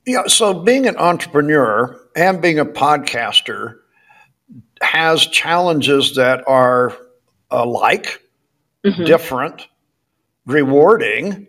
Yeah. 0.07 0.27
So 0.27 0.55
being 0.55 0.87
an 0.87 0.97
entrepreneur 0.97 1.99
and 2.15 2.41
being 2.41 2.59
a 2.59 2.65
podcaster 2.65 3.79
has 4.83 5.27
challenges 5.27 6.15
that 6.17 6.47
are 6.47 6.97
alike, 7.51 8.21
mm-hmm. 8.85 9.05
different, 9.05 9.69
rewarding. 10.47 11.47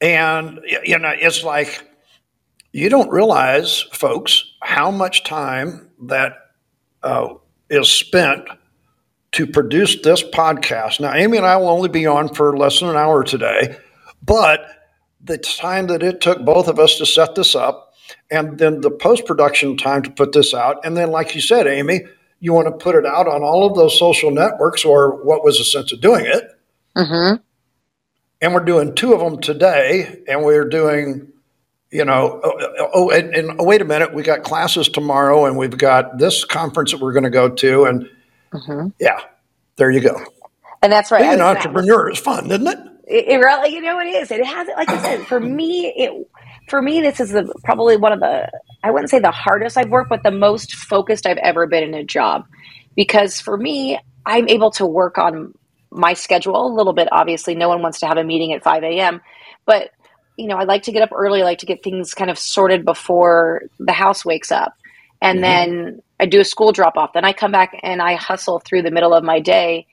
And, 0.00 0.60
you 0.84 0.98
know, 0.98 1.12
it's 1.14 1.44
like 1.44 1.84
you 2.72 2.88
don't 2.88 3.10
realize, 3.10 3.82
folks, 3.92 4.44
how 4.62 4.90
much 4.90 5.24
time 5.24 5.90
that 6.04 6.34
uh, 7.02 7.34
is 7.68 7.90
spent 7.90 8.46
to 9.32 9.46
produce 9.46 10.00
this 10.02 10.22
podcast. 10.22 11.00
Now, 11.00 11.14
Amy 11.14 11.36
and 11.36 11.46
I 11.46 11.56
will 11.56 11.68
only 11.68 11.88
be 11.88 12.06
on 12.06 12.32
for 12.34 12.56
less 12.56 12.80
than 12.80 12.88
an 12.88 12.96
hour 12.96 13.22
today, 13.22 13.76
but 14.22 14.66
the 15.22 15.38
time 15.38 15.86
that 15.88 16.02
it 16.02 16.20
took 16.20 16.44
both 16.44 16.66
of 16.66 16.78
us 16.78 16.96
to 16.98 17.06
set 17.06 17.34
this 17.34 17.54
up, 17.54 17.92
and 18.30 18.58
then 18.58 18.80
the 18.80 18.90
post 18.90 19.26
production 19.26 19.76
time 19.76 20.02
to 20.02 20.10
put 20.10 20.32
this 20.32 20.54
out, 20.54 20.84
and 20.84 20.96
then, 20.96 21.10
like 21.10 21.34
you 21.34 21.40
said, 21.40 21.66
Amy, 21.66 22.00
you 22.40 22.52
want 22.52 22.66
to 22.66 22.72
put 22.72 22.94
it 22.94 23.06
out 23.06 23.28
on 23.28 23.42
all 23.42 23.66
of 23.66 23.76
those 23.76 23.98
social 23.98 24.30
networks, 24.30 24.84
or 24.84 25.22
what 25.24 25.44
was 25.44 25.58
the 25.58 25.64
sense 25.64 25.92
of 25.92 26.00
doing 26.00 26.26
it? 26.26 26.44
Mm-hmm. 26.96 27.36
And 28.42 28.54
we're 28.54 28.64
doing 28.64 28.94
two 28.94 29.12
of 29.12 29.20
them 29.20 29.40
today, 29.40 30.22
and 30.26 30.42
we're 30.44 30.68
doing 30.68 31.28
you 31.92 32.04
know, 32.04 32.40
oh, 32.44 32.88
oh 32.94 33.10
and, 33.10 33.34
and, 33.34 33.60
oh, 33.60 33.64
wait 33.64 33.82
a 33.82 33.84
minute, 33.84 34.14
we 34.14 34.22
got 34.22 34.44
classes 34.44 34.88
tomorrow, 34.88 35.46
and 35.46 35.56
we've 35.58 35.76
got 35.76 36.18
this 36.18 36.44
conference 36.44 36.92
that 36.92 37.00
we're 37.00 37.12
going 37.12 37.24
to 37.24 37.30
go 37.30 37.48
to, 37.48 37.84
and 37.84 38.08
Mm-hmm. 38.52 38.88
Yeah, 38.98 39.20
there 39.76 39.90
you 39.90 40.00
go. 40.00 40.20
And 40.82 40.92
that's 40.92 41.10
right. 41.10 41.20
Being 41.20 41.34
an 41.34 41.40
entrepreneur 41.40 42.10
is 42.10 42.18
fun, 42.18 42.50
isn't 42.50 42.66
it? 42.66 42.78
it? 43.06 43.28
It, 43.28 43.36
really, 43.36 43.74
you 43.74 43.80
know, 43.80 43.98
it 44.00 44.06
is. 44.06 44.30
It 44.30 44.44
has, 44.44 44.68
like 44.76 44.88
I 44.88 45.02
said, 45.02 45.26
for 45.26 45.40
me, 45.40 45.92
it 45.96 46.28
for 46.70 46.80
me, 46.80 47.00
this 47.00 47.20
is 47.20 47.30
the, 47.30 47.52
probably 47.64 47.96
one 47.96 48.12
of 48.12 48.20
the 48.20 48.50
I 48.82 48.90
wouldn't 48.90 49.10
say 49.10 49.18
the 49.18 49.30
hardest 49.30 49.76
I've 49.76 49.90
worked, 49.90 50.08
but 50.08 50.22
the 50.22 50.30
most 50.30 50.74
focused 50.74 51.26
I've 51.26 51.36
ever 51.38 51.66
been 51.66 51.82
in 51.82 51.94
a 51.94 52.04
job. 52.04 52.46
Because 52.96 53.40
for 53.40 53.56
me, 53.56 53.98
I'm 54.24 54.48
able 54.48 54.70
to 54.72 54.86
work 54.86 55.18
on 55.18 55.52
my 55.90 56.14
schedule 56.14 56.66
a 56.66 56.72
little 56.72 56.92
bit. 56.92 57.08
Obviously, 57.12 57.54
no 57.54 57.68
one 57.68 57.82
wants 57.82 57.98
to 58.00 58.06
have 58.06 58.16
a 58.16 58.24
meeting 58.24 58.52
at 58.52 58.62
5 58.62 58.82
a.m., 58.84 59.20
but 59.66 59.90
you 60.36 60.46
know, 60.46 60.56
I 60.56 60.64
like 60.64 60.84
to 60.84 60.92
get 60.92 61.02
up 61.02 61.10
early. 61.14 61.42
I 61.42 61.44
like 61.44 61.58
to 61.58 61.66
get 61.66 61.82
things 61.82 62.14
kind 62.14 62.30
of 62.30 62.38
sorted 62.38 62.86
before 62.86 63.62
the 63.78 63.92
house 63.92 64.24
wakes 64.24 64.50
up, 64.50 64.72
and 65.20 65.36
mm-hmm. 65.36 65.42
then 65.42 66.02
I 66.18 66.26
do 66.26 66.40
a 66.40 66.44
school 66.44 66.72
drop 66.72 66.96
off. 66.96 67.12
Then 67.12 67.24
I 67.24 67.32
come 67.32 67.52
back 67.52 67.78
and 67.82 68.00
I 68.00 68.14
hustle 68.14 68.60
through 68.60 68.82
the 68.82 68.90
middle 68.90 69.12
of 69.12 69.24
my 69.24 69.40
day. 69.40 69.86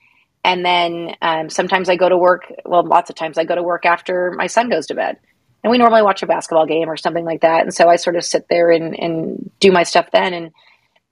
And 0.44 0.64
then 0.64 1.16
um, 1.20 1.50
sometimes 1.50 1.88
I 1.88 1.96
go 1.96 2.08
to 2.08 2.16
work. 2.16 2.52
Well, 2.64 2.86
lots 2.86 3.10
of 3.10 3.16
times 3.16 3.38
I 3.38 3.44
go 3.44 3.54
to 3.54 3.62
work 3.62 3.84
after 3.84 4.32
my 4.36 4.46
son 4.46 4.68
goes 4.70 4.86
to 4.86 4.94
bed. 4.94 5.18
And 5.64 5.70
we 5.70 5.78
normally 5.78 6.02
watch 6.02 6.22
a 6.22 6.26
basketball 6.26 6.66
game 6.66 6.88
or 6.88 6.96
something 6.96 7.24
like 7.24 7.40
that. 7.40 7.62
And 7.62 7.74
so 7.74 7.88
I 7.88 7.96
sort 7.96 8.16
of 8.16 8.24
sit 8.24 8.46
there 8.48 8.70
and, 8.70 8.98
and 8.98 9.50
do 9.60 9.72
my 9.72 9.82
stuff 9.82 10.10
then. 10.12 10.32
And, 10.32 10.52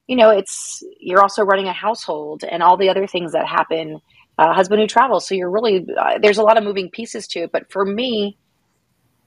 you 0.06 0.16
know, 0.16 0.30
it's, 0.30 0.82
you're 1.00 1.20
also 1.20 1.42
running 1.42 1.66
a 1.66 1.72
household 1.72 2.44
and 2.44 2.62
all 2.62 2.76
the 2.76 2.88
other 2.88 3.06
things 3.06 3.32
that 3.32 3.46
happen. 3.46 4.00
Uh, 4.38 4.52
husband 4.52 4.80
who 4.80 4.86
travels. 4.86 5.26
So 5.26 5.34
you're 5.34 5.50
really, 5.50 5.86
uh, 5.98 6.18
there's 6.20 6.38
a 6.38 6.42
lot 6.42 6.58
of 6.58 6.64
moving 6.64 6.90
pieces 6.90 7.26
to 7.28 7.40
it. 7.40 7.52
But 7.52 7.72
for 7.72 7.84
me, 7.84 8.36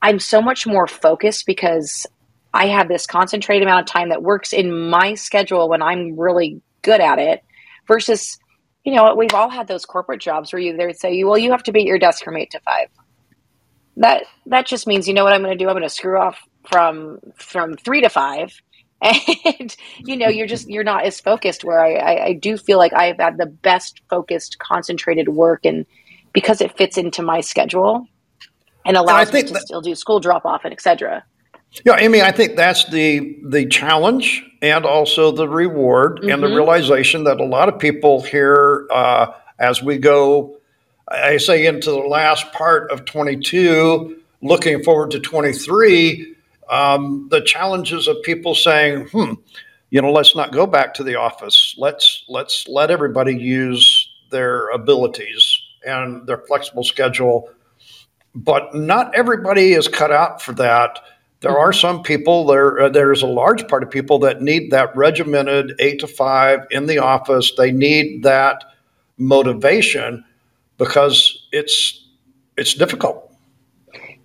I'm 0.02 0.20
so 0.20 0.42
much 0.42 0.66
more 0.66 0.88
focused 0.88 1.46
because 1.46 2.06
I 2.54 2.68
have 2.68 2.88
this 2.88 3.06
concentrated 3.06 3.64
amount 3.64 3.82
of 3.82 3.86
time 3.88 4.10
that 4.10 4.24
works 4.24 4.54
in 4.54 4.90
my 4.90 5.16
schedule 5.16 5.68
when 5.68 5.82
I'm 5.82 6.18
really 6.18 6.62
good 6.82 7.02
at 7.02 7.20
it 7.20 7.44
versus, 7.88 8.40
you 8.84 8.94
know, 8.96 9.14
we've 9.16 9.34
all 9.34 9.50
had 9.50 9.68
those 9.68 9.86
corporate 9.86 10.22
jobs 10.22 10.54
where 10.54 10.62
you 10.62 10.78
they'd 10.78 10.98
say, 10.98 11.24
well, 11.24 11.38
you 11.38 11.52
have 11.52 11.64
to 11.64 11.72
be 11.72 11.82
at 11.82 11.86
your 11.86 12.00
desk 12.00 12.24
from 12.24 12.38
eight 12.38 12.52
to 12.52 12.60
five. 12.62 12.88
That 14.00 14.24
that 14.48 14.66
just 14.66 14.88
means 14.88 15.08
you 15.08 15.14
know 15.14 15.24
what 15.24 15.34
I'm 15.34 15.44
going 15.44 15.58
to 15.58 15.64
do. 15.64 15.70
I'm 15.70 15.74
going 15.74 15.84
to 15.84 15.90
screw 15.90 16.18
off 16.18 16.40
from 16.70 17.20
from 17.36 17.76
three 17.76 18.02
to 18.02 18.10
five, 18.10 18.60
and 19.02 19.76
you 20.00 20.18
know 20.18 20.28
you're 20.28 20.48
just 20.48 20.70
you're 20.70 20.84
not 20.84 21.06
as 21.06 21.20
focused. 21.20 21.64
Where 21.64 21.80
I, 21.80 21.94
I, 21.94 22.26
I 22.26 22.34
do 22.34 22.58
feel 22.58 22.78
like 22.78 22.94
I've 22.94 23.18
had 23.18 23.38
the 23.38 23.46
best 23.46 24.02
focused, 24.10 24.58
concentrated 24.60 25.30
work, 25.30 25.66
and 25.66 25.86
because 26.34 26.62
it 26.62 26.76
fits 26.78 26.98
into 26.98 27.22
my 27.22 27.42
schedule 27.42 28.08
and 28.86 28.98
allows 28.98 29.28
and 29.28 29.36
me 29.36 29.44
to 29.44 29.54
that- 29.54 29.62
still 29.64 29.82
do 29.82 29.96
school 29.96 30.20
drop 30.20 30.46
off 30.46 30.62
and 30.64 30.74
etc. 30.74 31.24
Yeah, 31.86 31.98
Amy, 32.00 32.22
I 32.22 32.32
think 32.32 32.56
that's 32.56 32.86
the 32.86 33.38
the 33.44 33.68
challenge 33.68 34.44
and 34.62 34.86
also 34.86 35.32
the 35.32 35.48
reward 35.48 36.18
mm-hmm. 36.18 36.30
and 36.30 36.42
the 36.42 36.48
mm-hmm. 36.48 36.56
realization 36.56 37.26
that 37.26 37.40
a 37.40 37.46
lot 37.46 37.70
of 37.70 37.78
people 37.78 38.22
here 38.22 38.88
uh, 38.92 39.28
as 39.60 39.84
we 39.84 39.98
go, 39.98 40.59
I 41.10 41.38
say 41.38 41.66
into 41.66 41.92
the 41.92 41.98
last 41.98 42.52
part 42.54 42.92
of 42.92 43.06
22, 43.06 44.20
looking 44.42 44.84
forward 44.84 45.12
to 45.12 45.20
23, 45.20 46.36
um, 46.70 47.28
the 47.32 47.42
challenges 47.42 48.08
of 48.08 48.22
people 48.24 48.54
saying, 48.54 49.08
"Hmm, 49.08 49.34
you 49.90 50.02
know, 50.02 50.12
let's 50.12 50.36
not 50.36 50.52
go 50.52 50.68
back 50.68 50.94
to 50.96 51.04
the 51.04 51.16
office. 51.16 51.76
Let's 51.78 52.24
let's 52.28 52.68
let 52.68 52.92
everybody 52.92 53.36
use 53.36 54.10
their 54.30 54.70
abilities 54.70 55.60
and 55.86 56.28
their 56.28 56.44
flexible 56.48 56.84
schedule." 56.84 57.50
But 58.36 58.76
not 58.76 59.16
everybody 59.16 59.74
is 59.74 59.88
cut 59.88 60.12
out 60.12 60.42
for 60.42 60.54
that 60.54 61.00
there 61.42 61.58
are 61.58 61.72
mm-hmm. 61.72 61.80
some 61.80 62.04
people 62.04 62.46
there. 62.46 62.80
Uh, 62.80 62.90
there's 62.90 63.22
a 63.22 63.28
large 63.28 63.68
part 63.68 63.84
of 63.84 63.90
people 63.90 64.20
that 64.20 64.42
need 64.42 64.72
that 64.72 64.96
regimented 64.96 65.74
eight 65.80 66.00
to 66.00 66.08
five 66.08 66.66
in 66.72 66.86
the 66.86 67.00
office. 67.00 67.54
They 67.58 67.72
need 67.72 68.24
that 68.24 68.64
motivation 69.18 70.26
because 70.80 71.48
it's 71.52 72.08
it's 72.58 72.74
difficult. 72.74 73.26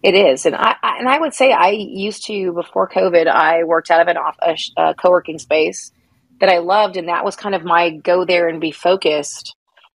It 0.02 0.14
is, 0.14 0.46
and 0.46 0.54
I, 0.54 0.76
I 0.82 0.96
and 0.98 1.08
I 1.08 1.18
would 1.18 1.34
say 1.34 1.52
I 1.52 1.70
used 1.70 2.24
to 2.26 2.52
before 2.52 2.88
COVID. 2.88 3.26
I 3.26 3.64
worked 3.64 3.90
out 3.90 4.00
of 4.00 4.08
an 4.08 4.16
off 4.16 4.36
a, 4.40 4.56
a 4.80 4.94
co-working 4.94 5.38
space 5.38 5.92
that 6.40 6.48
I 6.48 6.58
loved, 6.58 6.96
and 6.96 7.08
that 7.08 7.24
was 7.24 7.36
kind 7.36 7.54
of 7.54 7.64
my 7.64 7.90
go 7.90 8.24
there 8.24 8.48
and 8.48 8.60
be 8.60 8.70
focused. 8.70 9.54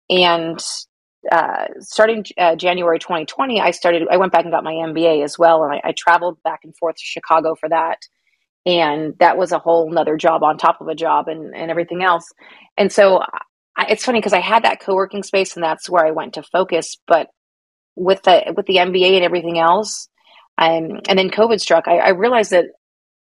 And 0.09 0.63
uh, 1.31 1.65
starting 1.79 2.25
uh, 2.37 2.55
January 2.55 2.99
2020, 2.99 3.59
I 3.61 3.71
started. 3.71 4.07
I 4.09 4.17
went 4.17 4.31
back 4.31 4.43
and 4.43 4.51
got 4.51 4.63
my 4.63 4.73
MBA 4.73 5.23
as 5.23 5.37
well, 5.39 5.63
and 5.63 5.73
I, 5.73 5.89
I, 5.89 5.93
traveled 5.95 6.41
back 6.43 6.61
and 6.63 6.75
forth 6.77 6.95
to 6.95 7.03
Chicago 7.03 7.55
for 7.55 7.69
that. 7.69 7.97
And 8.65 9.15
that 9.19 9.37
was 9.37 9.51
a 9.51 9.59
whole 9.59 9.91
nother 9.91 10.17
job 10.17 10.43
on 10.43 10.57
top 10.57 10.81
of 10.81 10.87
a 10.87 10.95
job 10.95 11.27
and, 11.27 11.55
and 11.55 11.71
everything 11.71 12.03
else. 12.03 12.25
And 12.77 12.91
so 12.91 13.23
I, 13.79 13.85
it's 13.91 14.05
funny 14.05 14.19
because 14.19 14.33
I 14.33 14.41
had 14.41 14.63
that 14.63 14.81
co 14.81 14.95
working 14.95 15.23
space, 15.23 15.55
and 15.55 15.63
that's 15.63 15.89
where 15.89 16.05
I 16.05 16.11
went 16.11 16.35
to 16.35 16.43
focus. 16.43 16.97
But 17.07 17.29
with 17.95 18.23
the 18.23 18.53
with 18.57 18.67
the 18.67 18.77
MBA 18.77 19.15
and 19.15 19.25
everything 19.25 19.59
else, 19.59 20.09
um, 20.57 21.01
and 21.09 21.19
then 21.19 21.31
COVID 21.31 21.59
struck, 21.61 21.87
I, 21.87 21.99
I 21.99 22.09
realized 22.09 22.51
that 22.51 22.65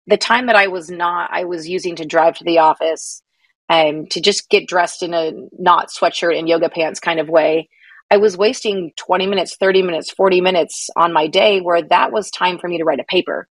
the 0.07 0.19
time 0.19 0.47
that 0.47 0.57
I 0.57 0.69
was 0.69 0.91
not, 0.91 1.31
I 1.33 1.45
was 1.45 1.69
using 1.69 1.97
to 1.97 2.07
drive 2.07 2.37
to 2.37 2.45
the 2.45 2.59
office, 2.59 3.23
um, 3.71 4.07
to 4.09 4.21
just 4.21 4.51
get 4.51 4.69
dressed 4.69 5.03
in 5.03 5.15
a 5.15 5.33
not 5.59 5.91
sweatshirt 5.91 6.39
and 6.39 6.49
yoga 6.49 6.71
pants 6.71 7.01
kind 7.01 7.21
of 7.21 7.29
way 7.29 7.69
I 8.11 8.19
was 8.19 8.37
wasting 8.37 8.93
20 8.97 9.27
minutes, 9.27 9.57
30 9.57 9.83
minutes, 9.83 10.13
40 10.13 10.41
minutes 10.41 10.91
on 10.97 11.13
my 11.13 11.27
day 11.27 11.61
where 11.61 11.83
that 11.83 12.13
was 12.13 12.31
time 12.31 12.59
for 12.59 12.69
me 12.69 12.79
to 12.79 12.85
write 12.85 13.01
a 13.01 13.05
paper. 13.05 13.49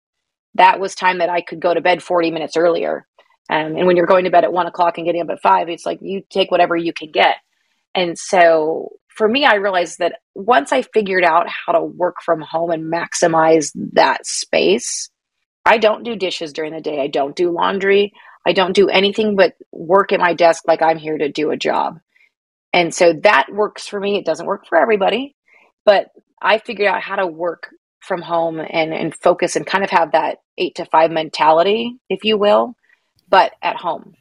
That 0.54 0.80
was 0.80 0.94
time 0.94 1.18
that 1.18 1.30
I 1.30 1.40
could 1.40 1.60
go 1.60 1.74
to 1.74 1.80
bed 1.80 2.02
40 2.02 2.30
minutes 2.30 2.56
earlier. 2.56 3.06
Um, 3.52 3.76
and 3.76 3.86
when 3.86 3.96
you're 3.96 4.06
going 4.06 4.24
to 4.24 4.30
bed 4.30 4.44
at 4.44 4.52
one 4.52 4.66
o'clock 4.66 4.96
and 4.96 5.04
getting 5.04 5.20
up 5.20 5.28
at 5.30 5.42
five, 5.42 5.68
it's 5.68 5.84
like 5.84 5.98
you 6.00 6.22
take 6.30 6.50
whatever 6.50 6.74
you 6.74 6.94
can 6.94 7.10
get. 7.10 7.36
And 7.94 8.18
so 8.18 8.92
for 9.08 9.28
me, 9.28 9.44
I 9.44 9.56
realized 9.56 9.98
that 9.98 10.20
once 10.34 10.72
I 10.72 10.80
figured 10.82 11.22
out 11.22 11.46
how 11.48 11.72
to 11.72 11.84
work 11.84 12.16
from 12.24 12.40
home 12.40 12.70
and 12.70 12.90
maximize 12.90 13.70
that 13.92 14.26
space, 14.26 15.10
I 15.66 15.76
don't 15.76 16.02
do 16.02 16.16
dishes 16.16 16.54
during 16.54 16.72
the 16.72 16.80
day. 16.80 16.98
I 16.98 17.08
don't 17.08 17.36
do 17.36 17.50
laundry. 17.50 18.12
I 18.46 18.54
don't 18.54 18.74
do 18.74 18.88
anything 18.88 19.36
but 19.36 19.52
work 19.70 20.12
at 20.12 20.20
my 20.20 20.32
desk 20.32 20.64
like 20.66 20.80
I'm 20.80 20.98
here 20.98 21.18
to 21.18 21.30
do 21.30 21.50
a 21.50 21.56
job. 21.56 21.98
And 22.72 22.94
so 22.94 23.12
that 23.22 23.48
works 23.52 23.86
for 23.86 24.00
me. 24.00 24.16
It 24.16 24.24
doesn't 24.24 24.46
work 24.46 24.66
for 24.66 24.78
everybody, 24.78 25.36
but 25.84 26.06
I 26.40 26.58
figured 26.58 26.88
out 26.88 27.02
how 27.02 27.16
to 27.16 27.26
work 27.26 27.68
from 28.00 28.22
home 28.22 28.58
and, 28.60 28.94
and 28.94 29.14
focus 29.14 29.56
and 29.56 29.66
kind 29.66 29.84
of 29.84 29.90
have 29.90 30.12
that 30.12 30.38
eight 30.56 30.76
to 30.76 30.86
five 30.86 31.10
mentality, 31.10 31.98
if 32.08 32.24
you 32.24 32.38
will, 32.38 32.74
but 33.32 33.54
at 33.62 33.76
home. 33.76 34.14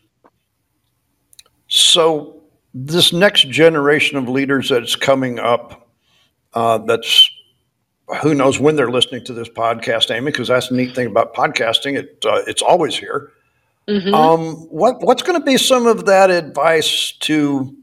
So, 1.68 2.42
this 2.74 3.14
next 3.14 3.50
generation 3.50 4.18
of 4.18 4.30
leaders 4.30 4.70
that's 4.70 4.96
coming 4.96 5.38
up, 5.38 5.90
uh, 6.54 6.80
that's 6.80 7.30
who 8.24 8.34
knows 8.34 8.60
when 8.60 8.76
they're 8.76 8.90
listening 8.90 9.24
to 9.26 9.34
this 9.34 9.50
podcast, 9.50 10.10
Amy, 10.16 10.28
because 10.28 10.48
that's 10.48 10.70
the 10.70 10.76
neat 10.76 10.96
thing 10.96 11.08
about 11.08 11.36
podcasting. 11.36 11.98
It 11.98 12.26
uh, 12.26 12.42
it's 12.48 12.62
always 12.62 12.98
here. 12.98 13.34
Mm-hmm. 13.88 14.14
Um, 14.14 14.56
what 14.70 15.02
what's 15.02 15.24
going 15.24 15.40
to 15.40 15.46
be 15.46 15.58
some 15.58 15.88
of 15.88 16.06
that 16.06 16.30
advice 16.32 17.12
to 17.22 17.76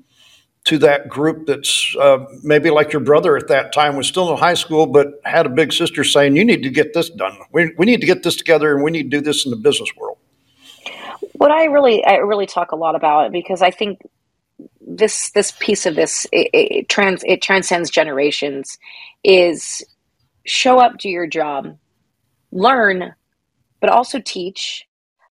to 0.65 0.79
that 0.79 1.09
group 1.09 1.47
that's 1.47 1.95
uh, 2.01 2.25
maybe 2.43 2.71
like 2.71 2.93
your 2.93 3.01
brother 3.01 3.37
at 3.37 3.49
that 3.49 3.73
time 3.75 3.97
was 3.97 4.07
still 4.07 4.31
in 4.31 4.39
high 4.39 4.55
school, 4.55 4.87
but 4.87 5.21
had 5.25 5.45
a 5.45 5.51
big 5.51 5.75
sister 5.75 6.05
saying, 6.05 6.37
"You 6.37 6.45
need 6.45 6.63
to 6.63 6.71
get 6.71 6.95
this 6.95 7.11
done. 7.11 7.37
We 7.53 7.73
we 7.77 7.85
need 7.85 8.01
to 8.01 8.07
get 8.07 8.23
this 8.23 8.37
together, 8.37 8.75
and 8.75 8.83
we 8.83 8.91
need 8.91 9.11
to 9.11 9.19
do 9.19 9.21
this 9.21 9.45
in 9.45 9.51
the 9.51 9.57
business 9.57 9.91
world." 9.97 10.18
What 11.39 11.53
I 11.53 11.67
really 11.67 12.05
I 12.05 12.17
really 12.17 12.47
talk 12.47 12.73
a 12.73 12.77
lot 12.77 12.97
about 12.97 13.33
because 13.33 13.63
I 13.63 13.71
think 13.71 14.01
this 14.81 15.31
this 15.31 15.53
piece 15.61 15.87
of 15.87 15.95
this 15.95 16.27
it, 16.33 16.51
it 16.53 16.89
trans 16.89 17.23
it 17.25 17.43
transcends 17.43 17.91
generations 17.91 18.79
is 19.23 19.85
show 20.45 20.81
up 20.81 20.99
to 21.01 21.09
your 21.09 21.29
job, 21.29 21.77
learn, 22.51 23.15
but 23.81 23.91
also 23.91 24.19
teach, 24.21 24.87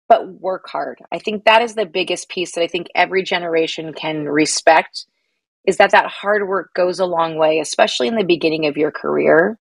but 0.07 0.27
work 0.39 0.69
hard. 0.69 0.99
I 1.11 1.19
think 1.19 1.43
that 1.45 1.61
is 1.61 1.75
the 1.75 1.85
biggest 1.85 2.29
piece 2.29 2.53
that 2.53 2.63
I 2.63 2.67
think 2.67 2.87
every 2.95 3.23
generation 3.23 3.93
can 3.93 4.25
respect 4.29 5.05
is 5.65 5.77
that 5.77 5.91
that 5.91 6.07
hard 6.07 6.47
work 6.47 6.73
goes 6.73 6.99
a 6.99 7.05
long 7.05 7.35
way, 7.37 7.59
especially 7.59 8.07
in 8.07 8.15
the 8.15 8.23
beginning 8.23 8.65
of 8.67 8.77
your 8.77 8.91
career. 8.91 9.59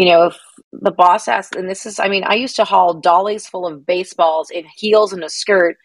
You 0.00 0.06
know, 0.06 0.26
if 0.28 0.38
the 0.72 0.92
boss 0.92 1.28
asks, 1.28 1.56
and 1.56 1.68
this 1.68 1.84
is, 1.84 2.00
I 2.00 2.08
mean, 2.08 2.24
I 2.24 2.36
used 2.36 2.56
to 2.56 2.64
haul 2.64 2.94
dollies 2.94 3.46
full 3.46 3.66
of 3.66 3.84
baseballs 3.86 4.50
in 4.50 4.64
heels 4.76 5.12
and 5.12 5.22
a 5.22 5.28
skirt 5.28 5.76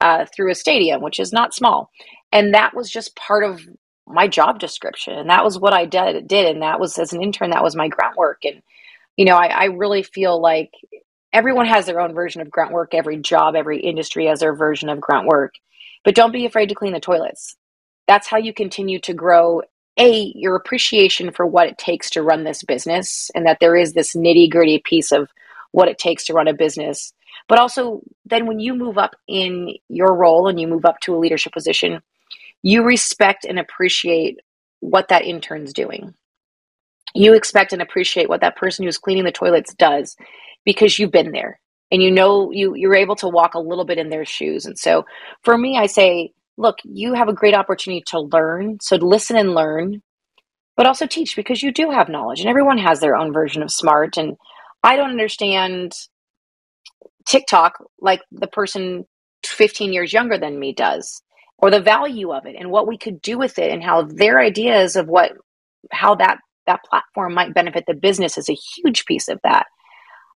uh, 0.00 0.26
through 0.34 0.52
a 0.52 0.54
stadium, 0.54 1.02
which 1.02 1.18
is 1.18 1.32
not 1.32 1.54
small. 1.54 1.90
And 2.30 2.54
that 2.54 2.76
was 2.76 2.90
just 2.90 3.16
part 3.16 3.44
of 3.44 3.62
my 4.06 4.28
job 4.28 4.60
description. 4.60 5.14
And 5.14 5.30
that 5.30 5.44
was 5.44 5.58
what 5.58 5.74
i 5.74 5.86
did 5.86 6.28
did. 6.28 6.46
And 6.46 6.62
that 6.62 6.78
was 6.78 6.98
as 6.98 7.12
an 7.12 7.22
intern 7.22 7.50
that 7.50 7.64
was 7.64 7.74
my 7.76 7.88
grunt 7.88 8.16
work 8.16 8.40
and 8.44 8.62
you 9.16 9.24
know 9.24 9.36
I, 9.36 9.46
I 9.46 9.64
really 9.66 10.04
feel 10.04 10.40
like 10.40 10.70
everyone 11.32 11.66
has 11.66 11.86
their 11.86 12.00
own 12.00 12.14
version 12.14 12.42
of 12.42 12.50
grunt 12.50 12.72
work 12.72 12.94
every 12.94 13.18
job 13.18 13.56
every 13.56 13.80
industry 13.80 14.26
has 14.26 14.40
their 14.40 14.54
version 14.54 14.88
of 14.90 15.00
grunt 15.00 15.26
work 15.26 15.54
but 16.04 16.14
don't 16.14 16.32
be 16.32 16.46
afraid 16.46 16.68
to 16.68 16.74
clean 16.74 16.92
the 16.92 17.00
toilets. 17.00 17.56
That's 18.06 18.28
how 18.28 18.36
you 18.38 18.52
continue 18.54 19.00
to 19.00 19.14
grow 19.14 19.62
a 19.98 20.32
your 20.34 20.56
appreciation 20.56 21.32
for 21.32 21.46
what 21.46 21.68
it 21.68 21.78
takes 21.78 22.10
to 22.10 22.22
run 22.22 22.44
this 22.44 22.62
business 22.64 23.30
and 23.34 23.46
that 23.46 23.58
there 23.60 23.76
is 23.76 23.92
this 23.92 24.14
nitty 24.14 24.50
gritty 24.50 24.80
piece 24.84 25.12
of 25.12 25.28
what 25.72 25.88
it 25.88 25.98
takes 25.98 26.24
to 26.26 26.32
run 26.34 26.48
a 26.48 26.54
business 26.54 27.12
but 27.48 27.58
also 27.58 28.00
then 28.26 28.46
when 28.46 28.60
you 28.60 28.74
move 28.74 28.98
up 28.98 29.16
in 29.28 29.74
your 29.88 30.14
role 30.16 30.48
and 30.48 30.60
you 30.60 30.66
move 30.68 30.84
up 30.84 31.00
to 31.00 31.14
a 31.14 31.18
leadership 31.18 31.52
position 31.52 32.00
you 32.62 32.84
respect 32.84 33.46
and 33.46 33.58
appreciate 33.58 34.40
what 34.80 35.08
that 35.08 35.24
intern's 35.24 35.74
doing. 35.74 36.14
You 37.14 37.34
expect 37.34 37.72
and 37.72 37.82
appreciate 37.82 38.28
what 38.28 38.42
that 38.42 38.56
person 38.56 38.84
who's 38.86 38.98
cleaning 38.98 39.24
the 39.24 39.32
toilets 39.32 39.74
does 39.74 40.16
because 40.66 40.98
you've 40.98 41.12
been 41.12 41.32
there 41.32 41.60
and 41.92 42.02
you 42.02 42.10
know 42.12 42.52
you 42.52 42.74
you're 42.76 42.96
able 42.96 43.16
to 43.16 43.28
walk 43.28 43.54
a 43.54 43.60
little 43.60 43.86
bit 43.86 43.98
in 43.98 44.10
their 44.10 44.26
shoes. 44.26 44.66
And 44.66 44.78
so 44.78 45.06
for 45.44 45.58
me 45.58 45.78
I 45.78 45.86
say, 45.86 46.32
look, 46.56 46.78
you 46.84 47.14
have 47.14 47.28
a 47.28 47.34
great 47.34 47.54
opportunity 47.54 48.02
to 48.08 48.20
learn, 48.20 48.78
so 48.80 48.96
listen 48.96 49.36
and 49.36 49.54
learn, 49.54 50.02
but 50.76 50.86
also 50.86 51.06
teach 51.06 51.36
because 51.36 51.62
you 51.62 51.72
do 51.72 51.90
have 51.90 52.08
knowledge 52.08 52.40
and 52.40 52.48
everyone 52.48 52.78
has 52.78 53.00
their 53.00 53.16
own 53.16 53.32
version 53.32 53.62
of 53.62 53.70
smart. 53.70 54.16
And 54.16 54.36
I 54.82 54.96
don't 54.96 55.10
understand 55.10 55.94
TikTok 57.26 57.74
like 58.00 58.22
the 58.32 58.46
person 58.46 59.04
15 59.44 59.92
years 59.92 60.12
younger 60.12 60.38
than 60.38 60.58
me 60.58 60.72
does 60.72 61.22
or 61.58 61.70
the 61.70 61.80
value 61.80 62.32
of 62.32 62.46
it 62.46 62.56
and 62.58 62.70
what 62.70 62.88
we 62.88 62.98
could 62.98 63.20
do 63.22 63.38
with 63.38 63.58
it 63.58 63.72
and 63.72 63.82
how 63.82 64.02
their 64.02 64.40
ideas 64.40 64.96
of 64.96 65.08
what 65.08 65.32
how 65.92 66.14
that 66.16 66.38
that 66.66 66.80
platform 66.88 67.34
might 67.34 67.54
benefit 67.54 67.84
the 67.86 67.94
business 67.94 68.38
is 68.38 68.48
a 68.48 68.54
huge 68.54 69.04
piece 69.06 69.28
of 69.28 69.40
that. 69.44 69.66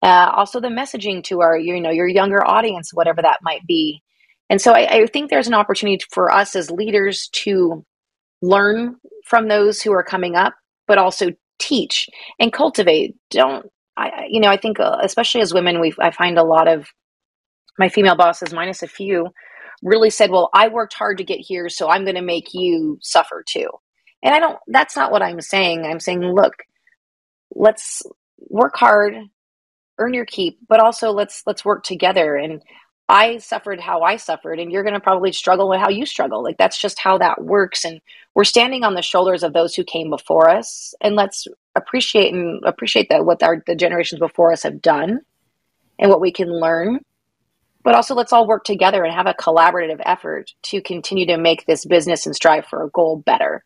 Uh, 0.03 0.31
also 0.35 0.59
the 0.61 0.69
messaging 0.69 1.23
to 1.23 1.41
our 1.41 1.57
you 1.57 1.79
know 1.81 1.91
your 1.91 2.07
younger 2.07 2.45
audience 2.45 2.91
whatever 2.93 3.21
that 3.21 3.39
might 3.43 3.65
be 3.67 4.01
and 4.49 4.61
so 4.61 4.73
I, 4.73 5.01
I 5.01 5.05
think 5.07 5.29
there's 5.29 5.47
an 5.47 5.53
opportunity 5.53 6.03
for 6.11 6.31
us 6.31 6.55
as 6.55 6.71
leaders 6.71 7.29
to 7.43 7.83
learn 8.41 8.95
from 9.25 9.47
those 9.47 9.81
who 9.81 9.91
are 9.91 10.03
coming 10.03 10.35
up 10.35 10.53
but 10.87 10.97
also 10.97 11.29
teach 11.59 12.09
and 12.39 12.51
cultivate 12.51 13.15
don't 13.31 13.65
i 13.97 14.27
you 14.29 14.39
know 14.41 14.49
i 14.49 14.57
think 14.57 14.79
uh, 14.79 14.97
especially 15.01 15.41
as 15.41 15.53
women 15.53 15.79
we 15.79 15.93
i 15.99 16.11
find 16.11 16.37
a 16.37 16.43
lot 16.43 16.67
of 16.67 16.87
my 17.79 17.89
female 17.89 18.15
bosses 18.15 18.53
minus 18.53 18.83
a 18.83 18.87
few 18.87 19.29
really 19.83 20.09
said, 20.09 20.31
well, 20.31 20.49
I 20.53 20.67
worked 20.67 20.93
hard 20.93 21.17
to 21.19 21.23
get 21.23 21.39
here, 21.39 21.69
so 21.69 21.89
I'm 21.89 22.03
going 22.03 22.15
to 22.15 22.21
make 22.21 22.53
you 22.53 22.97
suffer 23.01 23.43
too. 23.47 23.69
And 24.23 24.33
I 24.33 24.39
don't, 24.39 24.57
that's 24.67 24.95
not 24.95 25.11
what 25.11 25.21
I'm 25.21 25.41
saying. 25.41 25.85
I'm 25.85 25.99
saying, 25.99 26.21
look, 26.21 26.55
let's 27.53 28.01
work 28.49 28.75
hard, 28.75 29.15
earn 29.99 30.13
your 30.13 30.25
keep, 30.25 30.59
but 30.67 30.79
also 30.79 31.11
let's, 31.11 31.43
let's 31.45 31.63
work 31.63 31.83
together. 31.83 32.35
And 32.35 32.61
I 33.07 33.37
suffered 33.37 33.79
how 33.79 34.01
I 34.01 34.17
suffered, 34.17 34.59
and 34.59 34.71
you're 34.71 34.83
going 34.83 34.95
to 34.95 34.99
probably 34.99 35.31
struggle 35.31 35.69
with 35.69 35.79
how 35.79 35.89
you 35.89 36.05
struggle. 36.05 36.43
Like 36.43 36.57
that's 36.57 36.79
just 36.79 36.99
how 36.99 37.17
that 37.19 37.43
works. 37.43 37.85
And 37.85 38.01
we're 38.33 38.43
standing 38.45 38.83
on 38.83 38.95
the 38.95 39.01
shoulders 39.01 39.43
of 39.43 39.53
those 39.53 39.75
who 39.75 39.83
came 39.83 40.09
before 40.09 40.49
us, 40.49 40.93
and 41.01 41.15
let's 41.15 41.47
appreciate 41.75 42.33
and 42.33 42.63
appreciate 42.65 43.09
that 43.09 43.25
what 43.25 43.43
our 43.43 43.63
the 43.67 43.75
generations 43.75 44.19
before 44.19 44.51
us 44.51 44.63
have 44.63 44.81
done, 44.81 45.19
and 45.99 46.09
what 46.09 46.21
we 46.21 46.31
can 46.31 46.49
learn 46.49 46.99
but 47.85 47.93
also 47.93 48.15
let's 48.15 48.33
all 48.33 48.47
work 48.47 48.63
together 48.63 49.03
and 49.03 49.13
have 49.13 49.27
a 49.27 49.35
collaborative 49.35 50.01
effort 50.05 50.51
to 50.63 50.81
continue 50.81 51.27
to 51.27 51.37
make 51.37 51.65
this 51.67 51.85
business 51.85 52.25
and 52.25 52.35
strive 52.35 52.65
for 52.65 52.83
a 52.83 52.89
goal 52.89 53.17
better. 53.17 53.63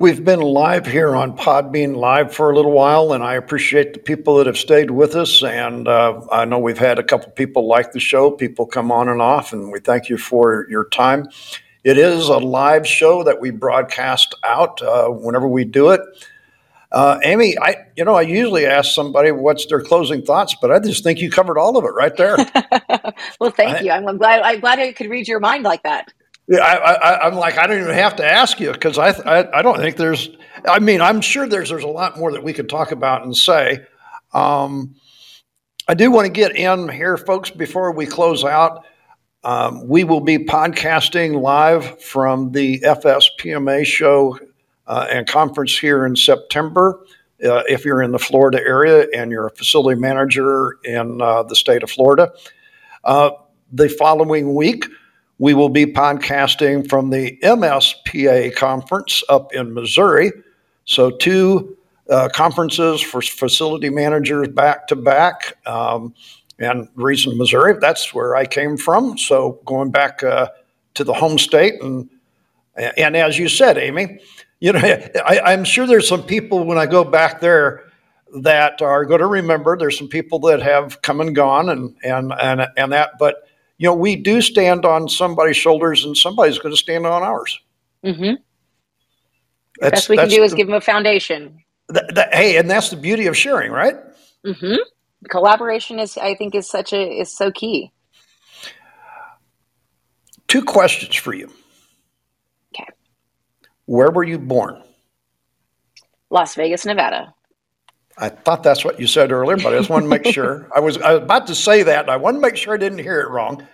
We've 0.00 0.24
been 0.24 0.40
live 0.40 0.86
here 0.86 1.14
on 1.14 1.36
Podbean 1.36 1.94
Live 1.94 2.32
for 2.32 2.50
a 2.50 2.56
little 2.56 2.72
while, 2.72 3.12
and 3.12 3.22
I 3.22 3.34
appreciate 3.34 3.92
the 3.92 3.98
people 3.98 4.38
that 4.38 4.46
have 4.46 4.56
stayed 4.56 4.90
with 4.90 5.14
us. 5.14 5.42
And 5.42 5.86
uh, 5.86 6.22
I 6.32 6.46
know 6.46 6.58
we've 6.58 6.78
had 6.78 6.98
a 6.98 7.02
couple 7.02 7.30
people 7.32 7.66
like 7.66 7.92
the 7.92 8.00
show, 8.00 8.30
people 8.30 8.64
come 8.64 8.90
on 8.90 9.10
and 9.10 9.20
off, 9.20 9.52
and 9.52 9.70
we 9.70 9.78
thank 9.78 10.08
you 10.08 10.16
for 10.16 10.66
your 10.70 10.88
time. 10.88 11.28
It 11.84 11.98
is 11.98 12.28
a 12.28 12.38
live 12.38 12.86
show 12.86 13.22
that 13.24 13.42
we 13.42 13.50
broadcast 13.50 14.34
out 14.42 14.80
uh, 14.80 15.08
whenever 15.08 15.46
we 15.46 15.66
do 15.66 15.90
it. 15.90 16.00
Uh, 16.90 17.18
Amy, 17.22 17.58
I 17.58 17.84
you 17.94 18.06
know 18.06 18.14
I 18.14 18.22
usually 18.22 18.64
ask 18.64 18.94
somebody 18.94 19.32
what's 19.32 19.66
their 19.66 19.82
closing 19.82 20.22
thoughts, 20.22 20.56
but 20.62 20.70
I 20.70 20.78
just 20.78 21.04
think 21.04 21.20
you 21.20 21.30
covered 21.30 21.58
all 21.58 21.76
of 21.76 21.84
it 21.84 21.92
right 21.92 22.16
there. 22.16 22.36
well, 23.38 23.50
thank 23.50 23.76
I, 23.76 23.80
you. 23.80 23.90
I'm, 23.90 24.08
I'm, 24.08 24.16
glad. 24.16 24.40
I'm 24.40 24.60
glad 24.60 24.78
I 24.78 24.92
could 24.92 25.10
read 25.10 25.28
your 25.28 25.40
mind 25.40 25.64
like 25.64 25.82
that. 25.82 26.10
I, 26.58 27.26
am 27.26 27.34
like 27.34 27.58
I 27.58 27.66
don't 27.66 27.80
even 27.80 27.94
have 27.94 28.16
to 28.16 28.24
ask 28.24 28.58
you 28.58 28.72
because 28.72 28.98
I, 28.98 29.10
I, 29.10 29.58
I 29.58 29.62
don't 29.62 29.78
think 29.78 29.96
there's. 29.96 30.30
I 30.68 30.78
mean, 30.78 31.00
I'm 31.00 31.20
sure 31.20 31.48
there's 31.48 31.70
there's 31.70 31.84
a 31.84 31.88
lot 31.88 32.18
more 32.18 32.32
that 32.32 32.42
we 32.42 32.52
could 32.52 32.68
talk 32.68 32.92
about 32.92 33.24
and 33.24 33.36
say. 33.36 33.80
Um, 34.32 34.96
I 35.88 35.94
do 35.94 36.10
want 36.10 36.26
to 36.26 36.32
get 36.32 36.56
in 36.56 36.88
here, 36.88 37.16
folks, 37.16 37.50
before 37.50 37.92
we 37.92 38.06
close 38.06 38.44
out. 38.44 38.84
Um, 39.42 39.88
we 39.88 40.04
will 40.04 40.20
be 40.20 40.38
podcasting 40.38 41.40
live 41.40 42.00
from 42.02 42.52
the 42.52 42.78
FSPMA 42.80 43.84
show 43.86 44.38
uh, 44.86 45.06
and 45.10 45.26
conference 45.26 45.78
here 45.78 46.04
in 46.04 46.14
September. 46.14 47.00
Uh, 47.42 47.62
if 47.68 47.86
you're 47.86 48.02
in 48.02 48.12
the 48.12 48.18
Florida 48.18 48.58
area 48.58 49.06
and 49.14 49.30
you're 49.30 49.46
a 49.46 49.50
facility 49.50 49.98
manager 49.98 50.78
in 50.84 51.22
uh, 51.22 51.42
the 51.42 51.56
state 51.56 51.82
of 51.82 51.90
Florida. 51.90 52.30
Uh, 53.04 53.30
the 53.72 53.88
following 53.88 54.54
week, 54.54 54.84
we 55.40 55.54
will 55.54 55.70
be 55.70 55.86
podcasting 55.86 56.86
from 56.86 57.08
the 57.08 57.38
MSPA 57.42 58.54
conference 58.54 59.24
up 59.30 59.54
in 59.54 59.72
Missouri. 59.72 60.32
So, 60.84 61.10
two 61.10 61.78
uh, 62.10 62.28
conferences 62.28 63.00
for 63.00 63.22
facility 63.22 63.88
managers 63.88 64.48
back 64.48 64.86
to 64.88 64.96
back. 64.96 65.56
Um, 65.66 66.14
and 66.58 66.88
reason 66.94 67.38
Missouri, 67.38 67.74
that's 67.80 68.12
where 68.12 68.36
I 68.36 68.44
came 68.44 68.76
from. 68.76 69.16
So, 69.16 69.60
going 69.64 69.90
back 69.90 70.22
uh, 70.22 70.48
to 70.94 71.04
the 71.04 71.14
home 71.14 71.38
state 71.38 71.82
and 71.82 72.10
And 72.76 73.16
as 73.16 73.38
you 73.38 73.48
said, 73.48 73.78
Amy, 73.78 74.20
you 74.60 74.72
know, 74.72 74.78
I, 75.26 75.52
am 75.52 75.64
sure 75.64 75.86
there's 75.86 76.08
some 76.08 76.22
people 76.22 76.64
when 76.64 76.76
I 76.76 76.84
go 76.84 77.02
back 77.02 77.40
there 77.40 77.84
that 78.42 78.82
are 78.82 79.06
going 79.06 79.20
to 79.20 79.26
remember. 79.26 79.76
There's 79.76 79.96
some 79.96 80.08
people 80.08 80.38
that 80.40 80.60
have 80.60 81.00
come 81.00 81.22
and 81.22 81.34
gone, 81.34 81.70
and 81.70 81.96
and 82.04 82.32
and 82.38 82.66
and 82.76 82.92
that. 82.92 83.12
But 83.18 83.36
you 83.80 83.86
know, 83.86 83.94
we 83.94 84.14
do 84.14 84.42
stand 84.42 84.84
on 84.84 85.08
somebody's 85.08 85.56
shoulders, 85.56 86.04
and 86.04 86.14
somebody's 86.14 86.58
going 86.58 86.74
to 86.74 86.76
stand 86.76 87.06
on 87.06 87.22
ours. 87.22 87.58
Mm-hmm. 88.04 88.34
That's, 89.80 89.92
Best 89.92 90.08
we 90.10 90.18
can 90.18 90.28
do 90.28 90.42
is 90.42 90.52
give 90.52 90.66
them 90.66 90.76
a 90.76 90.82
foundation. 90.82 91.64
That, 91.88 92.14
that, 92.14 92.34
hey, 92.34 92.58
and 92.58 92.68
that's 92.68 92.90
the 92.90 92.96
beauty 92.96 93.26
of 93.26 93.34
sharing, 93.34 93.72
right? 93.72 93.96
Mm-hmm. 94.44 94.76
Collaboration 95.30 95.98
is, 95.98 96.18
I 96.18 96.34
think, 96.34 96.54
is 96.54 96.68
such 96.68 96.92
a 96.92 97.00
is 97.00 97.34
so 97.34 97.50
key. 97.50 97.90
Two 100.46 100.62
questions 100.62 101.16
for 101.16 101.32
you. 101.32 101.50
Okay. 102.74 102.88
Where 103.86 104.10
were 104.10 104.24
you 104.24 104.38
born? 104.38 104.82
Las 106.28 106.54
Vegas, 106.54 106.84
Nevada. 106.84 107.32
I 108.20 108.28
thought 108.28 108.62
that's 108.62 108.84
what 108.84 109.00
you 109.00 109.06
said 109.06 109.32
earlier, 109.32 109.56
but 109.56 109.72
I 109.72 109.78
just 109.78 109.88
want 109.88 110.04
to 110.04 110.08
make 110.08 110.26
sure. 110.26 110.68
I 110.76 110.80
was 110.80 110.98
I 110.98 111.14
was 111.14 111.22
about 111.22 111.46
to 111.46 111.54
say 111.54 111.82
that, 111.82 112.02
and 112.02 112.10
I 112.10 112.16
want 112.16 112.36
to 112.36 112.40
make 112.40 112.56
sure 112.56 112.74
I 112.74 112.76
didn't 112.76 112.98
hear 112.98 113.20
it 113.20 113.30
wrong. 113.30 113.66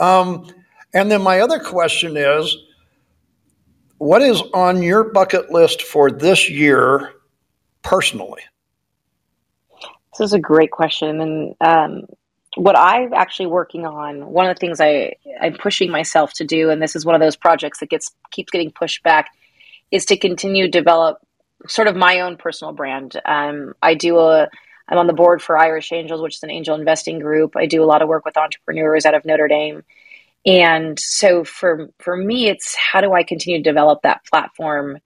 Um, 0.00 0.50
and 0.94 1.10
then 1.10 1.22
my 1.22 1.40
other 1.40 1.58
question 1.58 2.16
is, 2.16 2.56
what 3.98 4.22
is 4.22 4.42
on 4.54 4.82
your 4.82 5.04
bucket 5.04 5.52
list 5.52 5.82
for 5.82 6.10
this 6.10 6.48
year, 6.48 7.12
personally? 7.82 8.42
This 10.12 10.26
is 10.26 10.32
a 10.32 10.40
great 10.40 10.70
question, 10.70 11.20
and 11.20 11.54
um, 11.60 12.06
what 12.56 12.76
I'm 12.78 13.12
actually 13.12 13.46
working 13.46 13.86
on. 13.86 14.26
One 14.26 14.48
of 14.48 14.56
the 14.56 14.60
things 14.60 14.80
I 14.80 15.14
I'm 15.40 15.54
pushing 15.54 15.90
myself 15.90 16.32
to 16.34 16.44
do, 16.44 16.70
and 16.70 16.82
this 16.82 16.96
is 16.96 17.04
one 17.04 17.14
of 17.14 17.20
those 17.20 17.36
projects 17.36 17.80
that 17.80 17.90
gets 17.90 18.10
keeps 18.30 18.50
getting 18.50 18.70
pushed 18.70 19.02
back, 19.02 19.30
is 19.90 20.06
to 20.06 20.16
continue 20.16 20.64
to 20.64 20.70
develop 20.70 21.18
sort 21.66 21.88
of 21.88 21.96
my 21.96 22.20
own 22.20 22.36
personal 22.36 22.72
brand. 22.72 23.20
Um, 23.24 23.74
I 23.82 23.94
do 23.94 24.18
a 24.18 24.48
I'm 24.88 24.98
on 24.98 25.06
the 25.06 25.12
board 25.12 25.40
for 25.40 25.56
Irish 25.56 25.92
Angels, 25.92 26.20
which 26.20 26.36
is 26.36 26.42
an 26.42 26.50
angel 26.50 26.74
investing 26.74 27.18
group. 27.18 27.56
I 27.56 27.66
do 27.66 27.82
a 27.82 27.86
lot 27.86 28.02
of 28.02 28.08
work 28.08 28.24
with 28.24 28.36
entrepreneurs 28.36 29.06
out 29.06 29.14
of 29.14 29.24
Notre 29.24 29.48
Dame. 29.48 29.82
And 30.44 30.98
so 30.98 31.44
for 31.44 31.90
for 31.98 32.16
me 32.16 32.48
it's 32.48 32.74
how 32.76 33.00
do 33.00 33.12
I 33.12 33.22
continue 33.22 33.62
to 33.62 33.70
develop 33.70 34.02
that 34.02 34.24
platform 34.26 34.98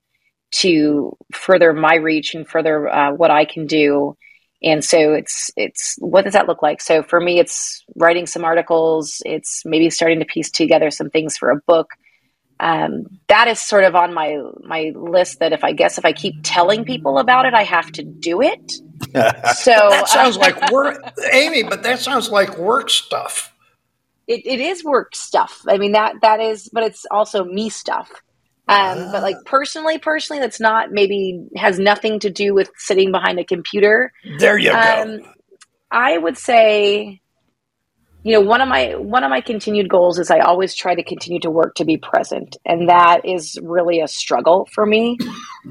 to 0.53 1.17
further 1.33 1.73
my 1.73 1.97
reach 1.97 2.35
and 2.35 2.49
further 2.49 2.89
uh, 2.89 3.13
what 3.13 3.31
I 3.31 3.45
can 3.45 3.67
do. 3.67 4.17
And 4.63 4.83
so 4.83 5.13
it's 5.13 5.51
it's 5.57 5.97
what 5.99 6.25
does 6.25 6.33
that 6.33 6.49
look 6.49 6.63
like? 6.63 6.81
So 6.81 7.03
for 7.03 7.21
me 7.21 7.39
it's 7.39 7.85
writing 7.97 8.27
some 8.27 8.45
articles, 8.45 9.21
it's 9.27 9.63
maybe 9.67 9.91
starting 9.91 10.21
to 10.21 10.25
piece 10.25 10.51
together 10.51 10.91
some 10.91 11.11
things 11.11 11.37
for 11.37 11.51
a 11.51 11.61
book 11.67 11.91
um, 12.59 13.07
that 13.29 13.49
is 13.49 13.61
sort 13.61 13.85
of 13.85 13.95
on 13.95 14.15
my 14.15 14.39
my 14.63 14.93
list 14.95 15.41
that 15.41 15.53
if 15.53 15.63
I 15.63 15.73
guess 15.73 15.99
if 15.99 16.05
I 16.05 16.13
keep 16.13 16.37
telling 16.43 16.85
people 16.85 17.19
about 17.19 17.45
it, 17.47 17.55
I 17.55 17.65
have 17.65 17.91
to 17.93 18.03
do 18.03 18.43
it. 18.43 18.73
So 19.57 19.73
that 19.73 20.09
sounds 20.09 20.37
uh, 20.37 20.41
like 20.41 20.71
work, 20.73 20.99
Amy. 21.33 21.63
But 21.63 21.83
that 21.83 22.01
sounds 22.01 22.31
like 22.31 22.57
work 22.57 22.89
stuff. 22.89 23.53
It, 24.27 24.47
it 24.47 24.59
is 24.59 24.83
work 24.83 25.15
stuff. 25.15 25.63
I 25.69 25.77
mean 25.77 25.93
that 25.93 26.15
that 26.23 26.41
is, 26.41 26.71
but 26.73 26.83
it's 26.83 27.05
also 27.11 27.45
me 27.45 27.69
stuff. 27.69 28.11
Um, 28.69 28.99
uh, 28.99 29.13
but 29.13 29.23
like 29.23 29.37
personally, 29.45 29.99
personally, 29.99 30.41
that's 30.41 30.61
not 30.61 30.93
maybe 30.93 31.47
has 31.57 31.79
nothing 31.79 32.19
to 32.21 32.31
do 32.31 32.55
with 32.55 32.71
sitting 32.77 33.13
behind 33.13 33.39
a 33.39 33.45
computer. 33.45 34.13
There 34.39 34.59
you 34.59 34.73
um, 34.73 35.19
go. 35.19 35.33
I 35.91 36.17
would 36.17 36.39
say 36.39 37.21
you 38.27 38.33
know 38.33 38.41
one 38.41 38.61
of 38.61 38.66
my 38.66 38.97
one 38.97 39.22
of 39.22 39.31
my 39.31 39.41
continued 39.41 39.89
goals 39.89 40.18
is 40.18 40.33
i 40.33 40.41
always 40.41 40.74
try 40.74 40.97
to 40.97 41.05
continue 41.05 41.39
to 41.39 41.49
work 41.49 41.77
to 41.77 41.85
be 41.85 41.97
present 41.97 42.57
and 42.64 42.89
that 42.89 43.24
is 43.24 43.57
really 43.62 44.01
a 44.01 44.09
struggle 44.09 44.68
for 44.72 44.85
me. 44.85 45.16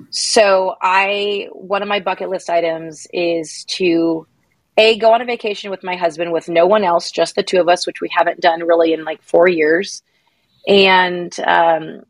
So 0.09 0.75
i 0.81 1.49
one 1.51 1.81
of 1.81 1.89
my 1.89 1.99
bucket 1.99 2.29
list 2.29 2.49
items 2.49 3.07
is 3.11 3.65
to 3.71 4.25
a 4.77 4.97
go 4.97 5.11
on 5.11 5.21
a 5.21 5.25
vacation 5.25 5.69
with 5.69 5.83
my 5.83 5.97
husband 5.97 6.31
with 6.31 6.47
no 6.47 6.65
one 6.65 6.85
else 6.85 7.11
just 7.11 7.35
the 7.35 7.43
two 7.43 7.59
of 7.59 7.67
us 7.67 7.85
which 7.85 7.99
we 7.99 8.07
haven't 8.09 8.39
done 8.39 8.61
really 8.63 8.93
in 8.93 9.03
like 9.03 9.21
four 9.21 9.49
years. 9.49 10.01
And 10.65 11.37
um, 11.41 12.03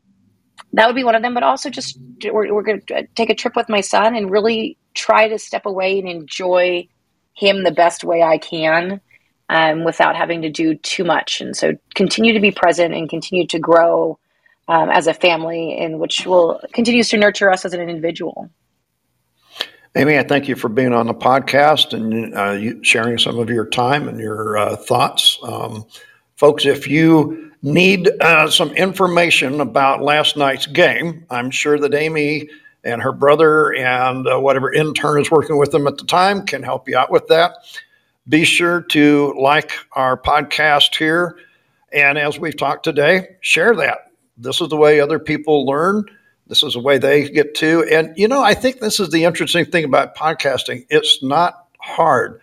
that 0.74 0.86
would 0.86 0.94
be 0.94 1.04
one 1.04 1.16
of 1.16 1.22
them 1.22 1.34
but 1.34 1.42
also 1.42 1.70
just 1.70 1.98
we're, 2.24 2.54
we're 2.54 2.62
going 2.62 2.82
to 2.82 3.08
take 3.16 3.30
a 3.30 3.34
trip 3.34 3.56
with 3.56 3.68
my 3.68 3.80
son 3.80 4.14
and 4.14 4.30
really 4.30 4.78
try 4.94 5.26
to 5.26 5.40
step 5.40 5.66
away 5.66 5.98
and 5.98 6.08
enjoy 6.08 6.86
him 7.34 7.64
the 7.64 7.72
best 7.72 8.04
way 8.04 8.22
i 8.22 8.38
can 8.38 9.00
um, 9.48 9.84
without 9.84 10.16
having 10.16 10.42
to 10.42 10.50
do 10.50 10.74
too 10.74 11.04
much. 11.04 11.40
And 11.40 11.56
so 11.56 11.76
continue 11.94 12.32
to 12.32 12.40
be 12.40 12.50
present 12.50 12.94
and 12.94 13.08
continue 13.08 13.46
to 13.48 13.58
grow 13.58 14.18
um, 14.68 14.90
as 14.90 15.06
a 15.06 15.14
family, 15.14 15.76
and 15.78 16.00
which 16.00 16.26
will 16.26 16.60
continues 16.72 17.08
to 17.10 17.16
nurture 17.16 17.50
us 17.50 17.64
as 17.64 17.72
an 17.72 17.80
individual. 17.80 18.50
Amy, 19.94 20.18
I 20.18 20.24
thank 20.24 20.46
you 20.46 20.56
for 20.56 20.68
being 20.68 20.92
on 20.92 21.06
the 21.06 21.14
podcast 21.14 21.94
and 21.94 22.34
uh, 22.34 22.82
sharing 22.82 23.16
some 23.16 23.38
of 23.38 23.48
your 23.48 23.66
time 23.66 24.08
and 24.08 24.20
your 24.20 24.58
uh, 24.58 24.76
thoughts. 24.76 25.38
Um, 25.42 25.86
folks, 26.34 26.66
if 26.66 26.86
you 26.86 27.52
need 27.62 28.10
uh, 28.20 28.50
some 28.50 28.72
information 28.72 29.60
about 29.60 30.02
last 30.02 30.36
night's 30.36 30.66
game, 30.66 31.24
I'm 31.30 31.50
sure 31.50 31.78
that 31.78 31.94
Amy 31.94 32.50
and 32.84 33.00
her 33.00 33.12
brother 33.12 33.74
and 33.74 34.28
uh, 34.28 34.38
whatever 34.38 34.72
intern 34.72 35.20
is 35.20 35.30
working 35.30 35.56
with 35.56 35.72
them 35.72 35.86
at 35.86 35.96
the 35.96 36.04
time 36.04 36.44
can 36.44 36.62
help 36.62 36.88
you 36.88 36.98
out 36.98 37.10
with 37.10 37.26
that. 37.28 37.54
Be 38.28 38.44
sure 38.44 38.82
to 38.82 39.34
like 39.38 39.72
our 39.92 40.20
podcast 40.20 40.96
here. 40.96 41.38
And 41.92 42.18
as 42.18 42.38
we've 42.38 42.56
talked 42.56 42.84
today, 42.84 43.36
share 43.40 43.74
that. 43.76 44.10
This 44.36 44.60
is 44.60 44.68
the 44.68 44.76
way 44.76 45.00
other 45.00 45.18
people 45.18 45.64
learn. 45.64 46.04
This 46.48 46.62
is 46.62 46.74
the 46.74 46.80
way 46.80 46.98
they 46.98 47.28
get 47.28 47.54
to. 47.56 47.84
And, 47.90 48.16
you 48.16 48.28
know, 48.28 48.42
I 48.42 48.54
think 48.54 48.80
this 48.80 49.00
is 49.00 49.10
the 49.10 49.24
interesting 49.24 49.64
thing 49.64 49.84
about 49.84 50.16
podcasting. 50.16 50.86
It's 50.90 51.22
not 51.22 51.68
hard. 51.80 52.40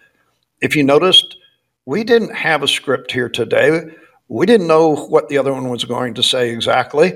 If 0.61 0.75
you 0.75 0.83
noticed, 0.83 1.37
we 1.85 2.03
didn't 2.03 2.33
have 2.35 2.63
a 2.63 2.67
script 2.67 3.11
here 3.11 3.29
today. 3.29 3.87
We 4.29 4.45
didn't 4.45 4.67
know 4.67 4.95
what 4.95 5.27
the 5.27 5.37
other 5.37 5.53
one 5.53 5.69
was 5.69 5.83
going 5.83 6.13
to 6.15 6.23
say 6.23 6.49
exactly. 6.51 7.13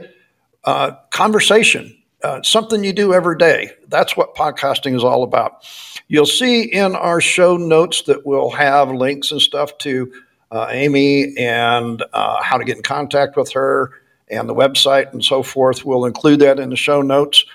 Uh, 0.64 0.92
conversation, 1.12 1.97
uh, 2.24 2.42
something 2.42 2.84
you 2.84 2.94
do 2.94 3.14
every 3.14 3.38
day. 3.38 3.72
That's 3.88 4.18
what 4.18 4.36
podcasting 4.36 4.96
is 4.96 5.04
all 5.04 5.24
about. 5.24 5.66
You'll 6.08 6.26
see 6.26 6.64
in 6.64 6.96
our 6.96 7.22
show 7.22 7.58
notes 7.58 8.04
that 8.04 8.26
we'll 8.26 8.50
have 8.52 8.92
links 8.92 9.32
and 9.32 9.42
stuff 9.42 9.78
to 9.80 10.12
uh, 10.52 10.68
Amy 10.70 11.38
and 11.38 12.04
uh, 12.14 12.42
how 12.42 12.58
to 12.58 12.64
get 12.64 12.78
in 12.78 12.84
contact 12.84 13.36
with 13.36 13.52
her 13.52 13.92
and 14.30 14.48
the 14.48 14.56
website 14.56 15.12
and 15.14 15.24
so 15.24 15.44
forth. 15.44 15.86
We'll 15.86 16.06
include 16.06 16.40
that 16.40 16.60
in 16.60 16.70
the 16.70 16.76
show 16.76 17.02
notes. 17.02 17.46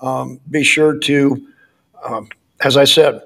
Um, 0.00 0.40
be 0.50 0.64
sure 0.64 0.98
to, 0.98 1.48
um, 2.04 2.28
as 2.60 2.76
I 2.76 2.84
said, 2.84 3.22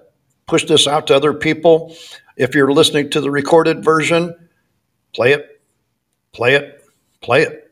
push 0.46 0.64
this 0.64 0.86
out 0.86 1.06
to 1.08 1.16
other 1.16 1.32
people. 1.32 1.94
If 2.36 2.54
you're 2.54 2.72
listening 2.72 3.10
to 3.10 3.20
the 3.20 3.30
recorded 3.30 3.84
version, 3.84 4.34
play 5.14 5.32
it, 5.32 5.60
play 6.32 6.54
it, 6.54 6.84
play 7.20 7.42
it. 7.42 7.70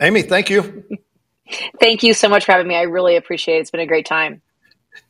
Amy, 0.00 0.22
thank 0.22 0.50
you. 0.50 0.84
Thank 1.80 2.02
you 2.02 2.14
so 2.14 2.28
much 2.28 2.44
for 2.44 2.52
having 2.52 2.68
me. 2.68 2.76
I 2.76 2.82
really 2.82 3.16
appreciate 3.16 3.56
it. 3.56 3.60
It's 3.60 3.70
been 3.70 3.80
a 3.80 3.86
great 3.86 4.06
time. 4.06 4.42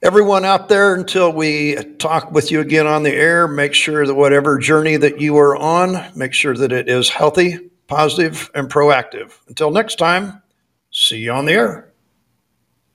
Everyone 0.03 0.45
out 0.45 0.68
there, 0.68 0.95
until 0.95 1.32
we 1.32 1.76
talk 1.99 2.32
with 2.32 2.51
you 2.51 2.61
again 2.61 2.87
on 2.87 3.03
the 3.03 3.14
air, 3.14 3.47
make 3.47 3.72
sure 3.72 4.07
that 4.07 4.14
whatever 4.14 4.59
journey 4.59 4.97
that 4.97 5.20
you 5.20 5.37
are 5.39 5.57
on, 5.57 6.12
make 6.16 6.32
sure 6.32 6.57
that 6.57 6.72
it 6.72 6.89
is 6.89 7.09
healthy, 7.09 7.70
positive, 7.87 8.51
and 8.55 8.68
proactive. 8.70 9.39
Until 9.49 9.70
next 9.70 9.97
time, 9.97 10.43
see 10.91 11.18
you 11.18 11.32
on 11.32 11.47
the 11.47 11.53
air. 11.53 11.86